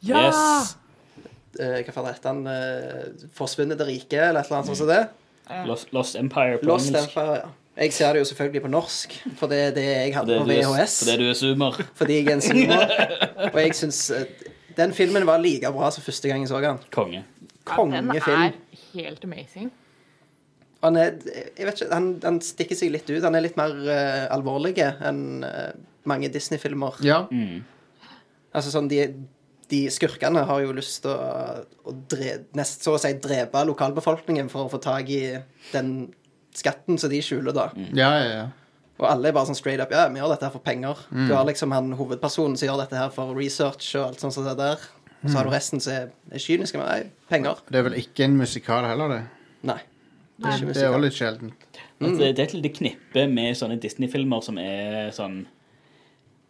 Ja! 0.07 0.23
Yes. 0.29 0.77
Eh, 1.61 1.81
hva 1.85 1.93
faen 1.93 2.07
heter 2.09 2.29
han? 2.31 2.45
Forsvunnet 2.45 3.33
'Forsvunnet 3.37 3.81
rike', 3.89 4.21
eller 4.29 4.41
et 4.41 4.47
eller 4.47 4.59
annet 4.61 4.71
sånt 4.71 4.79
som 4.79 4.89
det. 4.89 5.03
Lost, 5.69 5.93
Lost 5.93 6.17
Empire 6.17 6.59
på 6.63 6.67
Lost 6.71 6.89
engelsk. 6.89 7.09
Empire, 7.17 7.35
ja. 7.43 7.51
Jeg 7.83 7.93
ser 7.97 8.13
det 8.13 8.21
jo 8.21 8.25
selvfølgelig 8.29 8.63
på 8.63 8.69
norsk, 8.69 9.15
for 9.41 9.49
det 9.49 9.59
er 9.59 9.71
det 9.73 9.85
jeg 9.85 10.15
hadde 10.15 10.29
Det 10.35 10.41
på 10.43 10.47
du 10.47 10.53
er- 10.53 10.67
VHS. 10.69 10.97
Fordi 11.05 11.17
du 11.23 11.29
er 11.31 11.35
zoomer. 11.35 11.79
Fordi 11.99 12.13
jeg 12.19 12.27
er 12.29 12.33
en 12.37 12.41
zoomer. 12.45 12.83
Og 13.55 13.61
jeg 13.63 13.75
syns 13.75 14.01
den 14.77 14.93
filmen 14.93 15.27
var 15.27 15.39
like 15.41 15.71
bra 15.73 15.91
som 15.91 16.05
første 16.05 16.29
gang 16.29 16.41
jeg 16.45 16.49
så 16.49 16.61
den. 16.61 16.79
Konge. 16.91 17.23
Ja, 17.23 17.77
den 17.77 17.77
Kongefilm. 17.77 18.43
er 18.43 18.53
helt 18.95 19.25
amazing. 19.25 19.71
Han, 20.83 20.97
er, 20.97 21.13
jeg 21.59 21.67
vet 21.67 21.81
ikke, 21.81 21.93
han, 21.95 22.21
han 22.25 22.41
stikker 22.43 22.75
seg 22.77 22.91
litt 22.91 23.09
ut. 23.11 23.23
Han 23.23 23.35
er 23.39 23.45
litt 23.45 23.57
mer 23.57 23.71
eh, 23.71 24.27
alvorlig 24.35 24.75
enn 24.83 25.45
eh, 25.47 25.73
mange 26.11 26.29
Disney-filmer. 26.35 26.97
Ja. 27.07 27.21
Mm. 28.53 28.57
Altså 28.59 28.73
sånn, 28.75 28.89
de, 28.93 29.07
de 29.73 29.83
skurkene 29.93 30.45
har 30.49 30.65
jo 30.65 30.75
lyst 30.77 31.03
til 31.05 31.13
å, 31.13 31.63
å 31.89 31.95
dre, 32.13 32.43
nest 32.59 32.85
så 32.85 32.97
å 32.97 33.01
si 33.01 33.13
drepe 33.25 33.65
lokalbefolkningen 33.69 34.51
for 34.53 34.67
å 34.67 34.73
få 34.73 34.81
tak 34.85 35.09
i 35.13 35.23
den 35.73 35.95
skatten 36.53 37.01
som 37.01 37.09
de 37.09 37.23
skjuler, 37.25 37.55
da. 37.57 37.71
Ja, 37.97 38.11
ja, 38.21 38.27
ja. 38.29 38.49
Og 39.01 39.07
alle 39.09 39.31
er 39.31 39.35
bare 39.35 39.49
sånn 39.49 39.57
straight 39.57 39.81
up 39.83 39.91
Ja, 39.91 40.05
vi 40.13 40.21
gjør 40.21 40.35
dette 40.35 40.47
her 40.47 40.53
for 40.55 40.63
penger. 40.63 41.01
Du 41.11 41.33
har 41.33 41.47
liksom 41.49 41.73
han 41.75 41.95
hovedpersonen 41.99 42.59
som 42.61 42.69
gjør 42.69 42.83
dette 42.85 42.99
her 43.01 43.09
for 43.15 43.33
research 43.35 43.89
og 43.97 44.11
alt 44.11 44.21
sånt 44.23 44.37
som 44.37 44.45
det 44.47 44.53
der. 44.61 44.85
Og 45.23 45.31
så 45.31 45.39
har 45.39 45.49
du 45.49 45.55
resten 45.55 45.81
som 45.83 45.95
er, 45.95 46.13
er 46.35 46.43
kyniske. 46.43 46.79
Men 46.79 46.89
nei, 46.91 47.27
penger. 47.31 47.63
Det 47.71 47.81
er 47.81 47.87
vel 47.89 47.97
ikke 47.99 48.27
en 48.27 48.37
musikal 48.39 48.87
heller, 48.87 49.17
det. 49.17 49.23
Nei. 49.71 49.81
Det 50.43 50.53
er 50.53 50.65
Det 50.67 50.83
er 50.83 50.91
også 50.91 51.03
litt 51.03 51.19
sjeldent. 51.19 51.81
Altså, 52.03 52.19
det 52.21 52.31
er 52.33 52.45
et 52.49 52.55
lite 52.57 52.73
knippe 52.75 53.27
med 53.31 53.59
sånne 53.59 53.79
Disney-filmer 53.83 54.43
som 54.43 54.59
er 54.59 55.13
sånn 55.15 55.45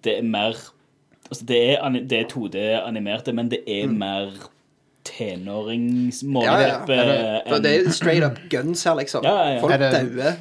Det 0.02 0.18
er 0.18 0.24
mer 0.24 0.56
Altså, 1.30 1.44
det 1.48 1.58
er, 1.72 1.76
er 2.20 2.24
2D-animerte, 2.28 3.32
men 3.32 3.48
det 3.50 3.62
er 3.66 3.86
mer 3.88 4.32
tenårings 5.04 6.22
Ja, 6.22 6.56
ja. 6.60 6.74
For 7.48 7.58
det 7.64 7.72
er 7.86 7.90
straight 7.90 8.24
up 8.26 8.38
guns 8.52 8.84
her, 8.86 8.94
liksom. 8.98 9.24
Ja, 9.24 9.32
ja, 9.38 9.54
ja. 9.54 9.60
Folk 9.60 9.72
Er 9.72 9.78
det- 9.78 9.92
dauer. 9.92 10.36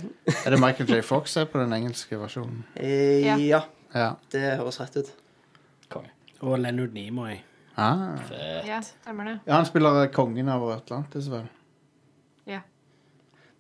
Er 0.45 0.49
det 0.49 0.59
Michael 0.59 0.89
J. 0.89 1.01
Fox 1.03 1.37
er 1.37 1.45
på 1.45 1.59
den 1.61 1.73
engelske 1.73 2.19
versjonen? 2.19 2.63
Eh, 2.75 3.21
Ja. 3.25 3.61
det 4.31 4.41
høres 4.57 4.79
rett 4.81 4.97
ut. 4.97 5.09
Konge. 5.89 6.09
Og 6.41 6.59
Leonard 6.59 6.93
Nimoy. 6.93 7.39
Ah. 7.77 8.17
Fett. 8.27 8.67
Ja, 8.67 8.81
stemmer 8.81 9.23
det. 9.23 9.39
Ja, 9.47 9.53
han 9.55 9.65
spiller 9.65 10.07
kongen 10.13 10.49
av 10.49 10.69
Atlantis, 10.71 11.27
vel. 11.31 11.47
Ja. 12.47 12.59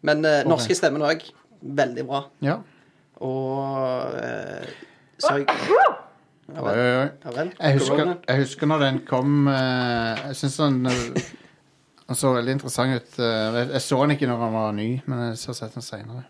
Men 0.01 0.25
eh, 0.25 0.43
norske 0.45 0.75
stemmen 0.75 1.01
òg. 1.01 1.23
Veldig 1.61 2.05
bra. 2.07 2.23
Ja. 2.41 2.57
Og 3.21 4.13
eh, 4.15 4.67
så 5.17 5.37
jeg 5.37 5.47
Ja 6.55 6.63
vel. 6.65 6.79
oi, 6.79 6.89
oi. 7.03 7.09
Ja 7.25 7.31
vel. 7.37 7.51
Jeg 7.59 7.77
husker, 7.79 8.11
jeg 8.27 8.41
husker 8.43 8.67
når 8.71 8.79
den 8.85 8.99
kom 9.07 9.47
eh, 9.47 10.21
Jeg 10.27 10.35
syns 10.41 10.57
den, 10.59 10.85
eh, 10.91 11.29
Han 12.09 12.15
så 12.19 12.33
veldig 12.35 12.51
interessant 12.57 12.95
ut. 12.97 13.19
eh, 13.19 13.59
jeg, 13.59 13.69
jeg 13.77 13.81
så 13.85 13.99
den 14.03 14.15
ikke 14.17 14.27
når 14.31 14.41
den 14.45 14.53
var 14.59 14.71
ny, 14.77 14.87
men 15.07 15.19
jeg 15.29 15.37
så 15.43 15.53
sett 15.57 15.73
den 15.77 15.85
seinere. 15.85 16.23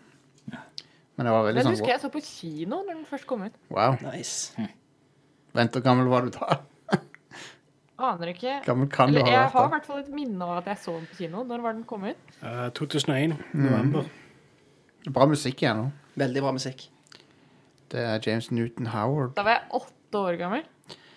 Men 1.16 1.26
det 1.28 1.32
var 1.34 1.42
veldig 1.44 1.58
Den 1.60 1.66
sånn 1.66 1.74
husker 1.76 1.92
jeg 1.92 2.00
så 2.00 2.08
på 2.14 2.22
kino 2.24 2.78
når 2.86 2.94
den 2.94 3.04
først 3.08 3.26
kom 3.28 3.42
ut. 3.44 3.56
Wow. 3.70 3.98
Nice. 4.06 4.54
Vent, 5.52 5.74
hvor 5.76 5.82
gammel 5.84 6.06
var 6.08 6.24
du 6.24 6.30
da? 6.32 6.60
Aner 8.02 8.32
ikke. 8.32 8.54
Gammel 8.66 8.88
kan 8.90 9.12
du 9.12 9.18
Eller, 9.20 9.26
ha 9.28 9.32
jeg 9.34 9.42
vært 9.44 9.52
har 9.52 9.60
i 9.60 9.68
da? 9.68 9.74
hvert 9.76 9.86
fall 9.86 10.00
et 10.00 10.08
minne 10.16 10.42
av 10.46 10.56
at 10.62 10.70
jeg 10.72 10.78
så 10.82 10.94
den 10.96 11.04
på 11.10 11.18
kino. 11.20 11.42
Når 11.46 11.60
var 11.62 11.76
den 11.76 11.84
kom 11.86 12.06
ut? 12.08 12.32
Eh, 12.42 12.64
2001, 12.74 13.36
november. 13.54 14.08
Det 15.02 15.10
er 15.12 15.14
Bra 15.18 15.26
musikk 15.30 15.62
igjen 15.62 15.78
nå. 15.82 15.84
Veldig 16.18 16.42
bra 16.42 16.52
musikk. 16.56 16.86
Det 17.92 18.00
er 18.08 18.18
James 18.24 18.48
Newton 18.50 18.88
Howard. 18.94 19.34
Da 19.36 19.44
var 19.46 19.58
jeg 19.60 19.68
åtte 19.78 19.92
år 20.18 20.38
gammel. 20.40 20.62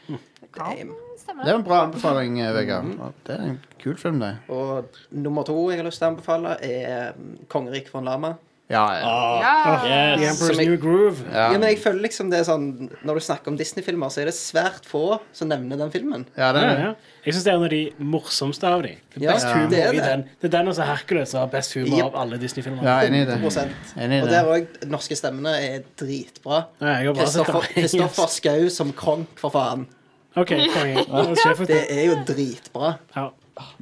Det 0.08 0.52
kan 0.54 0.94
stemme. 1.18 1.44
Det 1.44 1.52
er 1.52 1.60
en 1.60 1.66
bra 1.66 1.82
anbefaling, 1.88 2.40
eh, 2.40 2.54
Vegard. 2.54 2.92
Det 3.26 3.36
er 3.36 3.46
en 3.50 3.60
kul 3.82 3.98
film, 3.98 4.20
det. 4.20 4.36
Og 4.50 4.98
nummer 5.12 5.44
to 5.48 5.58
jeg 5.72 5.82
har 5.82 5.88
lyst 5.88 6.02
til 6.02 6.08
å 6.08 6.12
anbefale, 6.14 6.58
er 6.62 7.14
mm, 7.18 7.48
'Kongerik 7.50 7.90
for 7.90 8.00
en 8.00 8.10
lama'. 8.12 8.36
Ja, 8.68 8.82
ja. 8.98 9.06
Ah, 9.06 9.42
Ja. 9.86 10.16
The 10.18 10.22
yes. 10.24 10.42
Emperor's 10.42 10.58
jeg- 10.58 10.68
New 10.70 10.78
Groove. 10.82 11.18
ja. 11.32 11.52
Ja, 11.52 11.58
men 11.60 11.68
jeg 11.70 11.78
føler 11.84 12.02
liksom 12.02 12.32
det 12.32 12.40
er 12.40 12.44
sånn 12.48 12.90
Når 13.06 13.14
du 13.14 13.20
snakker 13.22 13.48
om 13.52 13.58
Disney-filmer, 13.58 14.08
så 14.10 14.22
er 14.24 14.26
det 14.26 14.34
svært 14.34 14.86
få 14.90 15.20
som 15.34 15.48
nevner 15.50 15.78
den 15.78 15.92
filmen. 15.92 16.26
ja, 16.38 16.52
det 16.52 16.64
er, 16.64 16.80
ja. 16.80 16.94
Jeg 17.26 17.34
syns 17.36 17.44
det 17.44 17.52
er 17.54 17.58
en 17.58 17.64
av 17.64 17.70
de 17.70 17.94
morsomste 18.00 18.64
av 18.66 18.82
de. 18.82 18.96
Det 19.14 19.22
Ja, 19.22 19.34
best 19.34 19.46
ja. 19.46 19.54
humor 19.54 19.70
det 19.70 19.80
er 19.84 19.90
i 19.94 19.96
det. 19.98 20.04
den. 20.06 20.24
Det 20.42 20.54
er 20.54 20.58
den 20.58 20.68
og 20.68 20.76
Hercules 20.78 21.32
har 21.34 21.48
best 21.48 21.74
humor 21.76 21.98
Yep. 21.98 22.06
av 22.06 22.16
alle 22.16 22.38
Disney-filmer. 22.40 22.84
ja, 22.84 23.00
enig 23.06 23.22
i 23.22 23.26
det. 23.26 23.38
Enig 23.98 24.18
i 24.18 24.22
Og 24.22 24.28
det. 24.28 24.32
der 24.32 24.46
òg 24.46 24.68
norske 24.90 25.16
stemmene 25.16 25.54
er 25.62 25.80
dritbra. 25.98 26.66
Kristoffer. 26.82 27.62
Kristoffer 27.74 28.70
som 28.80 28.92
Kronk, 28.94 29.28
for 29.38 29.50
faen. 29.52 29.86
Okay. 30.36 30.58
Ja, 31.08 31.24
Det 31.66 31.92
er 31.92 32.06
jo 32.08 32.16
dritbra. 32.26 32.98
Ja. 33.16 33.30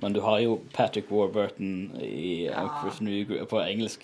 Men 0.02 0.14
du 0.14 0.22
har 0.22 0.40
jo 0.40 0.60
Patrick 0.74 1.10
Warburton 1.10 1.90
i 2.02 2.48
Emperor's 2.54 3.02
New 3.02 3.26
Groove 3.26 3.48
på 3.48 3.60
engelsk. 3.66 4.02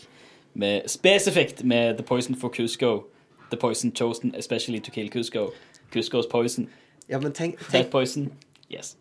Med, 0.54 0.90
spesifikt 0.90 1.64
med 1.64 1.98
The 1.98 2.04
Poison 2.04 2.36
for 2.36 2.50
Cusco. 2.50 3.04
The 3.52 3.58
Poison 3.58 3.92
Chosen 3.96 4.36
especially 4.36 4.80
to 4.80 4.92
kill 4.92 5.10
Cusco. 5.10 5.52
Cusco's 5.94 6.28
poison. 6.30 6.70
Ja, 7.10 7.20
men 7.20 7.34
tenk, 7.34 7.60
That 7.70 7.90
poison. 7.90 8.32
Yes. 8.70 8.96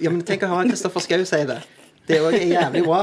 ja, 0.00 0.10
men 0.10 0.22
tenk 0.24 0.44
å 0.46 0.48
høre 0.48 0.70
Kristoffer 0.70 1.04
Schau 1.04 1.24
si 1.28 1.40
det. 1.48 1.58
Det 2.08 2.16
er 2.16 2.24
òg 2.24 2.36
jævlig 2.40 2.82
bra. 2.86 3.00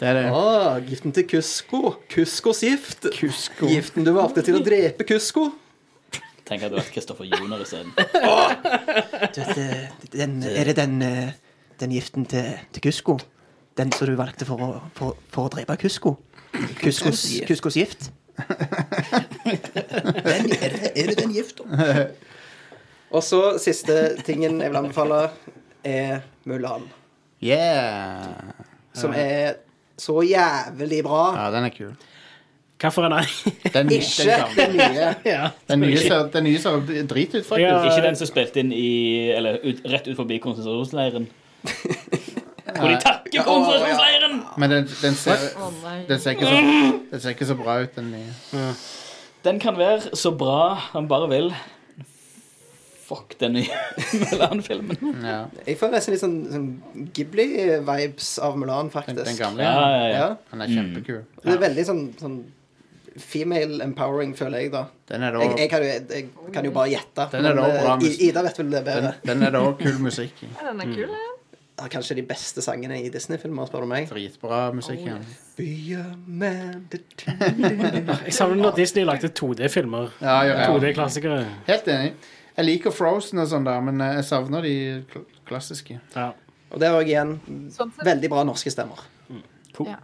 det, 0.00 0.08
er 0.08 0.16
det. 0.18 0.24
Å, 0.34 0.80
giften 0.88 1.14
til 1.14 1.26
Kusko. 1.30 1.92
Kuskos 2.10 2.62
gift. 2.66 3.06
Kusko. 3.14 3.68
Giften 3.70 4.06
du 4.06 4.10
valgte 4.16 4.42
til 4.46 4.58
å 4.58 4.62
drepe 4.64 5.06
Kusko. 5.06 5.52
Tenk 6.42 6.64
at 6.64 6.72
det 6.72 6.74
har 6.74 6.80
vært 6.80 6.94
Kristoffer 6.96 7.28
Joner 7.30 7.62
isteden. 7.62 7.92
Den, 10.12 10.42
er 10.42 10.68
det 10.68 10.74
den, 10.76 10.98
eh, 11.06 11.30
den 11.80 11.92
giften 11.94 12.26
til, 12.28 12.58
til 12.74 12.82
Kusko? 12.88 13.14
Den 13.78 13.92
som 13.92 14.06
du 14.10 14.16
valgte 14.18 14.44
for 14.48 14.60
å, 14.60 14.72
for, 14.96 15.16
for 15.32 15.48
å 15.48 15.52
drepe 15.52 15.76
Kusko? 15.80 16.16
Kuskos, 16.82 17.24
Kuskos 17.48 17.78
gift? 17.80 18.10
den, 19.44 20.52
er, 20.60 20.76
det, 20.76 20.92
er 20.96 21.06
det 21.06 21.16
den 21.18 21.32
gifta? 21.32 21.64
Og 23.16 23.22
så 23.24 23.40
siste 23.60 24.16
tingen 24.24 24.60
jeg 24.60 24.72
vil 24.72 24.80
anbefale, 24.80 25.26
er 25.84 26.22
Mulan. 26.48 26.86
Yeah. 27.42 28.54
Som 28.96 29.12
er 29.16 29.58
så 30.00 30.22
jævlig 30.24 31.02
bra. 31.04 31.26
Ja, 31.36 31.50
den 31.52 31.68
er 31.68 31.74
kul. 31.74 31.92
Hvilken 32.82 33.12
er 33.12 33.26
Den, 33.72 33.88
den, 33.88 33.92
Ikke 33.92 34.38
den 34.56 34.76
nye. 34.76 35.14
ja. 35.24 35.48
den 35.68 35.80
nye 35.80 35.98
ser, 35.98 36.30
den 36.32 36.44
nye 36.44 36.58
ser 36.58 36.80
drit 37.06 37.34
ut, 37.34 37.46
faktisk. 37.46 37.60
Ja. 37.60 37.84
Ikke 37.84 38.06
den 38.06 38.16
som 38.16 38.26
spilte 38.26 38.60
inn 38.60 38.72
i 38.72 39.30
Eller 39.30 39.60
ut, 39.62 39.84
rett 39.84 40.08
ut 40.08 40.16
forbi 40.16 40.38
konsentrasjonsleiren. 40.42 41.28
Hvor 42.78 42.88
de 42.92 42.96
takker 43.02 43.44
konsentrasjonsleiren! 43.46 44.38
Men 44.58 44.70
den, 44.76 44.88
den, 45.02 45.14
ser, 45.18 45.44
den, 46.08 46.20
ser 46.20 46.36
ikke 46.36 46.48
så, 46.50 46.62
den 47.12 47.20
ser 47.20 47.36
ikke 47.36 47.48
så 47.52 47.56
bra 47.58 47.78
ut, 47.84 47.94
den 47.98 48.10
nye. 48.14 48.72
Den 49.44 49.58
kan 49.62 49.78
være 49.78 50.14
så 50.16 50.30
bra 50.38 50.74
han 50.92 51.08
bare 51.10 51.28
vil. 51.32 51.52
Fuck 53.02 53.34
den 53.40 53.52
nye 53.58 53.80
Mulan-filmen. 54.22 55.16
Ja. 55.26 55.40
Jeg 55.66 55.76
får 55.80 55.90
nesten 55.92 56.14
litt 56.14 56.22
sånn, 56.22 56.36
sånn 56.52 57.08
Ghibli-vibes 57.16 58.30
av 58.46 58.56
Mulan, 58.56 58.86
Den, 58.88 58.94
faktisk. 58.94 59.24
den 59.26 59.38
gamle. 59.40 59.66
Ja, 59.66 59.72
Ja. 59.74 59.90
ja, 59.90 60.08
ja. 60.08 60.26
Ja. 60.52 60.58
Er 60.62 60.74
kjempekul. 60.76 61.22
Det 61.42 61.56
er 61.56 61.62
veldig 61.66 61.86
sånn, 61.90 62.04
sånn 62.20 62.38
female 63.20 63.82
empowering, 63.84 64.32
føler 64.38 64.62
jeg, 64.64 64.72
da. 64.72 64.86
Den 65.10 65.26
er 65.26 65.34
da 65.36 65.42
Jeg, 65.44 65.58
jeg, 65.58 65.68
kan, 65.68 65.82
jo, 65.84 65.90
jeg, 66.16 66.52
kan 66.54 66.64
jo 66.64 66.72
bare 66.78 66.92
gjette. 66.94 67.26
Den 67.34 67.50
er 67.50 67.58
da 67.58 67.66
bra 67.74 67.96
eh, 67.98 68.16
Ida 68.28 68.46
vet 68.46 68.62
vel 68.62 68.70
det 68.72 68.80
den, 68.80 68.88
bedre. 68.88 69.12
den 69.28 69.44
er 69.48 69.54
da 69.58 69.62
kul 69.82 69.98
musikk 70.06 70.44
i. 70.46 70.48
Ja, 70.54 70.70
den 70.70 70.80
er 70.86 70.94
kul, 70.94 71.12
ja. 71.12 71.31
Har 71.82 71.90
kanskje 71.90 72.14
de 72.20 72.22
beste 72.26 72.62
sangene 72.62 73.00
i 73.02 73.08
Disney-filmer, 73.10 73.66
spør 73.66 73.82
du 73.82 73.88
meg. 73.90 74.04
Dritbra 74.06 74.68
musikk 74.74 75.00
man 75.08 75.24
to 77.18 77.32
Jeg 78.28 78.34
savner 78.36 78.60
når 78.60 78.76
Disney 78.76 79.06
lagde 79.08 79.32
2D-filmer. 79.34 80.12
Ja, 80.22 80.36
ja, 80.46 80.60
ja. 80.60 80.68
2D-klassikere. 80.70 81.40
Helt 81.66 81.90
enig. 81.90 82.12
Jeg 82.52 82.68
liker 82.68 82.94
Frozen 82.94 83.42
og 83.42 83.48
sånn 83.50 83.66
der, 83.66 83.82
men 83.82 83.98
jeg 84.04 84.24
savner 84.28 84.62
de 84.62 84.74
kl- 85.10 85.26
klassiske. 85.48 85.98
Ja. 86.14 86.30
Og 86.72 86.80
det 86.80 86.88
er 86.88 86.96
òg 86.96 87.10
igjen 87.10 87.34
Sånn 87.74 87.92
veldig 87.98 88.30
bra 88.32 88.44
norske 88.46 88.70
stemmer. 88.72 89.02
ja. 89.88 89.98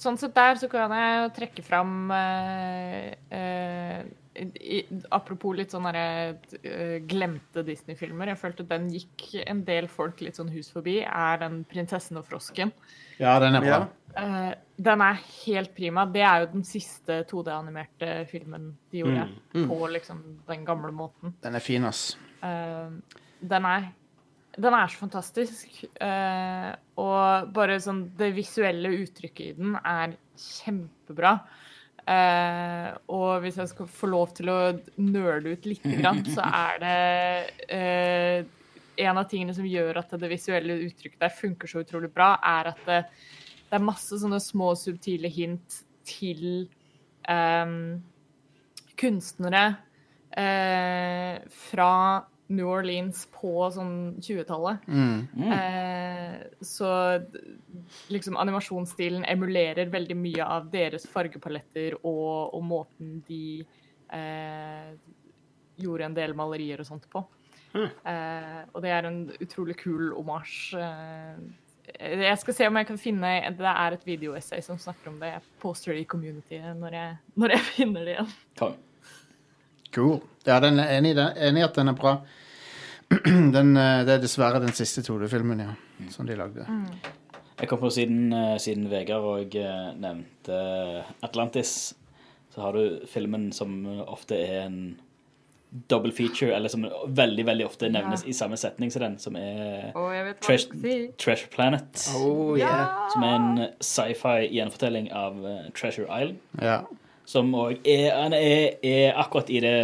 sånn 0.00 0.18
sett 0.18 0.34
der 0.34 0.56
så 0.56 0.68
kan 0.72 0.92
jeg 0.96 1.32
trekke 1.36 1.62
fram 1.64 2.10
uh, 2.10 3.10
eh, 3.36 4.00
i, 4.34 4.80
Apropos 5.10 5.56
litt 5.58 5.72
sånn 5.74 5.88
derre 5.88 6.38
eh, 6.62 6.98
glemte 7.08 7.64
Disney-filmer. 7.66 8.30
Jeg 8.30 8.40
følte 8.40 8.66
den 8.68 8.88
gikk 8.94 9.26
en 9.42 9.64
del 9.66 9.88
folk 9.90 10.22
litt 10.22 10.38
sånn 10.38 10.52
hus 10.54 10.70
forbi. 10.72 11.00
Er 11.02 11.40
den 11.42 11.62
'Prinsessen 11.68 12.20
og 12.20 12.28
frosken'. 12.28 12.72
Ja, 13.18 13.38
den 13.42 13.58
er 13.58 13.64
bra. 13.64 13.78
Ja. 13.80 14.20
Eh, 14.22 14.52
den 14.80 15.04
er 15.04 15.22
helt 15.44 15.74
prima. 15.76 16.06
Det 16.06 16.22
er 16.24 16.44
jo 16.44 16.52
den 16.54 16.66
siste 16.66 17.22
2D-animerte 17.30 18.12
filmen 18.30 18.72
de 18.90 19.02
gjorde. 19.02 19.26
På 19.68 19.86
liksom 19.90 20.22
den 20.48 20.64
gamle 20.64 20.92
måten. 20.94 21.34
Den 21.42 21.58
er 21.58 21.64
fin, 21.64 21.84
ass. 21.84 22.14
Uh, 22.40 22.94
den 23.40 23.66
er 23.68 23.90
den 24.58 24.74
er 24.74 24.90
så 24.90 24.98
fantastisk. 25.04 25.84
Uh, 26.00 26.72
og 27.00 27.50
bare 27.54 27.78
sånn 27.82 28.08
Det 28.18 28.32
visuelle 28.34 28.90
uttrykket 29.02 29.52
i 29.52 29.56
den 29.58 29.76
er 29.78 30.16
kjempebra. 30.40 31.36
Eh, 32.10 32.88
og 33.14 33.42
hvis 33.44 33.58
jeg 33.60 33.70
skal 33.70 33.90
få 33.90 34.08
lov 34.10 34.32
til 34.34 34.50
å 34.50 34.58
nøle 34.98 35.54
ut 35.54 35.68
litt, 35.68 35.84
grann, 36.00 36.24
så 36.34 36.42
er 36.46 36.80
det 36.82 36.96
uh, 37.70 38.56
En 39.00 39.20
av 39.20 39.28
tingene 39.30 39.54
som 39.56 39.68
gjør 39.68 40.00
at 40.02 40.10
det 40.20 40.28
visuelle 40.32 40.80
uttrykket 40.88 41.22
der 41.22 41.32
funker 41.32 41.70
så 41.70 41.84
utrolig 41.84 42.10
bra, 42.12 42.34
er 42.44 42.72
at 42.72 42.82
det, 42.88 42.98
det 43.70 43.78
er 43.78 43.86
masse 43.86 44.18
sånne 44.20 44.40
små, 44.42 44.74
subtile 44.76 45.30
hint 45.32 45.78
til 46.04 46.66
um, 47.24 48.02
kunstnere 49.00 49.62
uh, 50.34 51.38
fra 51.70 51.94
New 52.50 52.66
Orleans 52.66 53.22
på 53.34 53.52
sånn 53.74 54.16
20-tallet. 54.18 54.86
Eh, 55.54 56.36
så 56.66 56.90
liksom 58.10 58.38
animasjonsstilen 58.42 59.24
emulerer 59.30 59.90
veldig 59.92 60.16
mye 60.18 60.46
av 60.58 60.66
deres 60.72 61.06
fargepaletter 61.10 62.00
og, 62.00 62.54
og 62.56 62.64
måten 62.66 63.20
de 63.28 63.62
eh, 64.10 64.90
gjorde 65.80 66.10
en 66.10 66.18
del 66.18 66.34
malerier 66.38 66.82
og 66.82 66.90
sånt 66.90 67.06
på. 67.12 67.22
Eh, 67.78 68.60
og 68.74 68.82
det 68.82 68.90
er 68.96 69.06
en 69.06 69.24
utrolig 69.40 69.78
kul 69.78 70.10
omasj. 70.18 70.74
Eh, 70.74 71.42
jeg 72.00 72.38
skal 72.38 72.54
se 72.54 72.66
om 72.70 72.76
jeg 72.78 72.86
kan 72.86 72.98
finne 73.02 73.30
Det 73.58 73.66
er 73.66 73.94
et 73.96 74.04
videoessay 74.06 74.62
som 74.62 74.78
snakker 74.78 75.10
om 75.10 75.18
det. 75.22 75.32
Jeg 75.36 75.58
poster 75.62 75.94
det 75.94 76.04
i 76.04 76.10
communityet 76.10 76.78
når 76.78 76.98
når 77.34 77.56
jeg 77.56 77.66
finner 77.76 78.06
det 78.06 78.16
igjen. 78.18 78.32
Kom. 78.58 78.78
Cool. 79.94 80.20
Ja, 80.46 80.60
den 80.60 80.78
er 80.78 80.92
enig, 80.96 81.16
i 81.16 81.48
enig 81.48 81.64
at 81.66 81.76
den 81.76 81.90
er 81.90 81.98
bra. 81.98 82.20
Den, 83.56 83.74
eh, 83.74 84.04
det 84.06 84.12
er 84.14 84.20
dessverre 84.22 84.60
den 84.62 84.70
siste 84.70 85.02
2D-filmen, 85.02 85.64
ja, 85.64 85.72
som 86.14 86.28
de 86.28 86.36
lagde. 86.38 86.62
Jeg 87.58 87.66
kom 87.68 87.80
på 87.82 87.90
siden, 87.90 88.28
eh, 88.32 88.54
siden 88.62 88.86
Vegard 88.86 89.26
og 89.26 89.56
eh, 89.58 89.88
nevnte 89.98 90.58
Atlantis, 91.26 91.72
så 92.54 92.62
har 92.62 92.78
du 92.78 93.00
filmen 93.10 93.48
som 93.52 93.82
ofte 94.06 94.38
er 94.38 94.68
en 94.68 94.78
double 95.90 96.14
feature, 96.14 96.54
eller 96.54 96.70
som 96.70 96.86
veldig, 97.06 97.48
veldig 97.50 97.66
ofte 97.66 97.90
nevnes 97.90 98.22
i 98.26 98.34
samme 98.34 98.56
setning 98.58 98.94
som 98.94 99.02
den, 99.02 99.18
som 99.18 99.36
er 99.38 99.90
oh, 99.98 100.14
Trash. 100.42 100.70
Treasure 101.18 101.50
Planet. 101.50 102.06
Oh, 102.14 102.54
yeah. 102.58 103.10
Som 103.10 103.26
er 103.26 103.36
en 103.36 103.60
sci-fi 103.82 104.48
gjenfortelling 104.54 105.10
av 105.10 105.38
Treasure 105.74 106.06
Island. 106.06 106.38
Ja. 106.62 106.84
Som 107.30 107.52
òg 107.54 107.84
er, 107.86 108.08
han 108.16 108.34
er, 108.36 108.76
er 108.82 109.18
akkurat 109.22 109.50
i 109.54 109.60
det 109.62 109.74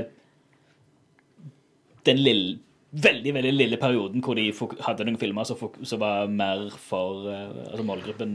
Den 2.07 2.20
lille 2.22 2.59
Veldig 2.97 3.32
veldig 3.34 3.51
lille 3.53 3.76
perioden 3.76 4.22
hvor 4.24 4.38
de 4.38 4.44
fok- 4.57 4.78
hadde 4.86 5.05
noen 5.05 5.18
filmer 5.20 5.44
som, 5.44 5.57
fok- 5.61 5.74
som 5.84 5.99
var 6.01 6.30
mer 6.32 6.62
for 6.80 7.26
eh, 7.28 7.51
altså 7.66 7.84
målgruppen 7.84 8.30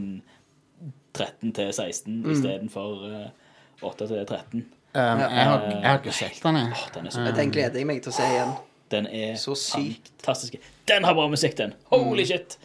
13 1.16 1.50
til 1.56 1.72
16 1.74 2.20
Mm. 2.20 2.28
istedenfor 2.30 3.00
uh, 3.08 3.88
8 3.88 4.06
til 4.06 4.20
13. 4.28 4.60
Um, 4.94 5.00
jeg, 5.24 5.48
har, 5.48 5.64
jeg 5.72 5.82
har 5.88 5.98
ikke 5.98 6.14
sett 6.14 6.38
den, 6.44 6.60
jeg. 6.60 6.76
Oh, 6.76 6.84
den 6.94 7.08
er 7.08 7.14
så 7.16 7.24
Den 7.40 7.50
gleder 7.56 7.80
jeg 7.80 7.88
meg 7.90 8.02
til 8.04 8.12
å 8.12 8.16
se 8.20 8.28
igjen. 8.28 8.52
Den 8.92 9.08
er 9.10 9.34
Så 9.40 9.56
sykt. 9.58 10.12
fantastisk. 10.20 10.56
Den 10.92 11.08
har 11.08 11.16
bra 11.18 11.26
musikk, 11.32 11.56
den. 11.58 11.74
Holy 11.90 12.24
shit! 12.28 12.58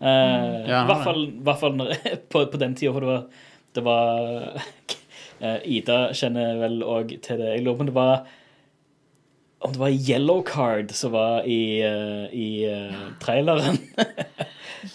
Eh, 0.00 0.08
Ja, 0.08 0.82
I 0.82 0.88
hvert 0.90 1.04
fall, 1.06 1.22
hvert 1.44 1.60
fall 1.62 1.76
når, 1.78 1.94
på, 2.34 2.46
på 2.50 2.60
den 2.64 2.74
tida, 2.74 2.92
for 2.96 3.04
det 3.04 3.12
var, 3.12 3.24
det 3.78 3.84
var 3.84 4.26
eh, 4.56 4.98
Ida 5.42 6.12
kjenner 6.14 6.58
vel 6.62 6.82
òg 6.86 7.16
til 7.24 7.38
det. 7.40 7.50
Jeg 7.56 7.64
lurer 7.64 7.76
på 7.76 7.80
om 7.86 7.86
det 7.90 7.94
var 7.96 8.26
om 9.64 9.72
det 9.72 9.80
var 9.80 9.94
Yellow 9.96 10.42
Card 10.44 10.90
som 10.92 11.12
var 11.14 11.46
i, 11.48 11.80
eh, 11.80 12.26
i 12.36 12.48
eh, 12.68 12.98
traileren. 13.20 13.78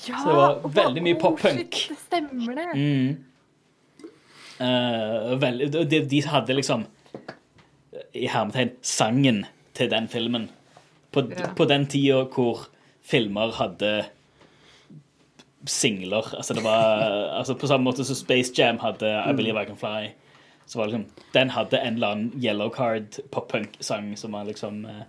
Ja, 0.06 0.20
Så 0.22 0.30
det 0.30 0.36
var 0.38 0.60
veldig 0.76 1.02
mye 1.02 1.18
pop-punk. 1.18 1.74
Oh, 1.90 1.96
Det 1.96 1.98
stemmer, 1.98 2.54
det. 2.60 2.66
Mm. 2.78 3.16
Uh, 4.62 5.34
vel- 5.42 5.64
de, 5.90 6.00
de 6.12 6.20
hadde 6.28 6.54
liksom 6.54 6.84
i 8.14 8.28
hermetegn 8.30 8.70
sangen 8.86 9.40
til 9.74 9.90
den 9.90 10.06
filmen. 10.12 10.46
På, 11.12 11.24
Ja. 11.32 11.50
på 11.58 11.66
den 11.66 11.88
tida 11.90 12.20
hvor 12.30 12.68
filmer 13.02 13.50
hadde 13.58 14.06
singler. 15.66 16.30
Altså 16.38 16.54
det 16.54 16.64
var 16.64 17.02
altså 17.40 17.56
På 17.58 17.68
samme 17.68 17.84
måte 17.90 18.06
som 18.06 18.16
Space 18.16 18.54
Jam 18.58 18.78
hadde 18.80 19.10
I 19.10 19.34
Believe 19.34 19.62
I 19.62 19.66
Can 19.66 19.76
Fly. 19.82 20.12
Så 20.70 20.78
var 20.80 20.86
det 20.86 20.92
liksom 20.92 21.26
Den 21.34 21.50
hadde 21.50 21.80
en 21.80 21.96
eller 21.98 22.08
annen 22.08 22.44
yellow 22.44 22.70
card 22.70 23.16
pop-punk-sang 23.32 24.12
som 24.18 24.32
var 24.38 24.44
liksom 24.46 24.86
eh, 24.86 25.02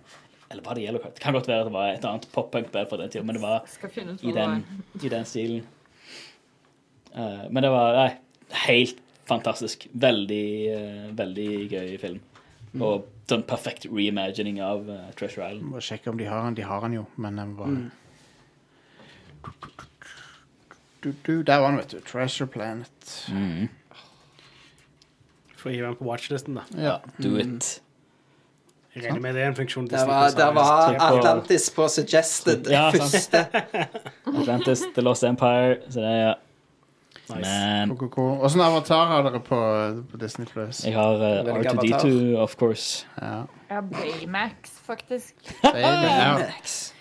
Eller 0.49 0.63
var 0.63 0.75
det 0.75 0.81
yellow 0.81 1.01
card? 1.01 1.13
Det 1.13 1.21
kan 1.21 1.33
godt 1.33 1.47
være 1.47 1.59
at 1.59 1.69
det 1.69 1.73
var 1.75 1.91
et 1.91 2.07
annet 2.09 2.25
pop-punk-band 2.33 2.89
på 2.89 2.97
den 2.97 3.11
tida, 3.13 3.23
men 3.23 3.37
det 3.37 3.43
var 3.43 3.61
i 4.21 4.33
den, 4.33 4.65
i 5.03 5.09
den 5.09 5.25
stilen. 5.25 5.61
Uh, 7.15 7.45
men 7.51 7.63
det 7.63 7.69
var 7.71 7.95
nei, 7.95 8.09
helt 8.65 8.99
fantastisk. 9.29 9.85
Veldig, 9.93 10.47
uh, 10.75 11.07
veldig 11.15 11.47
gøy 11.71 11.95
film. 12.01 12.19
Og 12.81 13.07
sånn 13.29 13.45
perfekt 13.47 13.85
reimagining 13.91 14.59
av 14.65 14.89
uh, 14.89 15.07
Treasure 15.15 15.45
Island. 15.45 15.71
Må 15.71 15.83
sjekke 15.83 16.11
om 16.11 16.19
de 16.19 16.27
har 16.27 16.43
den. 16.49 16.57
De 16.59 16.67
har 16.67 16.83
den 16.83 16.97
jo, 16.99 17.05
men 17.15 17.39
den 17.39 17.55
var 17.59 17.77
du, 21.01 21.13
du, 21.25 21.43
Der 21.43 21.61
var 21.61 21.71
den, 21.71 21.79
vet 21.79 21.95
du. 21.95 22.01
Treasure 22.05 22.49
Planet. 22.51 23.15
Får 25.61 25.69
hive 25.69 25.87
den 25.87 25.95
på 25.99 26.05
watchlisten, 26.09 26.57
da. 26.57 26.67
Ja. 26.77 26.97
Do 27.21 27.37
it. 27.37 27.81
Jeg 28.95 29.05
regner 29.05 29.21
med 29.23 29.37
det 29.37 29.43
er 29.45 29.51
en 29.53 29.55
funksjon 29.55 29.85
Det 29.87 29.99
var, 30.07 30.33
det 30.35 30.47
var 30.55 30.97
Atlantis 30.99 31.69
på 31.71 31.85
suggested. 31.87 32.67
Ja, 32.67 32.89
første. 32.91 33.45
Atlantis, 34.41 34.81
The 34.95 35.05
Lost 35.05 35.23
Empire. 35.23 35.77
Så 35.89 36.01
det 36.03 36.15
er 36.25 36.33
Nice. 37.31 37.49
Men. 37.49 37.91
Åssen 38.41 38.61
avatar 38.61 39.05
har 39.05 39.23
dere 39.23 39.39
på, 39.39 39.57
på 40.11 40.17
Disney 40.17 40.47
Plus? 40.47 40.83
jeg 40.85 40.95
har 40.97 41.21
uh, 41.21 41.53
R2D2, 41.61 42.35
of 42.35 42.55
course. 42.59 43.07
Ja. 43.21 43.45
har 43.69 43.81
Baymax, 43.81 44.80
faktisk. 44.91 45.33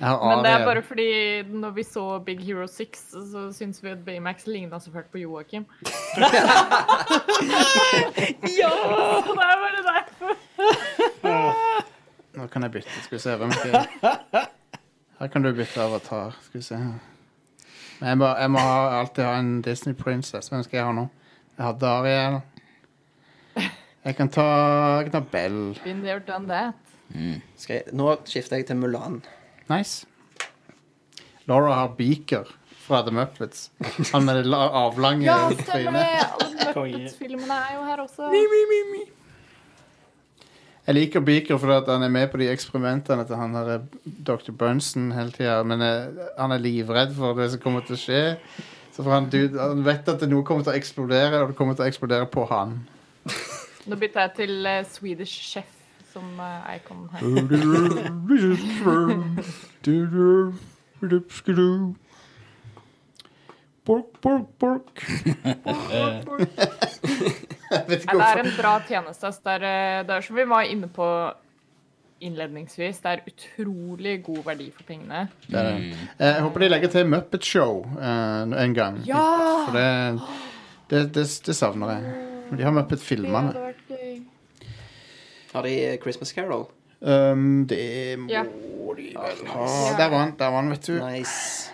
Har 0.01 0.37
Men 0.37 0.45
det 0.45 0.53
er 0.53 0.65
bare 0.65 0.83
fordi 0.83 1.43
når 1.43 1.71
vi 1.71 1.83
så 1.85 2.19
Big 2.27 2.41
Hero 2.47 2.67
6, 2.67 3.01
så 3.33 3.53
syns 3.53 3.83
vi 3.85 3.89
at 3.91 4.05
Baymax 4.05 4.47
ligna 4.47 4.81
så 4.81 4.93
fælt 4.93 5.11
på 5.13 5.19
Joakim. 5.19 5.67
ja! 8.61 8.71
Det 9.27 9.45
er 9.47 9.59
bare 9.65 9.83
derfor. 9.91 10.33
Nå 12.39 12.47
kan 12.47 12.63
jeg 12.63 12.71
bytte. 12.71 13.03
Skal 13.03 13.17
vi 13.17 13.23
se 13.23 13.37
hvem 13.37 13.53
jeg... 13.65 13.87
Her 15.21 15.27
kan 15.27 15.43
du 15.43 15.53
bytte 15.53 15.83
avatar. 15.83 16.37
Skal 16.43 16.59
vi 16.59 16.65
se 16.65 16.77
her. 16.77 16.99
Men 18.01 18.09
jeg 18.09 18.19
må, 18.19 18.29
jeg 18.41 18.51
må 18.51 18.59
ha, 18.59 19.01
alltid 19.01 19.25
ha 19.25 19.35
en 19.39 19.63
Disney 19.63 19.95
Princess. 19.95 20.49
Hvem 20.49 20.63
skal 20.63 20.79
jeg 20.79 20.87
ha 20.87 20.93
nå? 20.97 21.09
Jeg 21.57 21.65
har 21.67 21.73
Dariel. 21.73 22.41
Jeg 24.05 24.17
kan 24.17 24.31
ta, 24.33 24.45
jeg 24.97 25.11
kan 25.11 25.13
ta 25.13 25.21
Bell. 25.33 25.81
Been 25.85 26.01
there, 26.01 26.23
done 26.29 26.49
that. 26.49 26.90
Skal 27.59 27.75
jeg, 27.81 27.85
nå 27.97 28.13
skifter 28.29 28.57
jeg 28.61 28.67
til 28.71 28.77
Mulan. 28.81 29.21
Nice. 29.71 30.07
Laura 31.51 31.75
har 31.81 31.95
Beaker 31.99 32.47
fra 32.85 33.01
The 33.07 33.13
Muppets. 33.15 33.71
Han 34.13 34.25
med 34.27 34.37
det 34.41 34.47
la- 34.51 34.69
avlange 34.87 35.25
Ja, 35.27 35.39
stemmer 35.51 35.99
det! 35.99 36.75
trynet. 36.75 36.75
Alle 36.75 37.01
Muppets-filmene 37.01 37.57
er 37.57 37.75
jo 37.77 37.87
her 37.89 38.03
også. 38.05 38.31
Jeg 40.87 40.95
liker 40.97 41.21
Beaker 41.23 41.59
fordi 41.61 41.77
at 41.77 41.91
han 41.93 42.03
er 42.03 42.11
med 42.11 42.31
på 42.33 42.39
de 42.41 42.49
eksperimentene 42.51 43.27
til 43.29 43.37
han 43.39 43.53
der 43.55 43.83
Dr. 44.27 44.51
Bunsen 44.59 45.11
hele 45.15 45.31
tida. 45.35 45.61
Men 45.67 45.83
eh, 45.85 46.23
han 46.39 46.55
er 46.55 46.63
livredd 46.63 47.13
for 47.19 47.37
det 47.39 47.51
som 47.53 47.63
kommer 47.63 47.85
til 47.87 47.99
å 47.99 48.01
skje. 48.01 48.23
Så 48.95 49.05
for 49.05 49.13
han, 49.15 49.29
dude, 49.31 49.59
han 49.61 49.85
vet 49.87 50.09
at 50.11 50.25
noe 50.31 50.43
kommer 50.47 50.65
til 50.67 50.73
å 50.73 50.79
eksplodere, 50.79 51.43
og 51.45 51.53
det 51.53 51.59
kommer 51.61 51.77
til 51.79 51.85
å 51.87 51.91
eksplodere 51.91 52.27
på 52.33 52.47
han. 52.51 52.79
Nå 53.87 53.97
bytter 54.01 54.27
jeg 54.27 54.35
til 54.41 54.67
eh, 54.67 54.81
Swedish 54.91 55.37
Chef 55.53 55.77
som 56.13 56.27
her. 57.13 57.23
Bork, 63.87 64.11
bork, 64.23 64.47
bork. 64.61 65.01
Det 67.71 68.05
er 68.05 68.43
en 68.43 68.51
bra 68.59 68.75
tjeneste. 68.87 69.31
Det 69.45 69.55
er, 69.57 69.65
eh, 69.65 70.03
det 70.07 70.17
er 70.17 70.27
som 70.27 70.37
vi 70.37 70.45
var 70.51 70.69
inne 70.69 70.89
på 70.93 71.07
innledningsvis, 72.21 72.99
det 73.01 73.11
er 73.15 73.23
utrolig 73.31 74.19
god 74.27 74.43
verdi 74.45 74.67
for 74.77 74.85
pengene. 74.85 75.23
Det 75.47 75.57
er 75.57 75.69
det. 75.71 75.93
Eh, 76.19 76.27
Jeg 76.35 76.43
håper 76.45 76.61
de 76.61 76.69
legger 76.69 76.93
til 76.93 77.07
Muppet 77.09 77.45
Show 77.49 77.87
eh, 77.97 78.43
en 78.65 78.75
gang. 78.77 78.99
Ja! 79.09 79.23
For 79.67 79.79
det, 79.79 80.21
det, 80.91 81.15
det, 81.15 81.25
det 81.47 81.57
savner 81.57 81.95
jeg. 81.95 82.03
De 82.51 82.63
har 82.67 82.75
Det 82.75 82.77
Muppet-filmene. 82.83 83.73
Har 85.53 85.63
de 85.67 85.99
Christmas 86.03 86.33
Carol? 86.37 86.67
Um, 87.01 87.67
det 87.67 88.19
må 88.21 88.29
Ja. 88.31 88.43
de 88.45 89.15
vel 89.17 89.47
ha. 89.49 89.67
Der 89.99 90.09
var 90.11 90.19
han, 90.19 90.35
der 90.39 90.51
var 90.51 90.61
han, 90.63 90.71
vet 90.71 90.87
du. 90.87 90.93
Nice. 91.07 91.73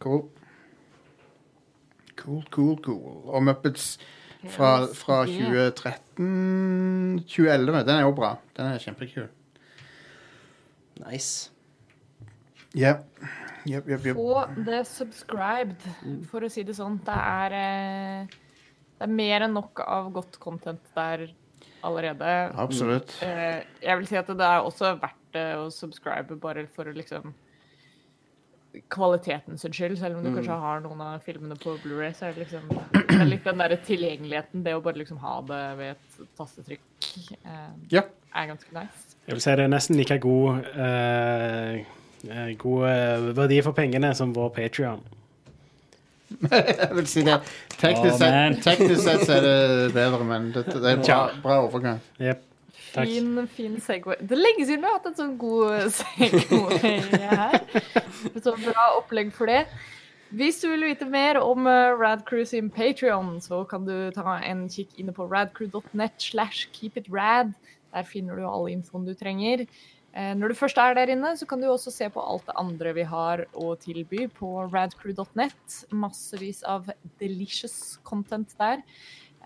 Cool. 0.00 0.22
Cool, 2.16 2.44
cool, 2.50 2.76
cool. 2.82 3.22
Og 3.28 3.42
Muppets 3.42 3.98
fra, 4.48 4.86
fra 4.94 5.24
2013 5.26 7.24
2011. 7.26 7.84
Den 7.86 7.96
er 7.96 8.00
jo 8.06 8.12
bra. 8.16 8.32
Den 8.56 8.66
er 8.72 8.78
kjempekul. 8.82 9.28
Nice. 11.06 11.50
Yep. 12.76 13.04
Yep, 13.68 13.88
yep, 13.88 14.06
yep. 14.06 14.16
Få 14.16 14.44
det 14.66 14.86
subscribed, 14.88 15.82
for 16.30 16.40
å 16.46 16.50
si 16.52 16.62
det 16.66 16.74
sånn. 16.78 16.98
Det 17.04 17.14
er, 17.14 17.52
eh, 17.58 18.26
det 18.98 19.06
er 19.06 19.12
mer 19.12 19.44
enn 19.46 19.54
nok 19.56 19.80
av 19.84 20.10
godt 20.14 20.38
content 20.42 20.80
der 20.96 21.28
allerede. 21.84 22.52
Absolutt. 22.58 23.16
Eh, 23.22 23.62
Jeg 23.82 23.98
vil 23.98 24.06
si 24.06 24.16
at 24.16 24.26
det 24.26 24.40
er 24.46 24.60
også 24.64 24.94
verdt 25.00 25.14
det 25.32 25.46
å 25.56 25.68
subscribe 25.70 26.36
bare 26.40 26.66
for 26.72 26.84
å 26.88 26.94
liksom 26.96 27.34
kvalitetens 28.92 29.64
skyld, 29.64 29.96
selv 29.98 30.18
om 30.18 30.24
du 30.26 30.30
kanskje 30.36 30.56
har 30.60 30.80
noen 30.84 31.00
av 31.02 31.22
filmene 31.24 31.56
på 31.58 31.72
Blu-ray, 31.82 32.12
så 32.14 32.28
er 32.28 32.36
det 32.36 32.44
liksom 32.44 32.68
det 32.68 33.16
er 33.16 33.30
litt 33.30 33.46
den 33.48 33.58
der 33.62 33.74
tilgjengeligheten, 33.88 34.62
det 34.66 34.74
å 34.76 34.82
bare 34.84 35.00
liksom 35.00 35.18
ha 35.22 35.38
det 35.48 35.62
ved 35.80 35.94
et 35.96 36.18
tastetrykk, 36.38 36.82
eh, 37.44 37.70
Ja. 37.96 38.02
er 38.34 38.46
ganske 38.52 38.72
nice. 38.76 39.16
Jeg 39.26 39.34
vil 39.34 39.40
si 39.40 39.50
det 39.56 39.64
er 39.64 39.72
nesten 39.72 39.96
like 39.96 40.18
god, 40.20 40.64
eh, 40.76 41.80
eh, 42.28 42.52
god 42.60 42.84
eh, 42.88 43.32
verdi 43.40 43.60
for 43.64 43.72
pengene 43.72 44.14
som 44.14 44.32
vår 44.36 44.50
Patrion. 44.54 45.02
Jeg 46.28 46.90
vil 46.94 47.08
si 47.08 47.24
det. 47.26 47.38
Teknisk 47.78 48.18
Å, 48.18 48.18
man. 48.20 48.58
sett, 48.58 48.64
teknisk 48.66 49.02
sett 49.04 49.24
så 49.24 49.38
er 49.38 49.46
det 49.46 49.92
bedre, 49.96 50.24
men 50.28 50.50
det, 50.54 50.66
det 50.70 50.92
er 50.92 51.02
bra, 51.02 51.18
bra 51.44 51.58
overgang. 51.66 52.02
Yep. 52.20 52.44
Takk. 52.92 53.10
Fin, 53.10 53.46
fin 53.52 53.76
Segway. 53.84 54.16
Det 54.24 54.36
er 54.36 54.40
lenge 54.40 54.64
siden 54.64 54.84
vi 54.84 54.88
har 54.88 54.96
hatt 54.96 55.08
en 55.10 55.18
sånn 55.18 55.36
god 55.40 55.92
Segway 55.98 57.00
her. 57.28 57.58
Så 58.40 58.54
bra 58.62 58.90
opplegg 58.98 59.32
for 59.36 59.50
det. 59.50 59.64
Hvis 60.36 60.60
du 60.60 60.68
vil 60.68 60.84
vite 60.90 61.06
mer 61.08 61.38
om 61.40 61.64
eh, 61.70 61.94
Radcrew 61.96 62.44
sin 62.48 62.68
Patreon, 62.72 63.38
så 63.40 63.62
kan 63.68 63.86
du 63.88 64.10
ta 64.12 64.36
en 64.44 64.66
kikk 64.72 64.98
inne 65.00 65.14
på 65.16 65.24
radcrew.net 65.28 66.20
slash 66.20 66.66
keepitrad. 66.76 67.54
Der 67.94 68.04
finner 68.04 68.36
du 68.36 68.44
all 68.44 68.68
infoen 68.68 69.06
du 69.08 69.14
trenger. 69.16 69.64
Eh, 70.18 70.34
Når 70.34 70.50
du 70.50 70.58
først 70.58 70.78
er 70.82 70.96
der 70.98 71.12
inne, 71.14 71.36
så 71.38 71.46
kan 71.46 71.60
du 71.62 71.68
også 71.70 71.92
se 71.94 72.08
på 72.10 72.22
alt 72.22 72.48
det 72.48 72.56
andre 72.58 72.94
vi 72.96 73.04
har 73.06 73.44
å 73.54 73.74
tilby 73.78 74.26
på 74.34 74.50
radcrew.net. 74.72 75.78
Massevis 75.94 76.64
av 76.66 76.90
delicious 77.22 77.98
content 78.02 78.50
der. 78.58 78.82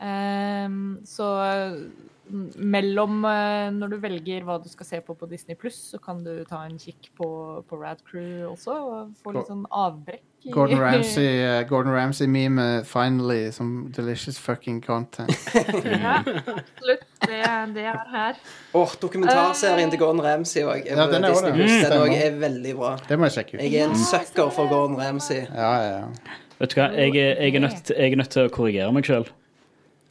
Ehm, 0.01 1.03
så 1.05 1.29
mellom 2.31 3.25
eh, 3.29 3.69
når 3.75 3.95
du 3.95 3.97
velger 4.03 4.45
hva 4.47 4.59
du 4.63 4.69
skal 4.71 4.87
se 4.89 5.01
på 5.05 5.15
på 5.19 5.29
Disney 5.31 5.57
Pluss, 5.59 5.79
så 5.93 6.01
kan 6.03 6.23
du 6.25 6.45
ta 6.49 6.63
en 6.67 6.79
kikk 6.81 7.11
på, 7.19 7.29
på 7.69 7.79
Radcrew 7.81 8.47
også, 8.53 8.77
og 8.77 9.17
få 9.23 9.35
litt 9.37 9.51
sånn 9.51 9.65
avbrekk. 9.69 10.23
Gordon 10.55 10.81
Ramsay, 10.85 11.43
eh, 11.43 11.63
Gordon 11.69 11.93
Ramsay-meme 11.95 12.85
finally 12.89 13.51
som 13.55 13.91
delicious 13.95 14.39
fucking 14.39 14.81
content. 14.83 15.35
ja, 15.85 16.23
absolutt. 16.23 17.05
Det, 17.27 17.43
det 17.75 17.87
er 17.91 18.01
her. 18.15 18.41
Åh, 18.79 18.97
Dokumentarserien 19.03 19.93
til 19.93 20.03
Gordon 20.03 20.25
Ramsay 20.25 20.65
òg. 20.67 20.87
Ja, 20.89 21.07
den 21.11 21.27
er 21.27 21.35
også. 21.35 21.53
Den 21.53 21.67
også 21.67 22.23
er 22.23 22.41
veldig 22.41 22.79
bra. 22.79 22.97
Det 23.09 23.19
må 23.19 23.31
jeg 23.31 23.39
sjekke 23.39 23.59
ut. 23.59 23.67
Jeg 23.67 23.83
er 23.83 23.91
en 23.91 23.99
sucker 23.99 24.51
for 24.55 24.71
Gordon 24.71 24.99
Ramsay. 24.99 25.45
Ja, 25.51 25.75
ja, 25.83 26.01
ja. 26.01 26.41
Vet 26.63 26.75
du 26.75 26.79
hva, 26.79 26.91
jeg, 26.95 27.15
jeg, 27.19 27.55
er 27.55 27.63
nødt, 27.65 27.91
jeg 27.91 28.13
er 28.13 28.19
nødt 28.21 28.31
til 28.31 28.47
å 28.47 28.51
korrigere 28.55 28.93
meg 28.95 29.07
sjøl. 29.07 29.27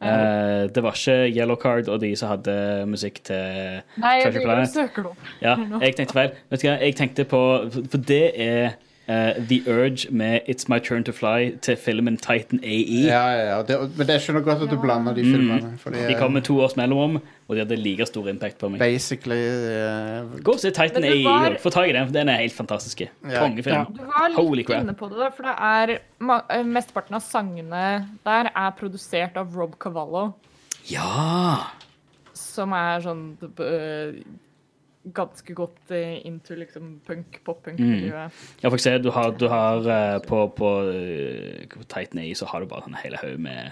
Det 0.02 0.82
var 0.84 0.96
ikke 0.98 1.18
Yellow 1.30 1.56
Card 1.62 1.90
og 1.94 2.00
de 2.02 2.16
som 2.18 2.32
hadde 2.34 2.54
musikk 2.90 3.20
til 3.28 3.82
Nei, 4.02 4.16
Treasure 4.24 4.46
Planet. 4.46 5.12
Ja, 5.44 5.56
jeg 5.84 5.96
tenkte 6.00 6.16
feil. 6.18 6.32
Vet 6.50 6.64
du 6.64 6.68
hva, 6.68 6.78
jeg 6.82 6.96
tenkte 6.98 7.26
på 7.30 7.42
For 7.72 8.02
det 8.10 8.24
er 8.42 8.74
eh, 9.08 9.34
The 9.50 9.58
Urge 9.68 10.08
med 10.12 10.42
It's 10.50 10.68
My 10.70 10.80
Turn 10.80 11.04
to 11.04 11.12
Fly 11.12 11.56
til 11.62 11.76
filmen 11.78 12.18
Titan 12.18 12.60
AE. 12.64 13.06
ja, 13.08 13.22
ja, 13.32 13.46
ja. 13.56 13.62
Det, 13.64 13.78
men 13.98 14.08
det 14.08 14.16
er 14.16 14.20
skjønner 14.20 14.42
godt 14.46 14.62
at 14.64 14.70
du 14.70 14.78
blander 14.82 15.14
de 15.18 15.24
filmene. 15.24 15.78
For 15.82 15.90
de 15.92 16.08
De 16.08 16.16
kom 16.20 16.32
med 16.34 16.42
to 16.48 16.60
års 16.62 16.76
mellomrom, 16.78 17.18
og 17.48 17.56
de 17.56 17.60
hadde 17.64 17.76
like 17.76 18.06
stor 18.06 18.28
impact 18.30 18.58
på 18.60 18.70
meg. 18.70 18.80
basically 18.80 19.40
uh... 19.42 20.40
Gå 20.44 20.52
og 20.54 20.60
se 20.60 20.72
Titan 20.72 21.04
AE. 21.04 21.24
var- 21.26 21.58
Få 21.60 21.70
tak 21.70 21.90
i 21.90 21.92
den, 21.94 22.06
for 22.08 22.14
den 22.14 22.30
er 22.30 22.42
helt 22.42 22.54
fantastisk. 22.54 23.02
Ja. 23.02 23.40
Kongefilm. 23.40 23.86
Du 23.98 24.04
var 24.06 24.32
Holy 24.36 24.64
crap. 24.64 24.84
inne 24.84 24.94
på 24.94 25.10
det, 25.10 25.18
da, 25.20 25.30
for 25.30 25.44
det 25.44 25.56
er 25.58 25.98
eh, 26.58 26.64
mesteparten 26.64 27.16
av 27.16 27.22
sangene 27.26 28.08
der 28.26 28.52
er 28.56 28.72
produsert 28.80 29.38
av 29.38 29.56
Rob 29.56 29.76
Cavallo, 29.80 30.32
Ja! 30.90 31.68
som 32.34 32.72
er 32.74 33.02
sånn 33.04 33.38
øh, 33.60 34.16
ganske 35.04 35.54
godt 35.54 35.92
eh, 35.92 36.26
into 36.26 36.56
liksom 36.56 37.02
punk, 37.08 37.42
pop-punk-miljøet. 37.46 38.32
Ja, 38.62 38.70
for 38.70 38.78
se, 38.78 38.98
du 39.02 39.12
har, 39.12 39.32
du 39.32 39.48
har 39.50 39.90
eh, 39.90 40.22
på, 40.28 40.48
på 40.58 40.90
eh, 40.92 41.68
på 41.70 41.84
Titan 41.84 42.20
AI 42.22 42.34
så 42.38 42.46
har 42.46 42.60
du 42.62 42.66
bare 42.70 42.84
en 42.88 42.96
hel 43.02 43.16
haug 43.22 43.40
med 43.40 43.72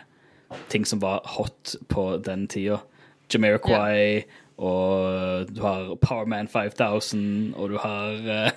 ting 0.69 0.85
som 0.85 0.99
var 0.99 1.21
hot 1.37 1.75
på 1.87 2.17
den 2.25 2.47
tida. 2.47 2.77
Jamiroquai, 3.29 4.23
og 4.57 5.45
du 5.53 5.61
har 5.61 5.95
Powerman 6.01 6.47
5000, 6.47 7.53
og 7.53 7.69
du 7.69 7.77
har 7.77 8.11
uh, 8.25 8.49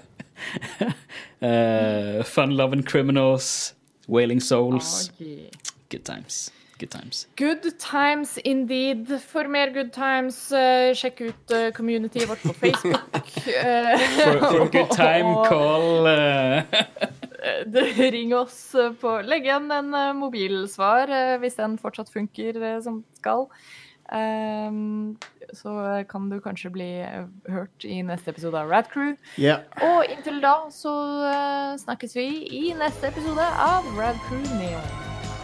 Fun 2.34 2.52
Loving 2.56 2.88
Criminals, 2.88 3.74
Wailing 4.08 4.40
Souls. 4.40 5.10
Ah, 5.10 5.24
yeah. 5.24 5.50
Good 5.90 6.04
times. 6.04 6.52
Good 6.78 6.90
times. 6.90 7.26
Good 7.36 7.78
times 7.78 8.38
indeed. 8.38 9.06
For 9.20 9.48
mer 9.48 9.70
good 9.70 9.92
times, 9.92 10.50
uh, 10.52 10.92
sjekk 10.96 11.20
ut 11.28 11.52
uh, 11.54 11.70
communityet 11.76 12.28
vårt 12.28 12.42
på 12.42 12.52
Facebook. 12.52 13.02
Eh, 13.42 13.98
For, 13.98 14.38
for 14.38 14.68
good 14.70 14.90
time, 14.90 15.34
call 15.50 16.06
Ring 18.14 18.34
oss 18.34 18.74
på 19.00 19.14
Legg 19.26 19.46
igjen 19.48 19.66
en 19.74 19.90
mobilsvar 20.16 21.10
hvis 21.42 21.56
den 21.58 21.74
fortsatt 21.78 22.10
funker 22.12 22.58
som 22.84 23.00
skal. 23.18 23.48
Um, 24.12 25.16
så 25.56 25.74
kan 26.10 26.28
du 26.30 26.38
kanskje 26.44 26.70
bli 26.70 26.90
hørt 27.50 27.84
i 27.88 27.98
neste 28.06 28.30
episode 28.30 28.58
av 28.58 28.70
Rad 28.70 28.90
Crew. 28.92 29.16
Yeah. 29.40 29.64
Og 29.82 30.06
inntil 30.12 30.38
da 30.44 30.54
så 30.70 30.92
snakkes 31.82 32.14
vi 32.18 32.28
i 32.46 32.62
neste 32.78 33.10
episode 33.10 33.46
av 33.66 33.90
Rad 33.98 34.18
Crew 34.28 34.44
Neon. 34.60 35.21